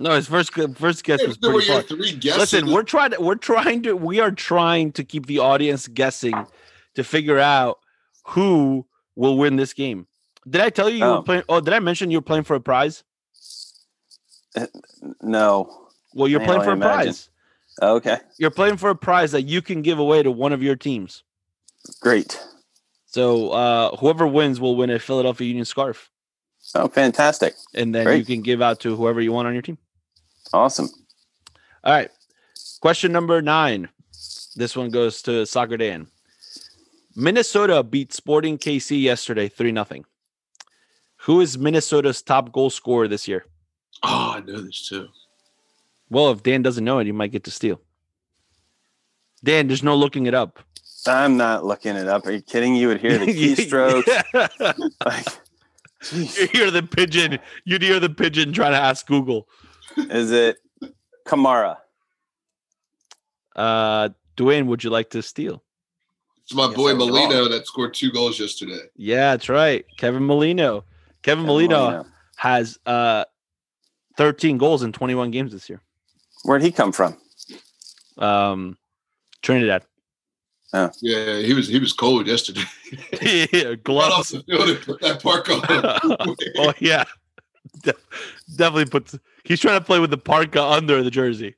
No, 0.00 0.12
his 0.12 0.26
first 0.26 0.52
first 0.54 1.04
guess 1.04 1.22
was 1.26 1.36
pretty 1.36 1.66
far. 1.68 1.82
your. 1.90 2.36
Listen, 2.38 2.72
we're 2.72 2.82
trying 2.82 3.10
to 3.10 3.20
we're 3.20 3.34
trying 3.34 3.82
to 3.82 3.92
we 3.94 4.18
are 4.18 4.30
trying 4.30 4.92
to 4.92 5.04
keep 5.04 5.26
the 5.26 5.38
audience 5.40 5.86
guessing 5.88 6.46
to 6.94 7.04
figure 7.04 7.38
out 7.38 7.78
who 8.28 8.86
will 9.14 9.36
win 9.36 9.56
this 9.56 9.74
game. 9.74 10.06
Did 10.48 10.62
I 10.62 10.70
tell 10.70 10.88
you 10.88 10.96
you 10.98 11.04
Oh. 11.04 11.16
were 11.18 11.22
playing? 11.22 11.42
Oh, 11.50 11.60
did 11.60 11.74
I 11.74 11.80
mention 11.80 12.10
you 12.10 12.16
were 12.16 12.22
playing 12.22 12.44
for 12.44 12.56
a 12.56 12.60
prize? 12.60 13.04
No. 15.22 15.88
Well, 16.14 16.28
you're 16.28 16.40
playing 16.40 16.62
for 16.62 16.70
a 16.70 16.72
imagine. 16.72 17.12
prize. 17.12 17.28
Okay. 17.82 18.16
You're 18.38 18.50
playing 18.50 18.78
for 18.78 18.90
a 18.90 18.96
prize 18.96 19.32
that 19.32 19.42
you 19.42 19.62
can 19.62 19.82
give 19.82 19.98
away 19.98 20.22
to 20.22 20.30
one 20.30 20.52
of 20.52 20.62
your 20.62 20.76
teams. 20.76 21.22
Great. 22.00 22.40
So 23.06 23.50
uh, 23.50 23.96
whoever 23.96 24.26
wins 24.26 24.60
will 24.60 24.76
win 24.76 24.90
a 24.90 24.98
Philadelphia 24.98 25.46
Union 25.46 25.64
scarf, 25.64 26.10
Oh, 26.74 26.88
fantastic. 26.88 27.54
and 27.74 27.94
then 27.94 28.18
you 28.18 28.24
can 28.24 28.42
give 28.42 28.60
out 28.62 28.80
to 28.80 28.94
whoever 28.96 29.20
you 29.20 29.32
want 29.32 29.46
on 29.48 29.52
your 29.54 29.62
team. 29.62 29.78
Awesome. 30.52 30.88
All 31.84 31.94
right. 31.94 32.10
Question 32.80 33.12
number 33.12 33.40
nine. 33.42 33.88
This 34.56 34.76
one 34.76 34.90
goes 34.90 35.22
to 35.22 35.46
Soccer 35.46 35.76
Dan. 35.76 36.06
Minnesota 37.16 37.82
beat 37.82 38.12
Sporting 38.12 38.58
KC 38.58 39.00
yesterday 39.02 39.48
3 39.48 39.72
0. 39.72 39.86
Who 41.22 41.40
is 41.40 41.58
Minnesota's 41.58 42.22
top 42.22 42.52
goal 42.52 42.70
scorer 42.70 43.08
this 43.08 43.28
year? 43.28 43.44
Oh, 44.02 44.34
I 44.36 44.40
know 44.40 44.60
this 44.60 44.88
too. 44.88 45.08
Well, 46.08 46.30
if 46.30 46.42
Dan 46.42 46.62
doesn't 46.62 46.84
know 46.84 46.98
it, 46.98 47.06
he 47.06 47.12
might 47.12 47.30
get 47.30 47.44
to 47.44 47.50
steal. 47.50 47.80
Dan, 49.44 49.68
there's 49.68 49.82
no 49.82 49.94
looking 49.94 50.26
it 50.26 50.34
up. 50.34 50.58
I'm 51.06 51.36
not 51.36 51.64
looking 51.64 51.96
it 51.96 52.08
up. 52.08 52.26
Are 52.26 52.32
you 52.32 52.42
kidding? 52.42 52.74
You 52.74 52.88
would 52.88 53.00
hear 53.00 53.18
the 53.18 53.26
keystroke. 53.26 54.06
like, 55.06 55.26
you 56.12 56.46
hear 56.48 56.70
the 56.70 56.82
pigeon. 56.82 57.38
You'd 57.64 57.82
hear 57.82 58.00
the 58.00 58.10
pigeon 58.10 58.52
trying 58.52 58.72
to 58.72 58.78
ask 58.78 59.06
Google. 59.06 59.48
Is 59.96 60.30
it 60.30 60.58
Kamara? 61.26 61.76
Uh, 63.56 64.10
Dwayne, 64.36 64.66
would 64.66 64.82
you 64.84 64.90
like 64.90 65.10
to 65.10 65.22
steal? 65.22 65.62
It's 66.44 66.54
my 66.54 66.66
Yes, 66.66 66.74
boy 66.76 66.94
Molino 66.94 67.40
wrong. 67.42 67.50
that 67.50 67.66
scored 67.66 67.94
two 67.94 68.10
goals 68.10 68.38
yesterday. 68.40 68.78
Yeah, 68.96 69.32
that's 69.32 69.48
right. 69.48 69.84
Kevin 69.98 70.24
Molino. 70.24 70.84
Kevin 71.22 71.44
Molino 71.44 71.78
Molino. 71.90 72.06
has 72.36 72.78
uh 72.86 73.24
13 74.16 74.58
goals 74.58 74.82
in 74.82 74.92
21 74.92 75.30
games 75.30 75.52
this 75.52 75.68
year. 75.68 75.80
Where'd 76.44 76.62
he 76.62 76.72
come 76.72 76.92
from? 76.92 77.16
Um, 78.18 78.76
Trinidad. 79.42 79.84
Yeah, 80.72 81.38
he 81.38 81.52
was 81.54 81.68
he 81.68 81.78
was 81.78 81.92
cold 81.92 82.26
yesterday. 82.26 82.62
yeah, 83.22 83.74
Got 83.74 84.12
off 84.12 84.28
gloves. 84.28 84.28
the 84.30 84.42
field 84.42 84.68
and 84.70 84.80
put 84.80 85.00
that 85.00 85.22
park 85.22 85.48
on. 85.50 85.60
oh 86.58 86.72
yeah, 86.78 87.04
De- 87.82 87.94
definitely 88.56 88.86
puts. 88.86 89.18
He's 89.44 89.60
trying 89.60 89.78
to 89.78 89.84
play 89.84 89.98
with 89.98 90.10
the 90.10 90.18
parka 90.18 90.62
under 90.62 91.02
the 91.02 91.10
jersey. 91.10 91.56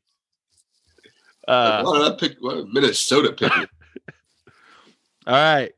Uh, 1.48 1.82
why 1.82 1.98
did 1.98 2.12
I 2.12 2.16
pick 2.16 2.36
why 2.40 2.54
did 2.54 2.68
Minnesota 2.72 3.32
pick 3.32 3.50
all 5.26 5.34
right, 5.34 5.72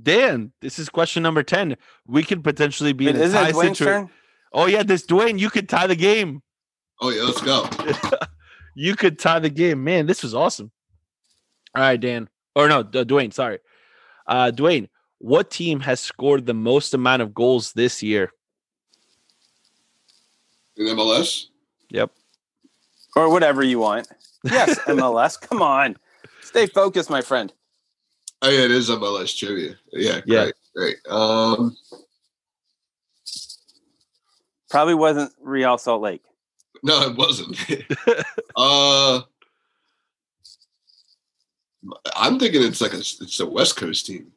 Dan. 0.00 0.52
This 0.60 0.78
is 0.78 0.88
question 0.88 1.22
number 1.22 1.42
ten. 1.42 1.76
We 2.06 2.22
could 2.22 2.42
potentially 2.42 2.92
be 2.94 3.08
in 3.08 3.16
a 3.16 3.28
tie 3.30 3.52
situation. 3.52 3.86
turn? 3.86 4.10
Oh 4.52 4.66
yeah, 4.66 4.82
this 4.82 5.04
Dwayne. 5.06 5.38
You 5.38 5.50
could 5.50 5.68
tie 5.68 5.86
the 5.86 5.96
game. 5.96 6.42
Oh 7.00 7.10
yeah, 7.10 7.22
let's 7.22 7.42
go. 7.42 7.68
You 8.74 8.96
could 8.96 9.18
tie 9.18 9.38
the 9.38 9.50
game, 9.50 9.84
man. 9.84 10.06
This 10.06 10.22
was 10.22 10.34
awesome. 10.34 10.70
All 11.76 11.82
right, 11.82 12.00
Dan. 12.00 12.28
Or 12.56 12.68
no, 12.68 12.82
D- 12.82 13.04
Dwayne. 13.04 13.32
Sorry, 13.32 13.58
uh, 14.26 14.50
Dwayne. 14.54 14.88
What 15.18 15.50
team 15.50 15.80
has 15.80 16.00
scored 16.00 16.46
the 16.46 16.54
most 16.54 16.94
amount 16.94 17.22
of 17.22 17.34
goals 17.34 17.72
this 17.74 18.02
year? 18.02 18.32
In 20.76 20.86
MLS? 20.86 21.46
Yep. 21.90 22.10
Or 23.16 23.30
whatever 23.30 23.62
you 23.62 23.78
want. 23.78 24.08
Yes, 24.44 24.78
MLS. 24.86 25.40
Come 25.40 25.62
on. 25.62 25.96
Stay 26.40 26.66
focused, 26.66 27.10
my 27.10 27.20
friend. 27.20 27.52
Oh 28.40 28.48
yeah, 28.50 28.64
it 28.64 28.70
is 28.70 28.90
MLS 28.90 29.36
trivia. 29.36 29.76
Yeah, 29.92 30.20
Yeah. 30.26 30.44
great, 30.44 30.54
great. 30.74 30.96
Um, 31.08 31.76
Probably 34.70 34.94
wasn't 34.94 35.30
Real 35.42 35.76
Salt 35.76 36.00
Lake. 36.00 36.22
no, 36.82 37.02
it 37.02 37.16
wasn't. 37.16 37.56
uh, 38.56 39.20
I'm 42.16 42.38
thinking 42.38 42.62
it's 42.62 42.80
like 42.80 42.94
a 42.94 42.98
it's 43.00 43.38
a 43.40 43.46
West 43.46 43.76
Coast 43.76 44.06
team. 44.06 44.32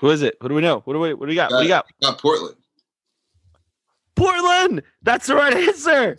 Who 0.00 0.10
is 0.10 0.20
it? 0.22 0.36
Who 0.42 0.48
do 0.50 0.54
we 0.54 0.60
know? 0.60 0.80
What 0.80 0.92
do 0.92 1.00
we? 1.00 1.14
What 1.14 1.24
do 1.26 1.30
we 1.30 1.34
got? 1.34 1.50
What 1.50 1.58
do 1.60 1.62
you 1.64 1.70
got? 1.70 1.86
Not 2.02 2.18
Portland. 2.20 2.56
Portland. 4.18 4.82
That's 5.02 5.26
the 5.26 5.36
right 5.36 5.54
answer. 5.54 6.16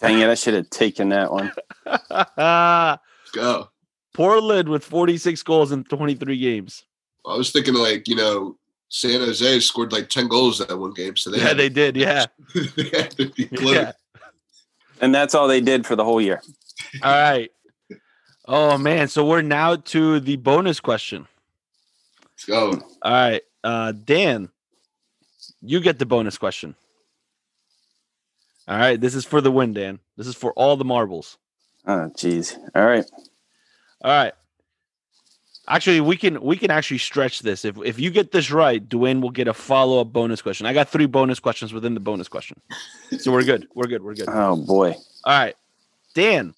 Dang 0.00 0.20
it, 0.20 0.28
I 0.28 0.34
should 0.34 0.54
have 0.54 0.70
taken 0.70 1.08
that 1.10 1.32
one. 1.32 1.52
Let's 1.84 3.00
go. 3.34 3.68
Portland 4.14 4.68
with 4.68 4.84
46 4.84 5.42
goals 5.42 5.72
in 5.72 5.84
23 5.84 6.38
games. 6.38 6.84
I 7.26 7.36
was 7.36 7.50
thinking 7.50 7.74
like 7.74 8.06
you 8.06 8.14
know 8.14 8.56
San 8.88 9.20
Jose 9.20 9.60
scored 9.60 9.92
like 9.92 10.08
ten 10.08 10.28
goals 10.28 10.58
that 10.58 10.78
one 10.78 10.92
game, 10.92 11.16
so 11.16 11.30
they 11.30 11.38
yeah, 11.38 11.48
had, 11.48 11.56
they 11.56 11.68
did. 11.68 11.96
Yeah. 11.96 12.26
they 12.54 12.88
had 12.88 13.10
to 13.12 13.30
be 13.30 13.46
close. 13.46 13.74
yeah. 13.74 13.92
And 15.00 15.14
that's 15.14 15.34
all 15.34 15.48
they 15.48 15.60
did 15.60 15.86
for 15.86 15.96
the 15.96 16.04
whole 16.04 16.20
year. 16.20 16.40
All 17.02 17.12
right. 17.12 17.50
Oh 18.46 18.78
man, 18.78 19.08
so 19.08 19.26
we're 19.26 19.42
now 19.42 19.76
to 19.76 20.20
the 20.20 20.36
bonus 20.36 20.78
question. 20.78 21.26
Let's 22.22 22.44
go. 22.44 22.70
All 23.02 23.12
right, 23.12 23.42
uh, 23.64 23.92
Dan, 23.92 24.50
you 25.66 25.80
get 25.80 25.98
the 25.98 26.06
bonus 26.06 26.38
question. 26.38 26.74
All 28.68 28.78
right, 28.78 29.00
this 29.00 29.14
is 29.14 29.24
for 29.24 29.40
the 29.40 29.50
win, 29.50 29.72
Dan. 29.72 30.00
This 30.16 30.26
is 30.26 30.34
for 30.34 30.52
all 30.54 30.76
the 30.76 30.84
marbles. 30.84 31.38
Oh, 31.86 32.10
jeez. 32.16 32.56
All 32.74 32.84
right. 32.84 33.04
All 34.02 34.10
right. 34.10 34.32
Actually, 35.68 36.00
we 36.00 36.16
can 36.16 36.40
we 36.42 36.56
can 36.56 36.70
actually 36.70 36.98
stretch 36.98 37.40
this. 37.40 37.64
If 37.64 37.76
if 37.84 37.98
you 37.98 38.10
get 38.10 38.30
this 38.32 38.50
right, 38.52 38.88
Dwayne 38.88 39.20
will 39.20 39.30
get 39.30 39.48
a 39.48 39.54
follow 39.54 40.00
up 40.00 40.12
bonus 40.12 40.40
question. 40.40 40.64
I 40.66 40.72
got 40.72 40.88
three 40.88 41.06
bonus 41.06 41.40
questions 41.40 41.72
within 41.72 41.94
the 41.94 42.00
bonus 42.00 42.28
question, 42.28 42.60
so 43.18 43.32
we're 43.32 43.42
good. 43.42 43.66
We're 43.74 43.88
good. 43.88 44.02
We're 44.04 44.14
good. 44.14 44.28
Oh, 44.28 44.54
boy. 44.56 44.92
All 45.24 45.38
right, 45.40 45.56
Dan, 46.14 46.54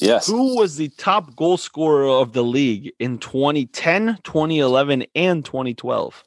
Yes. 0.00 0.28
who 0.28 0.56
was 0.56 0.76
the 0.76 0.90
top 0.90 1.34
goal 1.34 1.56
scorer 1.56 2.06
of 2.08 2.34
the 2.34 2.44
league 2.44 2.92
in 3.00 3.18
2010, 3.18 4.18
2011, 4.22 5.06
and 5.16 5.44
2012? 5.44 6.24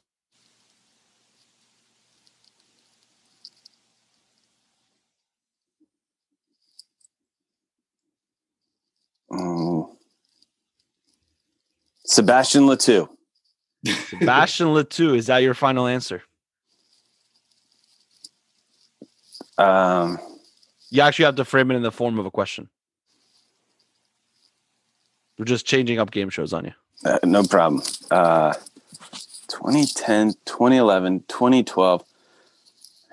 Oh. 9.32 9.96
Sebastian 12.04 12.66
Le 12.66 12.76
Toux. 12.76 13.08
Sebastian 14.08 14.68
Le 14.74 14.84
Toux. 14.84 15.14
Is 15.14 15.26
that 15.26 15.38
your 15.38 15.54
final 15.54 15.86
answer? 15.86 16.22
Um, 19.58 20.18
You 20.90 21.02
actually 21.02 21.26
have 21.26 21.36
to 21.36 21.44
frame 21.44 21.70
it 21.70 21.74
in 21.76 21.82
the 21.82 21.92
form 21.92 22.18
of 22.18 22.26
a 22.26 22.30
question. 22.30 22.68
We're 25.38 25.44
just 25.44 25.66
changing 25.66 25.98
up 25.98 26.10
game 26.10 26.30
shows 26.30 26.52
on 26.52 26.64
you. 26.66 26.72
uh, 27.04 27.18
no 27.24 27.42
problem. 27.44 27.82
Uh, 28.10 28.52
2010, 29.48 30.34
2011, 30.44 31.24
2012. 31.28 32.04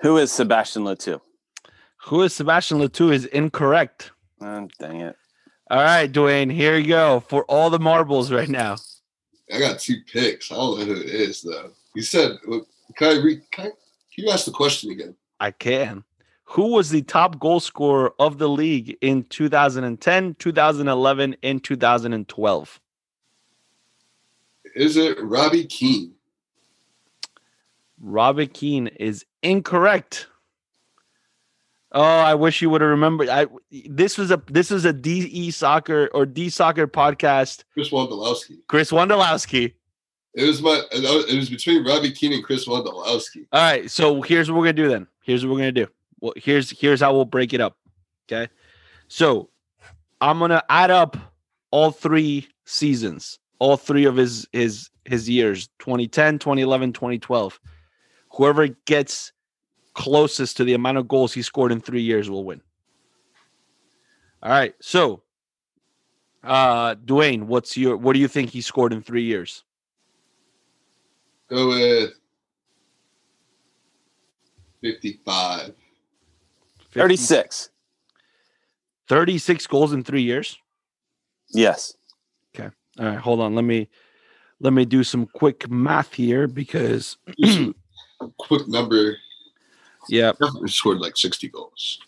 Who 0.02 0.16
is 0.18 0.30
Sebastian 0.30 0.84
Le 0.84 0.96
Toux? 0.96 1.20
Who 2.06 2.22
is 2.22 2.34
Sebastian 2.34 2.78
Le 2.78 2.88
Toux 2.88 3.10
is 3.10 3.24
incorrect. 3.26 4.12
Oh, 4.40 4.68
dang 4.78 5.00
it. 5.00 5.16
All 5.70 5.82
right, 5.82 6.10
Dwayne, 6.10 6.50
here 6.50 6.78
you 6.78 6.88
go 6.88 7.20
for 7.20 7.44
all 7.44 7.68
the 7.68 7.78
marbles 7.78 8.32
right 8.32 8.48
now. 8.48 8.76
I 9.52 9.58
got 9.58 9.78
two 9.78 9.96
picks. 10.10 10.50
I 10.50 10.54
don't 10.54 10.78
know 10.78 10.84
who 10.86 11.00
it 11.00 11.06
is 11.06 11.42
though. 11.42 11.72
You 11.94 12.02
said, 12.02 12.38
can 12.96 13.18
I 13.18 13.20
read? 13.20 13.42
Can, 13.50 13.66
I, 13.66 13.70
can 14.14 14.24
you 14.24 14.30
ask 14.30 14.46
the 14.46 14.50
question 14.50 14.90
again? 14.90 15.14
I 15.40 15.50
can. 15.50 16.04
Who 16.44 16.72
was 16.72 16.88
the 16.88 17.02
top 17.02 17.38
goal 17.38 17.60
scorer 17.60 18.14
of 18.18 18.38
the 18.38 18.48
league 18.48 18.96
in 19.02 19.24
2010, 19.24 20.34
2011, 20.36 21.36
and 21.42 21.62
2012? 21.62 22.80
Is 24.74 24.96
it 24.96 25.18
Robbie 25.20 25.66
Keane? 25.66 26.14
Robbie 28.00 28.46
Keane 28.46 28.86
is 28.86 29.26
incorrect. 29.42 30.28
Oh, 31.92 32.02
I 32.02 32.34
wish 32.34 32.60
you 32.60 32.68
would 32.70 32.82
have 32.82 32.90
remembered. 32.90 33.28
I 33.28 33.46
this 33.70 34.18
was 34.18 34.30
a 34.30 34.42
this 34.48 34.70
was 34.70 34.84
a 34.84 34.92
DE 34.92 35.50
soccer 35.50 36.10
or 36.12 36.26
D 36.26 36.50
soccer 36.50 36.86
podcast. 36.86 37.64
Chris 37.72 37.90
Wondolowski. 37.90 38.58
Chris 38.66 38.90
Wondolowski. 38.90 39.72
It 40.34 40.44
was 40.44 40.60
my. 40.60 40.82
It 40.92 41.36
was 41.36 41.48
between 41.48 41.86
Robbie 41.86 42.12
Keane 42.12 42.34
and 42.34 42.44
Chris 42.44 42.66
Wondolowski. 42.68 43.46
All 43.52 43.62
right, 43.62 43.90
so 43.90 44.20
here's 44.20 44.50
what 44.50 44.58
we're 44.58 44.64
gonna 44.64 44.74
do 44.74 44.88
then. 44.88 45.06
Here's 45.22 45.44
what 45.44 45.52
we're 45.52 45.60
gonna 45.60 45.72
do. 45.72 45.86
Well, 46.20 46.34
here's 46.36 46.70
here's 46.78 47.00
how 47.00 47.14
we'll 47.14 47.24
break 47.24 47.54
it 47.54 47.60
up. 47.60 47.78
Okay, 48.30 48.52
so 49.08 49.48
I'm 50.20 50.38
gonna 50.38 50.62
add 50.68 50.90
up 50.90 51.16
all 51.70 51.90
three 51.90 52.48
seasons, 52.66 53.38
all 53.58 53.78
three 53.78 54.04
of 54.04 54.16
his 54.16 54.46
his 54.52 54.90
his 55.06 55.28
years 55.28 55.68
2010, 55.78 56.38
2011, 56.38 56.92
2012. 56.92 57.58
Whoever 58.32 58.68
gets 58.84 59.32
closest 59.98 60.56
to 60.56 60.64
the 60.64 60.74
amount 60.74 60.96
of 60.96 61.08
goals 61.08 61.32
he 61.34 61.42
scored 61.42 61.72
in 61.72 61.80
three 61.80 62.02
years 62.02 62.30
will 62.30 62.44
win. 62.44 62.60
All 64.40 64.50
right. 64.50 64.72
So, 64.80 65.22
uh, 66.44 66.94
Dwayne, 66.94 67.42
what's 67.42 67.76
your 67.76 67.96
what 67.96 68.12
do 68.12 68.20
you 68.20 68.28
think 68.28 68.50
he 68.50 68.60
scored 68.60 68.92
in 68.92 69.02
three 69.02 69.24
years? 69.24 69.64
Go 71.50 71.70
with 71.70 72.10
55. 74.82 75.74
36. 76.92 77.70
36 79.08 79.66
goals 79.66 79.92
in 79.92 80.04
three 80.04 80.22
years. 80.22 80.58
Yes. 81.48 81.96
Okay. 82.54 82.68
All 83.00 83.06
right, 83.06 83.18
hold 83.18 83.40
on. 83.40 83.56
Let 83.56 83.64
me 83.64 83.88
let 84.60 84.72
me 84.72 84.84
do 84.84 85.02
some 85.02 85.26
quick 85.26 85.68
math 85.68 86.14
here 86.14 86.46
because 86.46 87.16
quick 88.38 88.68
number. 88.68 89.16
Yeah. 90.08 90.32
Scored 90.66 90.98
like 90.98 91.16
60 91.16 91.48
goals. 91.48 91.98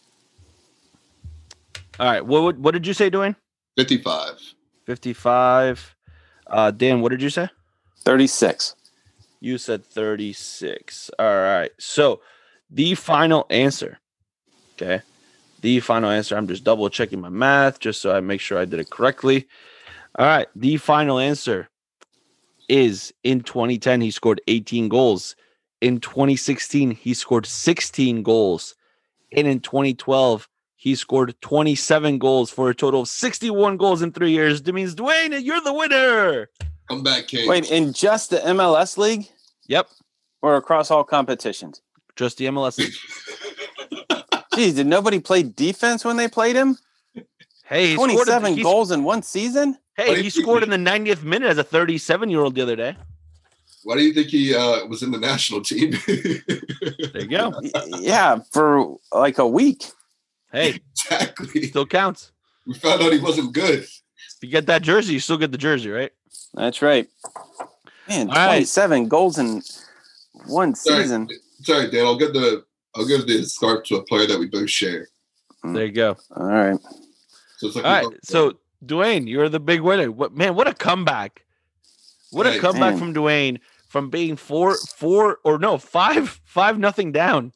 All 1.98 2.06
right. 2.06 2.24
What 2.24 2.58
what 2.58 2.72
did 2.72 2.86
you 2.86 2.94
say, 2.94 3.10
Dwayne? 3.10 3.36
55. 3.76 4.38
55. 4.86 5.96
Uh 6.46 6.70
Dan, 6.70 7.00
what 7.00 7.10
did 7.10 7.22
you 7.22 7.30
say? 7.30 7.48
36. 8.04 8.74
You 9.40 9.58
said 9.58 9.84
36. 9.84 11.10
All 11.18 11.26
right. 11.26 11.70
So 11.78 12.20
the 12.70 12.94
final 12.94 13.46
answer. 13.50 13.98
Okay. 14.74 15.02
The 15.60 15.80
final 15.80 16.10
answer. 16.10 16.36
I'm 16.36 16.48
just 16.48 16.64
double 16.64 16.88
checking 16.88 17.20
my 17.20 17.28
math 17.28 17.80
just 17.80 18.00
so 18.00 18.14
I 18.14 18.20
make 18.20 18.40
sure 18.40 18.58
I 18.58 18.64
did 18.64 18.80
it 18.80 18.90
correctly. 18.90 19.46
All 20.18 20.26
right. 20.26 20.48
The 20.56 20.78
final 20.78 21.18
answer 21.18 21.68
is 22.68 23.12
in 23.24 23.42
2010, 23.42 24.00
he 24.00 24.10
scored 24.10 24.40
18 24.48 24.88
goals. 24.88 25.36
In 25.80 25.98
2016, 26.00 26.90
he 26.92 27.14
scored 27.14 27.46
16 27.46 28.22
goals. 28.22 28.74
And 29.32 29.46
in 29.46 29.60
2012, 29.60 30.48
he 30.76 30.94
scored 30.94 31.34
27 31.40 32.18
goals 32.18 32.50
for 32.50 32.70
a 32.70 32.74
total 32.74 33.02
of 33.02 33.08
61 33.08 33.76
goals 33.76 34.02
in 34.02 34.12
three 34.12 34.32
years. 34.32 34.62
That 34.62 34.72
means, 34.74 34.94
Dwayne, 34.94 35.38
you're 35.42 35.60
the 35.60 35.72
winner. 35.72 36.50
Come 36.88 37.02
back, 37.02 37.28
King. 37.28 37.48
Wait, 37.48 37.70
in 37.70 37.92
just 37.92 38.30
the 38.30 38.38
MLS 38.38 38.98
league 38.98 39.26
Yep. 39.68 39.88
or 40.42 40.56
across 40.56 40.90
all 40.90 41.04
competitions? 41.04 41.80
Just 42.16 42.38
the 42.38 42.46
MLS. 42.46 42.78
league. 42.78 42.92
Geez, 44.54 44.74
did 44.74 44.86
nobody 44.86 45.20
play 45.20 45.42
defense 45.44 46.04
when 46.04 46.16
they 46.16 46.28
played 46.28 46.56
him? 46.56 46.76
Hey, 47.64 47.88
he 47.88 47.94
scored 47.94 48.10
in- 48.10 48.16
27 48.16 48.54
he 48.56 48.62
goals 48.62 48.90
in 48.90 49.04
one 49.04 49.22
season? 49.22 49.78
Hey, 49.96 50.20
he 50.22 50.30
scored 50.30 50.62
in 50.64 50.70
the 50.70 50.76
90th 50.76 51.22
minute 51.22 51.48
as 51.48 51.58
a 51.58 51.64
37 51.64 52.28
year 52.30 52.40
old 52.40 52.54
the 52.54 52.62
other 52.62 52.74
day. 52.76 52.96
Why 53.82 53.96
do 53.96 54.02
you 54.02 54.12
think 54.12 54.28
he 54.28 54.54
uh, 54.54 54.84
was 54.86 55.02
in 55.02 55.10
the 55.10 55.18
national 55.18 55.62
team? 55.62 55.94
There 57.12 57.22
you 57.22 57.28
go. 57.28 57.52
Yeah, 57.98 58.38
for 58.52 58.96
like 59.12 59.38
a 59.38 59.46
week. 59.46 59.84
Hey, 60.52 60.80
exactly. 60.96 61.68
still 61.68 61.86
counts. 61.86 62.32
We 62.66 62.74
found 62.74 63.02
out 63.02 63.12
he 63.12 63.18
wasn't 63.18 63.52
good. 63.52 63.80
If 63.80 63.98
you 64.42 64.48
get 64.48 64.66
that 64.66 64.82
jersey, 64.82 65.14
you 65.14 65.20
still 65.20 65.36
get 65.38 65.52
the 65.52 65.58
jersey, 65.58 65.90
right? 65.90 66.12
That's 66.54 66.82
right. 66.82 67.08
Man, 68.08 68.28
All 68.30 68.36
right. 68.36 68.48
27 68.66 69.08
goals 69.08 69.38
in 69.38 69.62
one 70.46 70.74
Sorry. 70.74 71.02
season. 71.02 71.28
Sorry, 71.62 71.90
Dan. 71.90 72.06
I'll 72.06 72.16
give 72.18 72.32
the 72.32 72.64
I'll 72.96 73.06
give 73.06 73.26
the 73.26 73.42
scarf 73.44 73.84
to 73.86 73.96
a 73.96 74.02
player 74.04 74.26
that 74.26 74.38
we 74.38 74.46
both 74.46 74.70
share. 74.70 75.08
There 75.62 75.86
you 75.86 75.92
go. 75.92 76.16
All 76.36 76.46
right. 76.46 76.78
So 77.58 77.66
it's 77.68 77.76
like 77.76 77.84
All 77.84 77.90
we 77.92 77.96
right. 77.98 78.04
both- 78.04 78.18
So, 78.24 78.54
Dwayne, 78.84 79.28
you're 79.28 79.48
the 79.48 79.60
big 79.60 79.80
winner. 79.82 80.10
What 80.10 80.34
man? 80.34 80.54
What 80.54 80.66
a 80.68 80.74
comeback! 80.74 81.44
What 82.32 82.46
a 82.46 82.58
comeback 82.58 82.92
man. 82.94 82.98
from 82.98 83.14
Dwayne 83.14 83.58
from 83.88 84.08
being 84.10 84.36
four, 84.36 84.74
four, 84.76 85.38
or 85.44 85.58
no, 85.58 85.78
five, 85.78 86.40
five 86.44 86.78
nothing 86.78 87.10
down. 87.12 87.52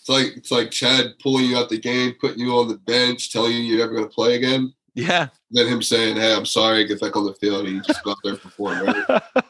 it's 0.00 0.08
like 0.08 0.36
it's 0.36 0.50
like 0.50 0.70
Chad 0.70 1.06
pulling 1.22 1.44
you 1.46 1.56
out 1.58 1.68
the 1.68 1.78
game, 1.78 2.14
putting 2.20 2.40
you 2.40 2.52
on 2.52 2.68
the 2.68 2.78
bench, 2.78 3.30
telling 3.32 3.52
you 3.52 3.58
you're 3.60 3.78
never 3.78 3.92
going 3.94 4.08
to 4.08 4.14
play 4.14 4.34
again. 4.36 4.72
Yeah, 4.94 5.28
Then 5.52 5.68
him 5.68 5.80
saying, 5.82 6.16
"Hey, 6.16 6.34
I'm 6.34 6.46
sorry, 6.46 6.84
get 6.86 7.00
back 7.00 7.14
on 7.16 7.24
the 7.24 7.34
field." 7.34 7.66
And 7.66 7.76
he 7.76 7.80
just 7.86 8.02
got 8.02 8.16
there 8.24 8.32
and 8.32 8.42
performed. 8.42 8.80
Right? 8.82 9.04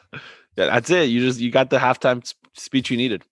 yeah. 0.55 0.65
That's 0.67 0.89
it. 0.91 1.09
You 1.09 1.21
just 1.21 1.39
you 1.39 1.49
got 1.49 1.69
the 1.71 1.77
halftime 1.79 2.21
speech 2.55 2.91
you 2.91 2.97
needed. 2.97 3.23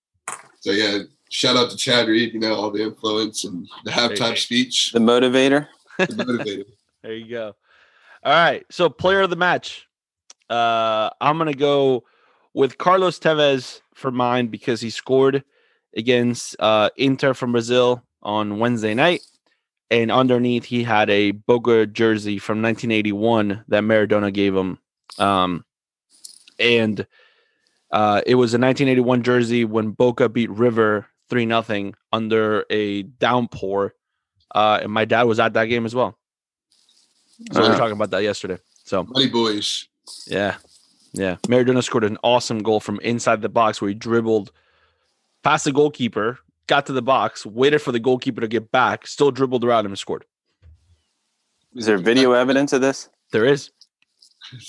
So 0.62 0.72
yeah, 0.72 1.00
shout 1.30 1.58
out 1.58 1.70
to 1.70 1.78
Chad 1.78 2.08
Reed. 2.08 2.34
You 2.34 2.40
know 2.40 2.56
all 2.56 2.72
the 2.72 2.82
influence 2.82 3.44
and 3.44 3.68
the 3.84 3.92
halftime 3.92 4.30
Hey. 4.32 4.36
speech. 4.38 4.92
The 4.94 5.00
motivator. 5.00 5.68
The 6.00 6.06
motivator. 6.08 6.64
There 7.04 7.14
you 7.14 7.30
go. 7.30 7.56
All 8.24 8.34
right. 8.34 8.66
So 8.72 8.90
player 8.90 9.22
of 9.22 9.30
the 9.30 9.36
match. 9.36 9.87
Uh 10.50 11.10
I'm 11.20 11.38
gonna 11.38 11.54
go 11.54 12.04
with 12.54 12.78
Carlos 12.78 13.20
Tevez 13.20 13.82
for 13.94 14.12
mine 14.12 14.48
because 14.48 14.82
he 14.82 14.90
scored 14.90 15.44
against 15.96 16.56
uh 16.60 16.90
Inter 16.96 17.34
from 17.34 17.52
Brazil 17.52 18.04
on 18.22 18.60
Wednesday 18.60 18.94
night. 18.94 19.22
And 19.90 20.12
underneath 20.12 20.66
he 20.66 20.84
had 20.84 21.10
a 21.10 21.32
Boca 21.32 21.86
jersey 21.86 22.40
from 22.40 22.62
1981 22.62 23.64
that 23.70 23.84
Maradona 23.84 24.34
gave 24.34 24.56
him. 24.56 24.80
Um 25.18 25.66
and 26.60 27.06
uh 27.92 28.22
it 28.26 28.36
was 28.36 28.54
a 28.54 28.60
1981 28.60 29.24
jersey 29.24 29.66
when 29.66 29.92
Boca 29.92 30.30
beat 30.30 30.50
River 30.50 31.08
3 31.30 31.46
nothing 31.46 31.94
under 32.14 32.66
a 32.70 33.04
downpour. 33.04 33.94
Uh 34.54 34.80
and 34.84 34.92
my 34.92 35.06
dad 35.06 35.24
was 35.24 35.40
at 35.40 35.54
that 35.54 35.66
game 35.66 35.86
as 35.86 35.94
well. 35.96 36.18
So 37.52 37.62
we 37.62 37.68
were 37.68 37.76
Uh, 37.76 37.78
talking 37.78 37.94
about 37.94 38.12
that 38.12 38.24
yesterday. 38.24 38.58
So 38.86 39.04
Money 39.04 39.28
boys. 39.28 39.88
Yeah, 40.28 40.56
yeah. 41.14 41.38
Maradona 41.48 41.84
scored 41.84 42.04
an 42.04 42.18
awesome 42.24 42.60
goal 42.60 42.80
from 42.80 43.00
inside 43.02 43.42
the 43.42 43.50
box 43.50 43.82
where 43.82 43.90
he 43.90 43.96
dribbled 43.96 44.52
past 45.44 45.66
the 45.66 45.72
goalkeeper, 45.72 46.40
got 46.68 46.86
to 46.88 46.94
the 46.94 47.02
box, 47.02 47.46
waited 47.46 47.82
for 47.82 47.92
the 47.92 48.00
goalkeeper 48.00 48.42
to 48.42 48.48
get 48.48 48.72
back, 48.72 49.08
still 49.08 49.32
dribbled 49.32 49.64
around 49.64 49.86
him 49.86 49.92
and 49.92 50.00
scored. 50.00 50.26
Is 51.76 51.86
there 51.86 51.98
video 51.98 52.32
evidence 52.32 52.74
of 52.74 52.82
this? 52.82 53.10
There 53.32 53.46
is. 53.46 53.72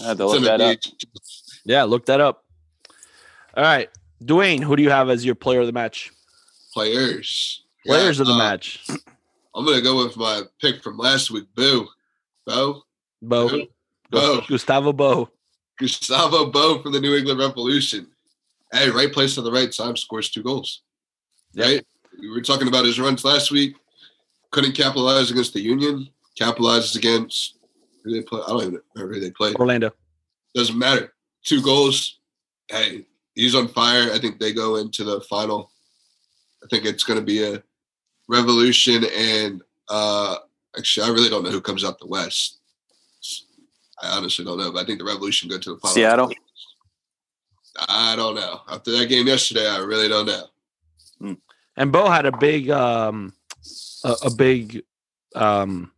I 0.03 0.09
had 0.09 0.18
to 0.18 0.26
look 0.26 0.43
that 0.45 0.61
up. 0.61 0.78
Yeah, 1.64 1.84
look 1.84 2.07
that 2.07 2.20
up. 2.20 2.45
All 3.57 3.62
right, 3.64 3.89
Dwayne, 4.22 4.62
who 4.62 4.76
do 4.76 4.82
you 4.82 4.91
have 4.91 5.09
as 5.11 5.24
your 5.24 5.34
player 5.34 5.61
of 5.61 5.66
the 5.66 5.72
match? 5.72 6.11
Players. 6.72 7.64
Players 7.86 8.18
Yeah, 8.18 8.22
of 8.22 8.26
the 8.26 8.34
uh, 8.34 8.39
match. 8.39 8.86
I'm 9.55 9.64
gonna 9.64 9.80
go 9.80 10.05
with 10.05 10.16
my 10.16 10.43
pick 10.61 10.82
from 10.82 10.99
last 10.99 11.30
week. 11.30 11.45
Boo. 11.55 11.89
Bo. 12.47 12.82
Bo, 13.20 13.66
Bo. 14.11 14.40
Gustavo 14.48 14.92
Bo. 14.92 15.30
Gustavo 15.78 16.50
Bo 16.50 16.82
from 16.82 16.92
the 16.92 17.00
New 17.00 17.14
England 17.14 17.38
Revolution. 17.38 18.09
Hey, 18.72 18.90
right 18.90 19.12
place 19.12 19.38
at 19.38 19.44
the 19.44 19.52
right 19.52 19.72
time 19.72 19.96
scores 19.96 20.30
two 20.30 20.42
goals. 20.42 20.82
Yep. 21.54 21.66
Right? 21.66 21.86
We 22.20 22.30
were 22.30 22.42
talking 22.42 22.68
about 22.68 22.84
his 22.84 22.98
runs 22.98 23.24
last 23.24 23.50
week. 23.50 23.76
Couldn't 24.50 24.72
capitalize 24.72 25.30
against 25.30 25.54
the 25.54 25.61
Union. 25.61 26.09
Capitalizes 26.38 26.96
against 26.96 27.59
who 28.02 28.12
they 28.12 28.22
play. 28.22 28.40
I 28.46 28.50
don't 28.50 28.62
even 28.62 28.80
remember 28.94 29.14
who 29.14 29.20
they 29.20 29.30
played. 29.30 29.56
Orlando. 29.56 29.92
Doesn't 30.54 30.78
matter. 30.78 31.12
Two 31.44 31.62
goals. 31.62 32.18
Hey, 32.68 33.06
he's 33.34 33.54
on 33.54 33.68
fire. 33.68 34.11
I 34.12 34.18
think 34.18 34.38
they 34.38 34.52
go 34.52 34.76
into 34.76 35.04
the 35.04 35.20
final. 35.22 35.70
I 36.62 36.66
think 36.68 36.84
it's 36.84 37.04
going 37.04 37.18
to 37.18 37.24
be 37.24 37.42
a 37.42 37.62
revolution. 38.28 39.04
And 39.04 39.62
uh 39.88 40.36
actually, 40.76 41.06
I 41.06 41.11
really 41.11 41.30
don't 41.30 41.44
know 41.44 41.50
who 41.50 41.61
comes 41.61 41.84
out 41.84 41.98
the 41.98 42.06
West. 42.06 42.57
I 44.03 44.16
honestly 44.16 44.44
don't 44.44 44.59
know, 44.59 44.72
but 44.72 44.82
I 44.82 44.84
think 44.86 44.99
the 44.99 45.05
revolution 45.05 45.49
go 45.49 45.59
to 45.59 45.74
the 45.74 45.80
final. 45.80 45.94
Seattle? 45.94 46.32
I 47.88 48.16
don't 48.16 48.34
know. 48.34 48.61
After 48.68 48.90
that 48.92 49.07
game 49.07 49.26
yesterday, 49.26 49.66
I 49.68 49.78
really 49.78 50.09
don't 50.09 50.26
know. 50.26 51.36
And 51.76 51.92
Bo 51.92 52.09
had 52.09 52.26
a 52.26 52.36
big, 52.36 52.70
um, 52.70 53.32
a, 54.05 54.14
a 54.24 54.30
big, 54.30 54.82
um, 55.34 55.92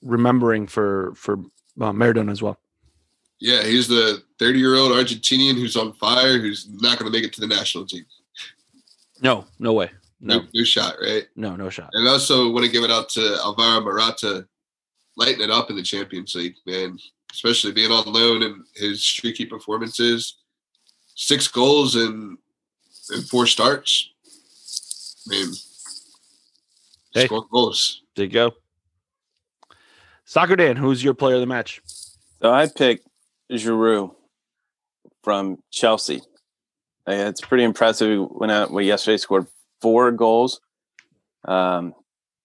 remembering 0.00 0.66
for 0.66 1.12
for 1.14 1.34
uh, 1.80 1.92
Maradona 1.92 2.30
as 2.30 2.42
well. 2.42 2.58
Yeah, 3.40 3.62
he's 3.64 3.88
the 3.88 4.22
30 4.38 4.58
year 4.58 4.76
old 4.76 4.92
Argentinian 4.92 5.54
who's 5.54 5.76
on 5.76 5.92
fire, 5.94 6.38
who's 6.38 6.68
not 6.70 6.98
going 6.98 7.10
to 7.10 7.16
make 7.16 7.24
it 7.26 7.32
to 7.34 7.40
the 7.40 7.46
national 7.46 7.84
team. 7.86 8.04
No, 9.20 9.46
no 9.58 9.72
way. 9.72 9.90
No, 10.20 10.38
No, 10.38 10.46
no 10.54 10.64
shot, 10.64 10.94
right? 11.02 11.24
no, 11.34 11.56
no 11.56 11.68
shot. 11.68 11.90
And 11.92 12.06
also 12.06 12.50
want 12.52 12.64
to 12.64 12.70
give 12.70 12.84
it 12.84 12.90
out 12.90 13.08
to 13.10 13.38
Alvaro 13.42 13.80
Morata, 13.80 14.46
lighting 15.16 15.42
it 15.42 15.50
up 15.50 15.70
in 15.70 15.76
the 15.76 15.82
Champions 15.82 16.34
League, 16.36 16.54
man. 16.66 16.98
Especially 17.32 17.72
being 17.72 17.90
on 17.90 18.12
loan 18.12 18.42
and 18.42 18.64
his 18.74 19.02
streaky 19.02 19.46
performances. 19.46 20.36
Six 21.14 21.48
goals 21.48 21.96
in, 21.96 22.36
in 23.14 23.22
four 23.22 23.46
starts. 23.46 24.10
I 25.26 25.30
mean, 25.30 25.48
Hey. 27.14 27.26
score 27.26 27.46
goals. 27.50 28.02
There 28.16 28.24
you 28.24 28.30
go. 28.30 28.52
Soccer 30.24 30.56
Dan, 30.56 30.76
who's 30.76 31.02
your 31.04 31.14
player 31.14 31.34
of 31.34 31.40
the 31.40 31.46
match? 31.46 31.80
So 32.40 32.50
I 32.50 32.66
picked 32.66 33.06
Giroud 33.50 34.14
from 35.22 35.62
Chelsea. 35.70 36.22
It's 37.06 37.40
pretty 37.40 37.64
impressive. 37.64 38.10
He 38.10 38.16
went 38.18 38.52
out 38.52 38.70
well, 38.70 38.84
yesterday, 38.84 39.16
scored 39.18 39.46
four 39.80 40.10
goals. 40.12 40.60
Um, 41.44 41.94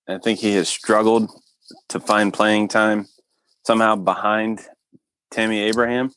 I 0.07 0.17
think 0.17 0.39
he 0.39 0.53
has 0.55 0.67
struggled 0.67 1.29
to 1.89 1.99
find 1.99 2.33
playing 2.33 2.67
time 2.67 3.07
somehow 3.63 3.95
behind 3.95 4.61
Tammy 5.31 5.59
Abraham. 5.59 6.11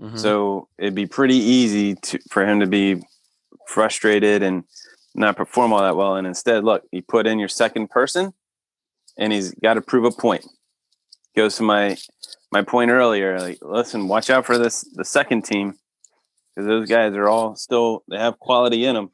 Mhm. 0.00 0.18
So 0.18 0.68
it'd 0.78 0.94
be 0.94 1.06
pretty 1.06 1.36
easy 1.36 1.94
to 1.94 2.18
for 2.30 2.44
him 2.44 2.60
to 2.60 2.66
be 2.66 3.02
frustrated 3.68 4.42
and 4.42 4.64
not 5.14 5.36
perform 5.36 5.72
all 5.72 5.80
that 5.80 5.96
well. 5.96 6.16
And 6.16 6.26
instead, 6.26 6.64
look, 6.64 6.84
he 6.90 7.00
put 7.02 7.26
in 7.26 7.38
your 7.38 7.48
second 7.48 7.88
person, 7.90 8.32
and 9.16 9.32
he's 9.32 9.52
got 9.52 9.74
to 9.74 9.80
prove 9.82 10.04
a 10.04 10.10
point. 10.10 10.46
Goes 11.36 11.56
to 11.56 11.62
my 11.62 11.96
my 12.50 12.62
point 12.62 12.90
earlier. 12.90 13.38
Like, 13.38 13.58
listen, 13.62 14.08
watch 14.08 14.28
out 14.30 14.44
for 14.44 14.58
this 14.58 14.82
the 14.92 15.04
second 15.04 15.42
team 15.42 15.78
because 16.54 16.66
those 16.66 16.88
guys 16.88 17.14
are 17.14 17.28
all 17.28 17.54
still 17.56 18.02
they 18.08 18.18
have 18.18 18.38
quality 18.38 18.84
in 18.84 18.94
them. 18.94 19.10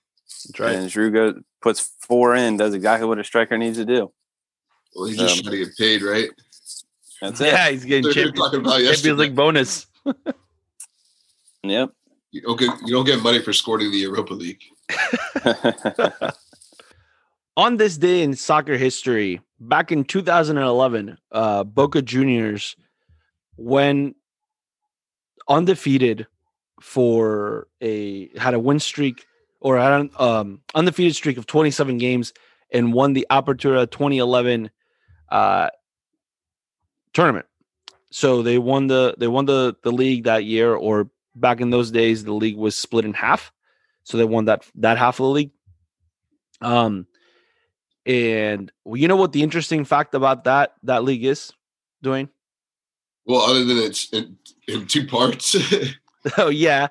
That's 0.46 0.60
right. 0.60 0.74
And 0.76 0.90
Giroud 0.90 1.12
goes 1.12 1.34
puts 1.60 1.80
four 1.80 2.34
in, 2.34 2.56
does 2.56 2.74
exactly 2.74 3.06
what 3.08 3.18
a 3.18 3.24
striker 3.24 3.58
needs 3.58 3.76
to 3.78 3.84
do. 3.84 4.12
Well, 4.94 5.06
he's 5.06 5.18
just 5.18 5.38
Um, 5.38 5.42
trying 5.42 5.58
to 5.58 5.64
get 5.66 5.76
paid, 5.76 6.02
right? 6.02 6.30
That's 7.20 7.40
it. 7.40 7.48
Yeah, 7.48 7.70
he's 7.70 7.84
getting 7.84 8.04
They're 8.04 8.12
champions, 8.12 8.38
talking 8.38 8.60
about 8.60 8.80
Champions. 8.80 9.18
League 9.18 9.34
bonus. 9.34 9.86
Yep. 11.64 11.90
You 12.30 12.42
don't 12.42 12.58
get 12.58 12.70
you 12.84 12.94
don't 12.94 13.04
get 13.04 13.22
money 13.22 13.40
for 13.40 13.52
scoring 13.52 13.90
the 13.90 13.98
Europa 13.98 14.34
League. 14.34 14.62
On 17.56 17.76
this 17.76 17.96
day 17.98 18.22
in 18.22 18.36
soccer 18.36 18.76
history, 18.76 19.40
back 19.58 19.90
in 19.90 20.04
2011, 20.04 21.18
uh, 21.32 21.64
Boca 21.64 22.02
Juniors, 22.02 22.76
when 23.56 24.14
undefeated 25.48 26.26
for 26.80 27.66
a 27.80 28.28
had 28.38 28.54
a 28.54 28.60
win 28.60 28.78
streak 28.78 29.26
or 29.60 29.78
had 29.78 30.00
an 30.00 30.10
um, 30.18 30.60
undefeated 30.74 31.16
streak 31.16 31.36
of 31.36 31.46
27 31.46 31.98
games 31.98 32.32
and 32.72 32.92
won 32.92 33.14
the 33.14 33.26
Apertura 33.30 33.90
2011 33.90 34.70
uh, 35.30 35.68
tournament. 37.12 37.46
So 38.10 38.42
they 38.42 38.58
won 38.58 38.86
the 38.86 39.14
they 39.18 39.28
won 39.28 39.44
the 39.44 39.76
the 39.82 39.92
league 39.92 40.24
that 40.24 40.44
year, 40.44 40.74
or 40.74 41.10
back 41.34 41.60
in 41.60 41.70
those 41.70 41.90
days, 41.90 42.24
the 42.24 42.32
league 42.32 42.56
was 42.56 42.74
split 42.74 43.04
in 43.04 43.12
half. 43.12 43.52
So 44.04 44.16
they 44.16 44.24
won 44.24 44.46
that 44.46 44.64
that 44.76 44.98
half 44.98 45.20
of 45.20 45.24
the 45.24 45.30
league. 45.30 45.50
Um, 46.60 47.06
and 48.06 48.72
well, 48.84 48.96
you 48.96 49.08
know 49.08 49.16
what 49.16 49.32
the 49.32 49.42
interesting 49.42 49.84
fact 49.84 50.14
about 50.14 50.44
that 50.44 50.74
that 50.84 51.04
league 51.04 51.24
is, 51.24 51.52
Dwayne? 52.02 52.28
Well, 53.26 53.42
other 53.42 53.64
than 53.64 53.76
it's 53.76 54.10
in, 54.12 54.38
in 54.66 54.86
two 54.86 55.06
parts. 55.06 55.54
oh 56.38 56.48
yeah, 56.48 56.88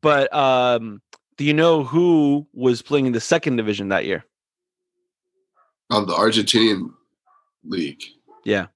but 0.00 0.32
um, 0.32 1.02
do 1.36 1.44
you 1.44 1.54
know 1.54 1.82
who 1.82 2.46
was 2.52 2.82
playing 2.82 3.06
in 3.06 3.12
the 3.12 3.20
second 3.20 3.56
division 3.56 3.88
that 3.88 4.06
year? 4.06 4.24
on 5.92 6.06
the 6.06 6.14
Argentinian 6.14 6.90
league. 7.64 8.02
Yeah. 8.44 8.66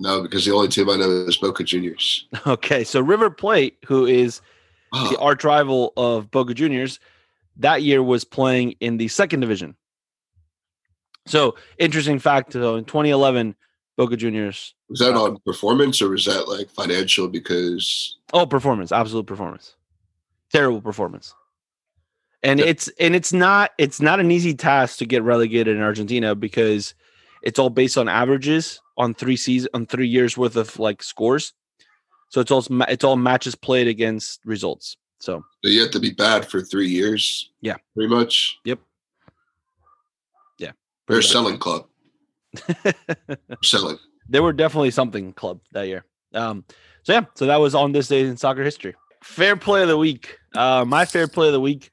No, 0.00 0.22
because 0.22 0.44
the 0.44 0.52
only 0.52 0.68
team 0.68 0.88
I 0.90 0.96
know 0.96 1.10
is 1.10 1.36
Boca 1.36 1.64
Juniors. 1.64 2.26
Okay, 2.46 2.82
so 2.84 3.00
River 3.00 3.30
Plate, 3.30 3.78
who 3.86 4.06
is 4.06 4.40
ah. 4.92 5.08
the 5.10 5.16
Oh, 5.18 5.24
arch 5.26 5.44
rival 5.44 5.92
of 5.96 6.30
Boca 6.30 6.54
Juniors, 6.54 6.98
that 7.58 7.82
year 7.82 8.02
was 8.02 8.24
playing 8.24 8.74
in 8.80 8.96
the 8.96 9.08
second 9.08 9.40
division. 9.40 9.76
So 11.26 11.54
interesting 11.78 12.18
fact, 12.18 12.52
though, 12.52 12.76
in 12.76 12.84
2011, 12.84 13.54
Boca 13.96 14.16
Juniors. 14.16 14.74
was 14.88 14.98
that 15.00 15.14
uh, 15.14 15.22
on 15.22 15.38
performance 15.44 16.02
or 16.02 16.08
was 16.08 16.24
that 16.24 16.48
like 16.48 16.68
financial? 16.70 17.28
Because 17.28 18.16
Oh, 18.32 18.46
performance, 18.46 18.90
absolute 18.90 19.26
performance, 19.26 19.76
terrible 20.52 20.80
performance. 20.80 21.34
And 22.42 22.58
Yeah. 22.58 22.66
it's 22.66 22.88
and 22.98 23.14
it's 23.14 23.32
not 23.32 23.70
it's 23.78 24.00
not 24.00 24.18
an 24.18 24.32
easy 24.32 24.54
task 24.54 24.98
to 24.98 25.06
get 25.06 25.22
relegated 25.22 25.76
in 25.76 25.82
Argentina 25.82 26.34
because 26.34 26.94
it's 27.42 27.58
all 27.60 27.70
based 27.70 27.96
on 27.96 28.08
averages 28.08 28.80
on 28.96 29.14
three 29.14 29.36
seasons 29.36 29.70
on 29.74 29.86
three 29.86 30.08
years 30.08 30.36
worth 30.36 30.56
of 30.56 30.78
like 30.78 31.02
scores. 31.02 31.52
So 32.28 32.40
it's 32.40 32.50
all 32.50 32.64
it's 32.88 33.04
all 33.04 33.16
matches 33.16 33.54
played 33.54 33.88
against 33.88 34.40
results. 34.44 34.96
So 35.20 35.44
you 35.62 35.80
have 35.82 35.90
to 35.92 36.00
be 36.00 36.10
bad 36.10 36.46
for 36.48 36.62
three 36.62 36.88
years. 36.88 37.50
Yeah. 37.60 37.76
Pretty 37.94 38.12
much. 38.12 38.58
Yep. 38.64 38.80
Yeah, 40.58 40.72
They're 41.06 41.22
selling 41.22 41.58
club. 41.58 41.86
Selling. 43.62 43.98
they 44.28 44.40
were 44.40 44.52
definitely 44.52 44.90
something 44.90 45.32
club 45.32 45.60
that 45.72 45.86
year. 45.86 46.04
Um, 46.34 46.64
so 47.02 47.12
yeah, 47.14 47.24
so 47.34 47.46
that 47.46 47.56
was 47.60 47.74
on 47.74 47.92
this 47.92 48.08
day 48.08 48.20
in 48.22 48.36
soccer 48.36 48.62
history. 48.62 48.94
Fair 49.24 49.56
play 49.56 49.82
of 49.82 49.88
the 49.88 49.96
week. 49.96 50.36
Uh, 50.54 50.84
my 50.86 51.04
fair 51.04 51.28
play 51.28 51.46
of 51.46 51.52
the 51.52 51.60
week 51.60 51.90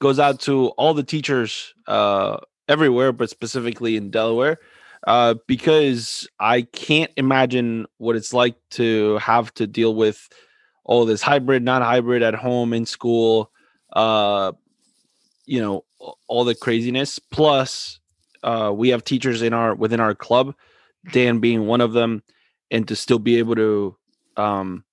goes 0.00 0.18
out 0.18 0.40
to 0.40 0.68
all 0.70 0.94
the 0.94 1.02
teachers 1.02 1.74
uh, 1.86 2.38
everywhere, 2.68 3.12
but 3.12 3.30
specifically 3.30 3.96
in 3.96 4.10
Delaware, 4.10 4.58
uh, 5.06 5.34
because 5.46 6.28
I 6.38 6.62
can't 6.62 7.10
imagine 7.16 7.86
what 7.98 8.16
it's 8.16 8.32
like 8.32 8.56
to 8.72 9.18
have 9.18 9.52
to 9.54 9.66
deal 9.66 9.94
with 9.94 10.28
all 10.84 11.04
this 11.04 11.22
hybrid, 11.22 11.62
not 11.62 11.82
hybrid 11.82 12.22
at 12.22 12.34
home, 12.34 12.72
in 12.72 12.84
school, 12.86 13.50
uh, 13.92 14.52
you 15.46 15.60
know, 15.60 15.84
all 16.28 16.44
the 16.44 16.54
craziness. 16.54 17.18
Plus, 17.18 18.00
uh, 18.42 18.72
we 18.74 18.90
have 18.90 19.04
teachers 19.04 19.42
in 19.42 19.52
our 19.52 19.74
within 19.74 20.00
our 20.00 20.14
club, 20.14 20.54
Dan 21.12 21.40
being 21.40 21.66
one 21.66 21.80
of 21.80 21.92
them, 21.92 22.22
and 22.70 22.86
to 22.88 22.96
still 22.96 23.18
be 23.18 23.36
able 23.36 23.54
to 23.54 23.96
um, 24.36 24.84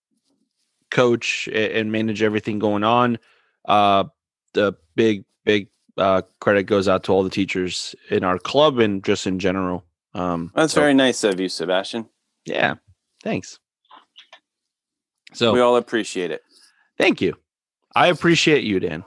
coach 0.91 1.47
and 1.53 1.91
manage 1.91 2.21
everything 2.21 2.59
going 2.59 2.83
on. 2.83 3.17
Uh, 3.65 4.05
the 4.53 4.73
big, 4.95 5.25
big 5.45 5.67
uh, 5.97 6.21
credit 6.39 6.63
goes 6.63 6.87
out 6.87 7.03
to 7.03 7.11
all 7.11 7.23
the 7.23 7.29
teachers 7.29 7.95
in 8.09 8.23
our 8.23 8.39
club 8.39 8.79
and 8.79 9.03
just 9.03 9.27
in 9.27 9.39
general. 9.39 9.83
Um, 10.17 10.51
That's 10.55 10.73
so, 10.73 10.81
very 10.81 10.93
nice 10.93 11.23
of 11.23 11.39
you, 11.39 11.47
Sebastian. 11.49 12.09
yeah. 12.45 12.75
Thanks. 13.23 13.59
So 15.33 15.53
We 15.53 15.59
all 15.59 15.75
appreciate 15.75 16.31
it. 16.31 16.41
thank 16.97 17.19
you. 17.21 17.35
I 17.95 18.07
appreciate 18.07 18.63
you, 18.63 18.79
Dan. 18.79 19.03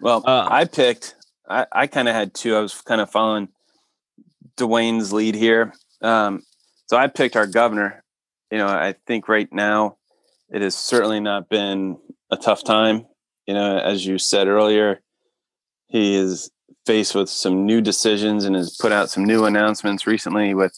Well, 0.00 0.22
Uh, 0.26 0.48
I 0.50 0.64
picked. 0.64 1.14
I, 1.48 1.66
I 1.72 1.86
kind 1.86 2.08
of 2.08 2.14
had 2.14 2.34
two. 2.34 2.56
I 2.56 2.60
was 2.60 2.74
kind 2.80 3.00
of 3.00 3.10
following 3.10 3.48
Dwayne's 4.56 5.12
lead 5.12 5.34
here. 5.34 5.72
Um, 6.00 6.42
so 6.86 6.96
I 6.96 7.06
picked 7.08 7.36
our 7.36 7.46
governor. 7.46 8.02
You 8.50 8.58
know, 8.58 8.66
I 8.66 8.94
think 9.06 9.28
right 9.28 9.50
now 9.52 9.96
it 10.50 10.62
has 10.62 10.74
certainly 10.74 11.20
not 11.20 11.48
been 11.48 11.98
a 12.30 12.36
tough 12.36 12.64
time. 12.64 13.06
You 13.46 13.54
know, 13.54 13.78
as 13.78 14.04
you 14.04 14.18
said 14.18 14.48
earlier, 14.48 15.00
he 15.88 16.14
is 16.16 16.50
faced 16.86 17.14
with 17.14 17.28
some 17.28 17.66
new 17.66 17.80
decisions 17.80 18.44
and 18.44 18.56
has 18.56 18.76
put 18.80 18.92
out 18.92 19.10
some 19.10 19.24
new 19.24 19.44
announcements 19.44 20.06
recently 20.06 20.54
with 20.54 20.76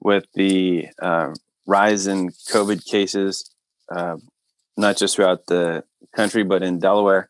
with 0.00 0.24
the 0.34 0.86
uh, 1.02 1.28
rise 1.66 2.06
in 2.06 2.30
COVID 2.50 2.84
cases, 2.86 3.50
uh, 3.94 4.16
not 4.76 4.96
just 4.96 5.16
throughout 5.16 5.46
the 5.46 5.84
country 6.14 6.42
but 6.42 6.62
in 6.62 6.78
Delaware, 6.78 7.28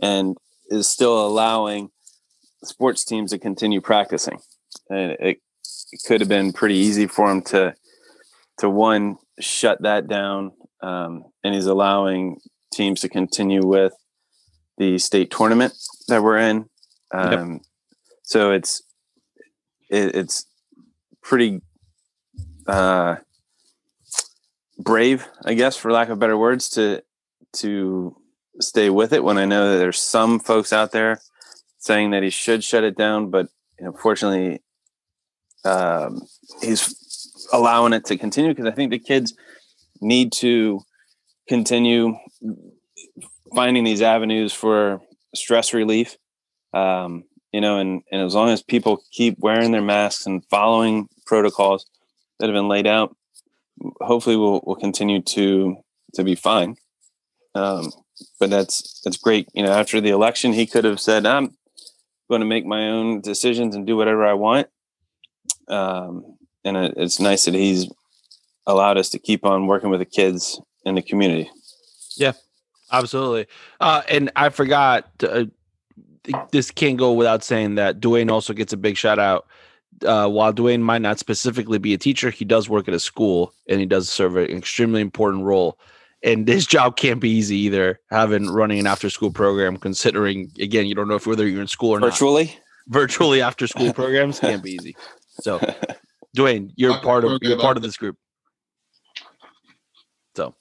and 0.00 0.36
is 0.68 0.88
still 0.88 1.26
allowing 1.26 1.90
sports 2.64 3.04
teams 3.04 3.30
to 3.30 3.38
continue 3.38 3.80
practicing. 3.80 4.38
And 4.90 5.12
it, 5.12 5.20
it 5.20 6.00
could 6.06 6.20
have 6.20 6.28
been 6.28 6.52
pretty 6.52 6.76
easy 6.76 7.06
for 7.06 7.30
him 7.30 7.42
to 7.42 7.74
to 8.58 8.70
one 8.70 9.16
shut 9.38 9.82
that 9.82 10.08
down, 10.08 10.52
um, 10.82 11.24
and 11.44 11.54
he's 11.54 11.66
allowing 11.66 12.40
teams 12.72 13.00
to 13.00 13.08
continue 13.08 13.64
with 13.64 13.92
the 14.78 14.98
state 14.98 15.30
tournament 15.30 15.74
that 16.08 16.22
we're 16.22 16.38
in. 16.38 16.68
Yep. 17.12 17.38
Um, 17.38 17.60
So 18.22 18.50
it's 18.52 18.82
it, 19.88 20.14
it's 20.14 20.46
pretty 21.22 21.60
uh, 22.66 23.16
brave, 24.78 25.26
I 25.44 25.54
guess, 25.54 25.76
for 25.76 25.92
lack 25.92 26.08
of 26.08 26.18
better 26.18 26.36
words, 26.36 26.68
to 26.70 27.02
to 27.54 28.16
stay 28.60 28.90
with 28.90 29.12
it 29.12 29.22
when 29.22 29.38
I 29.38 29.44
know 29.44 29.70
that 29.70 29.78
there's 29.78 30.00
some 30.00 30.40
folks 30.40 30.72
out 30.72 30.92
there 30.92 31.20
saying 31.78 32.10
that 32.10 32.22
he 32.22 32.30
should 32.30 32.64
shut 32.64 32.84
it 32.84 32.96
down, 32.96 33.30
but 33.30 33.46
unfortunately, 33.78 34.60
um, 35.64 36.22
he's 36.60 36.94
allowing 37.52 37.92
it 37.92 38.04
to 38.06 38.16
continue 38.16 38.50
because 38.50 38.66
I 38.66 38.74
think 38.74 38.90
the 38.90 38.98
kids 38.98 39.34
need 40.00 40.32
to 40.32 40.80
continue 41.48 42.16
finding 43.54 43.84
these 43.84 44.02
avenues 44.02 44.52
for 44.52 45.00
stress 45.34 45.72
relief. 45.72 46.16
Um, 46.76 47.24
you 47.52 47.60
know, 47.62 47.78
and, 47.78 48.02
and 48.12 48.20
as 48.20 48.34
long 48.34 48.50
as 48.50 48.62
people 48.62 49.02
keep 49.10 49.38
wearing 49.38 49.72
their 49.72 49.80
masks 49.80 50.26
and 50.26 50.44
following 50.50 51.08
protocols 51.24 51.86
that 52.38 52.48
have 52.48 52.54
been 52.54 52.68
laid 52.68 52.86
out, 52.86 53.16
hopefully 54.02 54.36
we'll, 54.36 54.60
we'll 54.64 54.76
continue 54.76 55.22
to, 55.22 55.76
to 56.14 56.22
be 56.22 56.34
fine. 56.34 56.76
Um, 57.54 57.90
but 58.38 58.50
that's, 58.50 59.00
that's 59.02 59.16
great. 59.16 59.48
You 59.54 59.62
know, 59.62 59.72
after 59.72 60.02
the 60.02 60.10
election, 60.10 60.52
he 60.52 60.66
could 60.66 60.84
have 60.84 61.00
said, 61.00 61.24
I'm 61.24 61.56
going 62.28 62.42
to 62.42 62.46
make 62.46 62.66
my 62.66 62.88
own 62.88 63.22
decisions 63.22 63.74
and 63.74 63.86
do 63.86 63.96
whatever 63.96 64.26
I 64.26 64.34
want. 64.34 64.66
Um, 65.68 66.36
and 66.62 66.76
it, 66.76 66.94
it's 66.98 67.20
nice 67.20 67.46
that 67.46 67.54
he's 67.54 67.90
allowed 68.66 68.98
us 68.98 69.08
to 69.10 69.18
keep 69.18 69.46
on 69.46 69.66
working 69.66 69.88
with 69.88 70.00
the 70.00 70.04
kids 70.04 70.60
in 70.84 70.96
the 70.96 71.02
community. 71.02 71.48
Yeah, 72.16 72.32
absolutely. 72.92 73.46
Uh, 73.80 74.02
and 74.10 74.30
I 74.36 74.50
forgot, 74.50 75.08
uh, 75.22 75.44
this 76.50 76.70
can't 76.70 76.96
go 76.96 77.12
without 77.12 77.44
saying 77.44 77.76
that 77.76 78.00
Dwayne 78.00 78.30
also 78.30 78.52
gets 78.52 78.72
a 78.72 78.76
big 78.76 78.96
shout 78.96 79.18
out. 79.18 79.46
Uh, 80.04 80.28
while 80.28 80.52
Dwayne 80.52 80.80
might 80.80 81.00
not 81.00 81.18
specifically 81.18 81.78
be 81.78 81.94
a 81.94 81.98
teacher, 81.98 82.30
he 82.30 82.44
does 82.44 82.68
work 82.68 82.86
at 82.86 82.94
a 82.94 83.00
school 83.00 83.54
and 83.68 83.80
he 83.80 83.86
does 83.86 84.10
serve 84.10 84.36
an 84.36 84.50
extremely 84.50 85.00
important 85.00 85.44
role 85.44 85.78
and 86.22 86.46
this 86.46 86.66
job 86.76 86.96
can't 86.96 87.20
be 87.20 87.30
easy 87.30 87.56
either. 87.56 88.00
Having 88.10 88.50
running 88.50 88.80
an 88.80 88.86
after 88.86 89.08
school 89.08 89.30
program, 89.30 89.76
considering 89.76 90.52
again, 90.60 90.86
you 90.86 90.94
don't 90.94 91.08
know 91.08 91.14
if 91.14 91.26
whether 91.26 91.46
you're 91.46 91.62
in 91.62 91.68
school 91.68 91.94
or 91.94 92.00
Virtually? 92.00 92.46
not. 92.46 92.56
Virtually 92.88 93.40
after 93.40 93.66
school 93.66 93.92
programs 93.92 94.40
can't 94.40 94.62
be 94.62 94.72
easy. 94.72 94.96
So, 95.40 95.58
Dwayne, 96.36 96.72
you're 96.76 96.90
Not 96.90 97.02
part 97.02 97.24
of 97.24 97.38
you're 97.42 97.58
part 97.58 97.76
of 97.76 97.82
this 97.82 97.96
group. 97.96 98.16
So, 100.36 100.54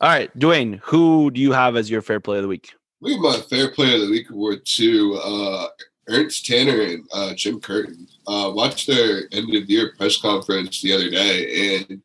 all 0.00 0.08
right, 0.08 0.36
Dwayne, 0.36 0.80
who 0.82 1.30
do 1.30 1.40
you 1.40 1.52
have 1.52 1.76
as 1.76 1.88
your 1.90 2.02
fair 2.02 2.18
play 2.18 2.38
of 2.38 2.42
the 2.42 2.48
week? 2.48 2.72
We 3.00 3.12
have 3.12 3.20
my 3.20 3.36
fair 3.36 3.70
player 3.70 3.96
of 3.96 4.02
the 4.02 4.10
week 4.10 4.30
award 4.30 4.64
to 4.64 5.20
uh, 5.22 5.66
Ernst 6.08 6.46
Tanner 6.46 6.80
and 6.80 7.06
uh, 7.12 7.34
Jim 7.34 7.60
Curtin. 7.60 8.08
Uh, 8.26 8.50
watched 8.54 8.86
their 8.86 9.24
end 9.32 9.54
of 9.54 9.68
year 9.68 9.92
press 9.98 10.16
conference 10.16 10.80
the 10.80 10.92
other 10.94 11.10
day, 11.10 11.76
and 11.76 12.00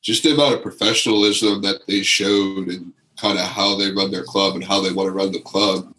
just 0.00 0.22
the 0.22 0.32
amount 0.32 0.54
of 0.54 0.62
professionalism 0.62 1.60
that 1.62 1.86
they 1.86 2.02
showed, 2.02 2.68
and 2.68 2.92
kind 3.18 3.38
of 3.38 3.44
how 3.44 3.76
they 3.76 3.92
run 3.92 4.10
their 4.10 4.24
club 4.24 4.54
and 4.54 4.64
how 4.64 4.80
they 4.80 4.92
want 4.92 5.06
to 5.06 5.12
run 5.12 5.32
the 5.32 5.40
club 5.40 5.94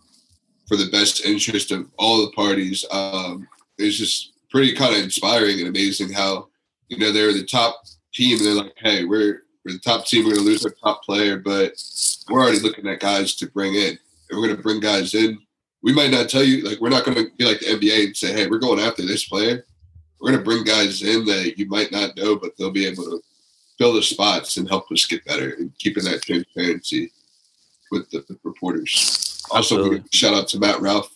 for 0.67 0.77
the 0.77 0.89
best 0.89 1.23
interest 1.25 1.71
of 1.71 1.87
all 1.99 2.25
the 2.25 2.31
parties 2.31 2.83
um, 2.91 3.47
is 3.77 3.97
just 3.97 4.33
pretty 4.49 4.73
kind 4.73 4.95
of 4.95 5.03
inspiring 5.03 5.59
and 5.59 5.67
amazing. 5.67 6.11
How 6.11 6.47
you 6.87 6.97
know 6.97 7.11
they're 7.11 7.33
the 7.33 7.45
top 7.45 7.83
team, 8.13 8.37
and 8.37 8.47
they're 8.47 8.63
like, 8.63 8.73
"Hey, 8.77 9.05
we're 9.05 9.43
we're 9.63 9.73
the 9.73 9.79
top 9.79 10.07
team. 10.07 10.25
We're 10.25 10.33
going 10.33 10.45
to 10.45 10.51
lose 10.51 10.65
our 10.65 10.71
top 10.71 11.03
player, 11.03 11.37
but 11.37 11.73
we're 12.29 12.41
already 12.41 12.59
looking 12.59 12.87
at 12.87 12.99
guys 12.99 13.35
to 13.35 13.47
bring 13.47 13.75
in." 13.75 13.99
And 14.33 14.41
we're 14.41 14.47
going 14.47 14.57
to 14.57 14.63
bring 14.63 14.79
guys 14.79 15.13
in. 15.13 15.37
We 15.83 15.93
might 15.93 16.09
not 16.09 16.27
tell 16.27 16.43
you, 16.43 16.63
like, 16.63 16.79
we're 16.81 16.89
not 16.89 17.05
going 17.05 17.17
to 17.17 17.29
be 17.37 17.45
like 17.45 17.59
the 17.59 17.67
NBA 17.67 18.05
and 18.05 18.17
say, 18.17 18.33
hey, 18.33 18.47
we're 18.47 18.57
going 18.57 18.79
after 18.79 19.03
this 19.05 19.25
player. 19.25 19.63
We're 20.19 20.31
going 20.31 20.39
to 20.39 20.45
bring 20.45 20.63
guys 20.63 21.03
in 21.03 21.25
that 21.25 21.59
you 21.59 21.67
might 21.67 21.91
not 21.91 22.17
know, 22.17 22.35
but 22.35 22.57
they'll 22.57 22.71
be 22.71 22.87
able 22.87 23.03
to 23.03 23.21
fill 23.77 23.93
the 23.93 24.01
spots 24.01 24.57
and 24.57 24.67
help 24.67 24.91
us 24.91 25.05
get 25.05 25.23
better 25.25 25.51
and 25.59 25.77
keeping 25.77 26.03
that 26.05 26.23
transparency 26.23 27.11
with 27.91 28.09
the 28.09 28.25
reporters. 28.43 29.43
Also, 29.51 29.99
shout 30.11 30.33
out 30.33 30.47
to 30.47 30.59
Matt 30.59 30.79
Ralph 30.81 31.13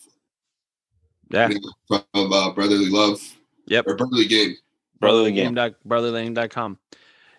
Yeah, 1.30 1.50
from 1.88 2.02
uh, 2.14 2.52
Brotherly 2.52 2.88
Love 2.90 3.20
Yep. 3.66 3.84
or 3.88 3.96
Brotherly 3.96 4.26
Game. 4.26 4.54
Brotherly 5.00 5.32
game. 5.32 5.54
Game. 5.54 5.74
Brotherlygame.com. 5.86 6.78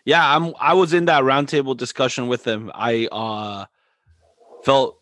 Yeah, 0.05 0.35
I'm 0.35 0.53
I 0.59 0.73
was 0.73 0.93
in 0.93 1.05
that 1.05 1.23
roundtable 1.23 1.77
discussion 1.77 2.27
with 2.27 2.45
him. 2.45 2.71
I 2.73 3.07
uh 3.11 3.65
felt 4.63 4.98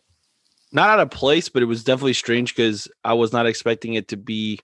not 0.72 0.90
out 0.90 1.00
of 1.00 1.10
place, 1.10 1.48
but 1.48 1.62
it 1.62 1.66
was 1.66 1.84
definitely 1.84 2.12
strange 2.14 2.54
because 2.54 2.88
I 3.04 3.14
was 3.14 3.32
not 3.32 3.46
expecting 3.46 3.94
it 3.94 4.08
to 4.08 4.16
be 4.16 4.60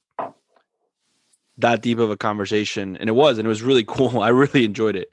that 1.58 1.82
deep 1.82 1.98
of 1.98 2.10
a 2.10 2.16
conversation. 2.16 2.96
And 2.96 3.08
it 3.08 3.12
was, 3.14 3.38
and 3.38 3.46
it 3.46 3.48
was 3.48 3.62
really 3.62 3.84
cool. 3.88 4.20
I 4.20 4.28
really 4.28 4.64
enjoyed 4.64 4.96
it. 4.96 5.12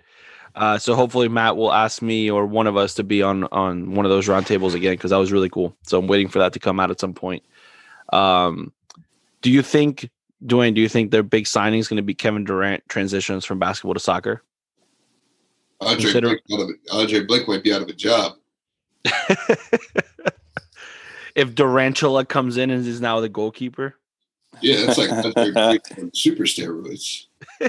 Uh, 0.53 0.77
so 0.77 0.95
hopefully 0.95 1.29
Matt 1.29 1.55
will 1.55 1.71
ask 1.71 2.01
me 2.01 2.29
or 2.29 2.45
one 2.45 2.67
of 2.67 2.75
us 2.75 2.93
to 2.95 3.03
be 3.05 3.23
on 3.23 3.45
on 3.53 3.95
one 3.95 4.05
of 4.05 4.09
those 4.09 4.27
roundtables 4.27 4.73
again 4.73 4.93
because 4.93 5.11
that 5.11 5.17
was 5.17 5.31
really 5.31 5.49
cool. 5.49 5.77
So 5.83 5.97
I'm 5.97 6.07
waiting 6.07 6.27
for 6.27 6.39
that 6.39 6.51
to 6.53 6.59
come 6.59 6.77
out 6.77 6.91
at 6.91 6.99
some 6.99 7.13
point. 7.13 7.43
Um, 8.11 8.73
do 9.41 9.49
you 9.49 9.61
think, 9.61 10.09
Dwayne? 10.45 10.75
Do 10.75 10.81
you 10.81 10.89
think 10.89 11.11
their 11.11 11.23
big 11.23 11.47
signing 11.47 11.79
is 11.79 11.87
going 11.87 11.97
to 11.97 12.03
be 12.03 12.13
Kevin 12.13 12.43
Durant 12.43 12.83
transitions 12.89 13.45
from 13.45 13.59
basketball 13.59 13.93
to 13.93 13.99
soccer? 14.01 14.43
Andre, 15.79 16.01
Consider- 16.01 16.39
Blake. 16.49 16.79
Andre 16.91 17.23
Blake 17.23 17.47
might 17.47 17.63
be 17.63 17.71
out 17.73 17.81
of 17.81 17.87
a 17.87 17.93
job. 17.93 18.33
if 21.35 21.55
Durantula 21.55 22.27
comes 22.27 22.57
in 22.57 22.69
and 22.69 22.85
is 22.85 23.01
now 23.01 23.19
the 23.19 23.29
goalkeeper, 23.29 23.95
Yeah, 24.61 24.85
that's 24.85 24.97
like 24.97 25.11
on 25.97 26.13
super 26.13 26.43
steroids. 26.43 27.25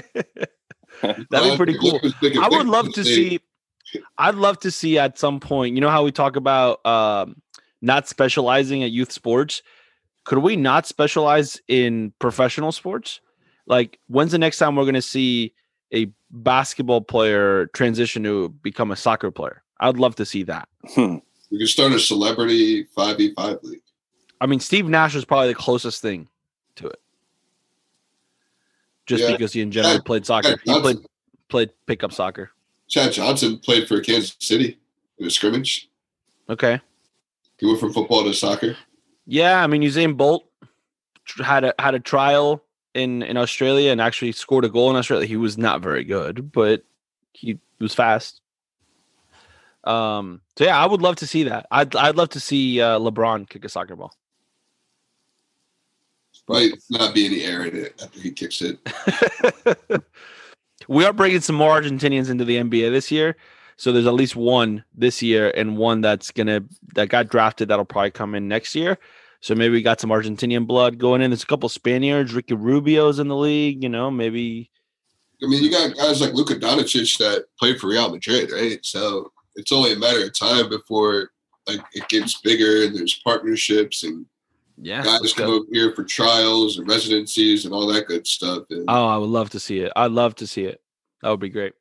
that'd 1.01 1.51
be 1.51 1.57
pretty 1.57 1.77
cool. 1.77 1.99
I 2.41 2.49
would 2.49 2.67
love 2.67 2.91
to 2.93 3.03
see. 3.03 3.39
I'd 4.17 4.35
love 4.35 4.59
to 4.61 4.71
see 4.71 4.97
at 4.97 5.17
some 5.19 5.39
point. 5.39 5.75
You 5.75 5.81
know 5.81 5.89
how 5.89 6.03
we 6.03 6.11
talk 6.11 6.35
about 6.35 6.83
um, 6.85 7.41
not 7.81 8.07
specializing 8.07 8.83
at 8.83 8.91
youth 8.91 9.11
sports. 9.11 9.61
Could 10.25 10.39
we 10.39 10.55
not 10.55 10.87
specialize 10.87 11.61
in 11.67 12.13
professional 12.19 12.71
sports? 12.71 13.19
Like, 13.67 13.99
when's 14.07 14.31
the 14.31 14.37
next 14.37 14.57
time 14.57 14.75
we're 14.75 14.83
going 14.83 14.95
to 14.95 15.01
see 15.01 15.53
a 15.93 16.11
basketball 16.31 17.01
player 17.01 17.67
transition 17.67 18.23
to 18.23 18.49
become 18.49 18.91
a 18.91 18.95
soccer 18.95 19.31
player? 19.31 19.63
I'd 19.79 19.97
love 19.97 20.15
to 20.15 20.25
see 20.25 20.43
that. 20.43 20.69
Hmm. 20.95 21.17
We 21.53 21.59
could 21.59 21.69
start 21.69 21.91
a 21.93 21.99
celebrity 21.99 22.83
five 22.95 23.17
v 23.17 23.31
five 23.35 23.59
league. 23.61 23.83
I 24.41 24.47
mean, 24.47 24.59
Steve 24.59 24.87
Nash 24.89 25.13
is 25.13 25.23
probably 25.23 25.49
the 25.49 25.53
closest 25.55 26.01
thing 26.01 26.27
to 26.77 26.87
it, 26.87 26.99
just 29.05 29.23
Yeah. 29.23 29.31
because 29.33 29.53
he 29.53 29.61
in 29.61 29.71
general 29.71 29.93
Chad- 29.97 30.05
played 30.05 30.25
soccer. 30.25 30.57
Chad 30.57 30.59
He 30.65 30.79
played 30.81 30.97
played 31.49 31.69
pickup 31.85 32.11
soccer. 32.11 32.49
Chad 32.89 33.13
Johnson 33.13 33.59
played 33.59 33.87
for 33.87 34.01
Kansas 34.01 34.35
City 34.39 34.79
in 35.19 35.27
a 35.27 35.29
scrimmage. 35.29 35.89
Okay. 36.49 36.81
He 37.59 37.67
went 37.67 37.79
from 37.79 37.93
football 37.93 38.23
to 38.23 38.33
soccer. 38.33 38.75
Yeah, 39.27 39.63
I 39.63 39.67
mean 39.67 39.83
Usain 39.83 40.17
Bolt 40.17 40.45
had 41.37 41.63
a 41.65 41.75
had 41.77 41.93
a 41.93 41.99
trial 41.99 42.63
in 42.95 43.21
in 43.21 43.37
Australia 43.37 43.91
and 43.91 44.01
actually 44.01 44.31
scored 44.31 44.65
a 44.65 44.69
goal 44.69 44.89
in 44.89 44.95
Australia. 44.95 45.27
He 45.27 45.37
was 45.37 45.55
not 45.55 45.81
very 45.81 46.03
good, 46.03 46.51
but 46.51 46.83
he 47.33 47.59
was 47.79 47.93
fast. 47.93 48.41
Um. 49.83 50.41
So 50.57 50.65
yeah, 50.65 50.81
I 50.81 50.85
would 50.85 51.01
love 51.01 51.17
to 51.17 51.27
see 51.27 51.43
that. 51.43 51.65
I'd 51.71 51.95
I'd 51.95 52.15
love 52.15 52.29
to 52.29 52.39
see 52.39 52.81
uh, 52.81 52.99
LeBron 52.99 53.49
kick 53.49 53.65
a 53.65 53.69
soccer 53.69 53.95
ball. 53.95 54.13
Might 56.47 56.73
not 56.89 57.13
be 57.13 57.25
any 57.25 57.43
air 57.43 57.63
in 57.65 57.75
it 57.75 58.01
after 58.03 58.19
he 58.19 58.31
kicks 58.31 58.61
it. 58.61 58.77
we 60.89 61.05
are 61.05 61.13
bringing 61.13 61.39
some 61.39 61.55
more 61.55 61.79
Argentinians 61.79 62.29
into 62.29 62.43
the 62.43 62.57
NBA 62.57 62.91
this 62.91 63.11
year. 63.11 63.37
So 63.77 63.91
there's 63.91 64.07
at 64.07 64.13
least 64.13 64.35
one 64.35 64.83
this 64.93 65.21
year 65.21 65.51
and 65.55 65.77
one 65.77 66.01
that's 66.01 66.31
gonna 66.31 66.61
that 66.95 67.09
got 67.09 67.29
drafted 67.29 67.69
that'll 67.69 67.85
probably 67.85 68.11
come 68.11 68.35
in 68.35 68.47
next 68.47 68.75
year. 68.75 68.97
So 69.39 69.55
maybe 69.55 69.73
we 69.73 69.81
got 69.81 69.99
some 69.99 70.09
Argentinian 70.09 70.67
blood 70.67 70.97
going 70.97 71.21
in. 71.21 71.31
There's 71.31 71.43
a 71.43 71.47
couple 71.47 71.69
Spaniards. 71.69 72.33
Ricky 72.33 72.55
Rubio's 72.55 73.19
in 73.19 73.27
the 73.27 73.35
league. 73.35 73.81
You 73.81 73.89
know, 73.89 74.11
maybe 74.11 74.69
I 75.43 75.47
mean, 75.47 75.63
you 75.63 75.71
got 75.71 75.95
guys 75.95 76.21
like 76.21 76.33
Luka 76.33 76.55
Doncic 76.55 77.17
that 77.17 77.45
played 77.59 77.79
for 77.79 77.87
Real 77.87 78.09
Madrid, 78.09 78.51
right? 78.51 78.79
So 78.83 79.31
it's 79.55 79.71
only 79.71 79.93
a 79.93 79.97
matter 79.97 80.23
of 80.23 80.37
time 80.37 80.69
before 80.69 81.31
like 81.67 81.79
it 81.93 82.07
gets 82.09 82.39
bigger 82.41 82.83
and 82.83 82.95
there's 82.95 83.19
partnerships 83.23 84.03
and 84.03 84.25
yeah. 84.81 85.03
guys 85.03 85.33
come 85.33 85.47
go. 85.47 85.53
over 85.55 85.65
here 85.71 85.93
for 85.93 86.03
trials 86.03 86.77
and 86.77 86.87
residencies 86.87 87.65
and 87.65 87.73
all 87.73 87.87
that 87.87 88.07
good 88.07 88.27
stuff. 88.27 88.63
And 88.69 88.85
Oh, 88.87 89.07
I 89.07 89.17
would 89.17 89.29
love 89.29 89.49
to 89.51 89.59
see 89.59 89.79
it. 89.79 89.91
I'd 89.95 90.11
love 90.11 90.35
to 90.35 90.47
see 90.47 90.65
it. 90.65 90.81
That 91.21 91.29
would 91.29 91.39
be 91.39 91.49
great. 91.49 91.73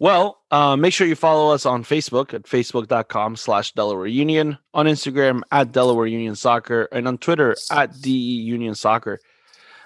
Well, 0.00 0.38
uh, 0.52 0.76
make 0.76 0.92
sure 0.92 1.08
you 1.08 1.16
follow 1.16 1.52
us 1.52 1.66
on 1.66 1.82
Facebook 1.82 2.32
at 2.32 2.44
facebook.com 2.44 3.34
slash 3.34 3.72
Delaware 3.72 4.06
Union, 4.06 4.56
on 4.72 4.86
Instagram 4.86 5.42
at 5.50 5.72
Delaware 5.72 6.06
Union 6.06 6.36
Soccer, 6.36 6.88
and 6.92 7.08
on 7.08 7.18
Twitter 7.18 7.56
at 7.72 8.00
DE 8.00 8.10
Union 8.10 8.76
Soccer. 8.76 9.18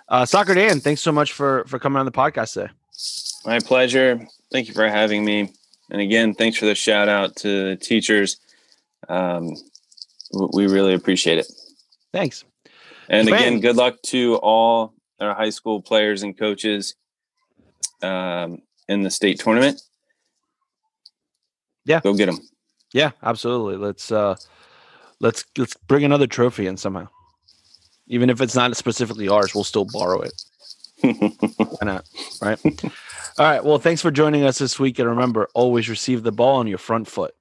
Uh, 0.08 0.26
Soccer 0.26 0.54
Dan, 0.54 0.80
thanks 0.80 1.00
so 1.00 1.12
much 1.12 1.32
for 1.32 1.64
for 1.66 1.78
coming 1.78 1.98
on 1.98 2.04
the 2.04 2.12
podcast 2.12 2.52
today. 2.52 2.70
My 3.46 3.58
pleasure. 3.58 4.26
Thank 4.52 4.68
you 4.68 4.74
for 4.74 4.86
having 4.86 5.24
me. 5.24 5.54
And 5.92 6.00
again, 6.00 6.34
thanks 6.34 6.56
for 6.56 6.64
the 6.64 6.74
shout 6.74 7.08
out 7.08 7.36
to 7.36 7.68
the 7.68 7.76
teachers. 7.76 8.38
Um, 9.10 9.54
we 10.32 10.66
really 10.66 10.94
appreciate 10.94 11.38
it. 11.38 11.46
Thanks. 12.12 12.44
And 13.10 13.28
again, 13.28 13.60
good 13.60 13.76
luck 13.76 14.00
to 14.06 14.36
all 14.36 14.94
our 15.20 15.34
high 15.34 15.50
school 15.50 15.82
players 15.82 16.22
and 16.22 16.36
coaches 16.36 16.94
um, 18.02 18.62
in 18.88 19.02
the 19.02 19.10
state 19.10 19.38
tournament. 19.38 19.82
Yeah. 21.84 22.00
Go 22.00 22.14
get 22.14 22.26
them. 22.26 22.38
Yeah, 22.94 23.10
absolutely. 23.22 23.76
Let's 23.76 24.12
uh 24.12 24.36
let's 25.20 25.44
let's 25.56 25.74
bring 25.88 26.04
another 26.04 26.26
trophy 26.26 26.66
in 26.66 26.76
somehow. 26.76 27.08
Even 28.06 28.30
if 28.30 28.40
it's 28.40 28.54
not 28.54 28.76
specifically 28.76 29.28
ours, 29.28 29.54
we'll 29.54 29.64
still 29.64 29.86
borrow 29.86 30.20
it. 30.20 30.42
Why 31.56 31.78
not? 31.82 32.08
Right. 32.40 32.58
All 33.38 33.46
right. 33.46 33.64
Well, 33.64 33.78
thanks 33.78 34.02
for 34.02 34.10
joining 34.10 34.44
us 34.44 34.58
this 34.58 34.78
week. 34.78 34.98
And 34.98 35.08
remember, 35.08 35.48
always 35.54 35.88
receive 35.88 36.22
the 36.22 36.32
ball 36.32 36.56
on 36.56 36.66
your 36.66 36.78
front 36.78 37.08
foot. 37.08 37.34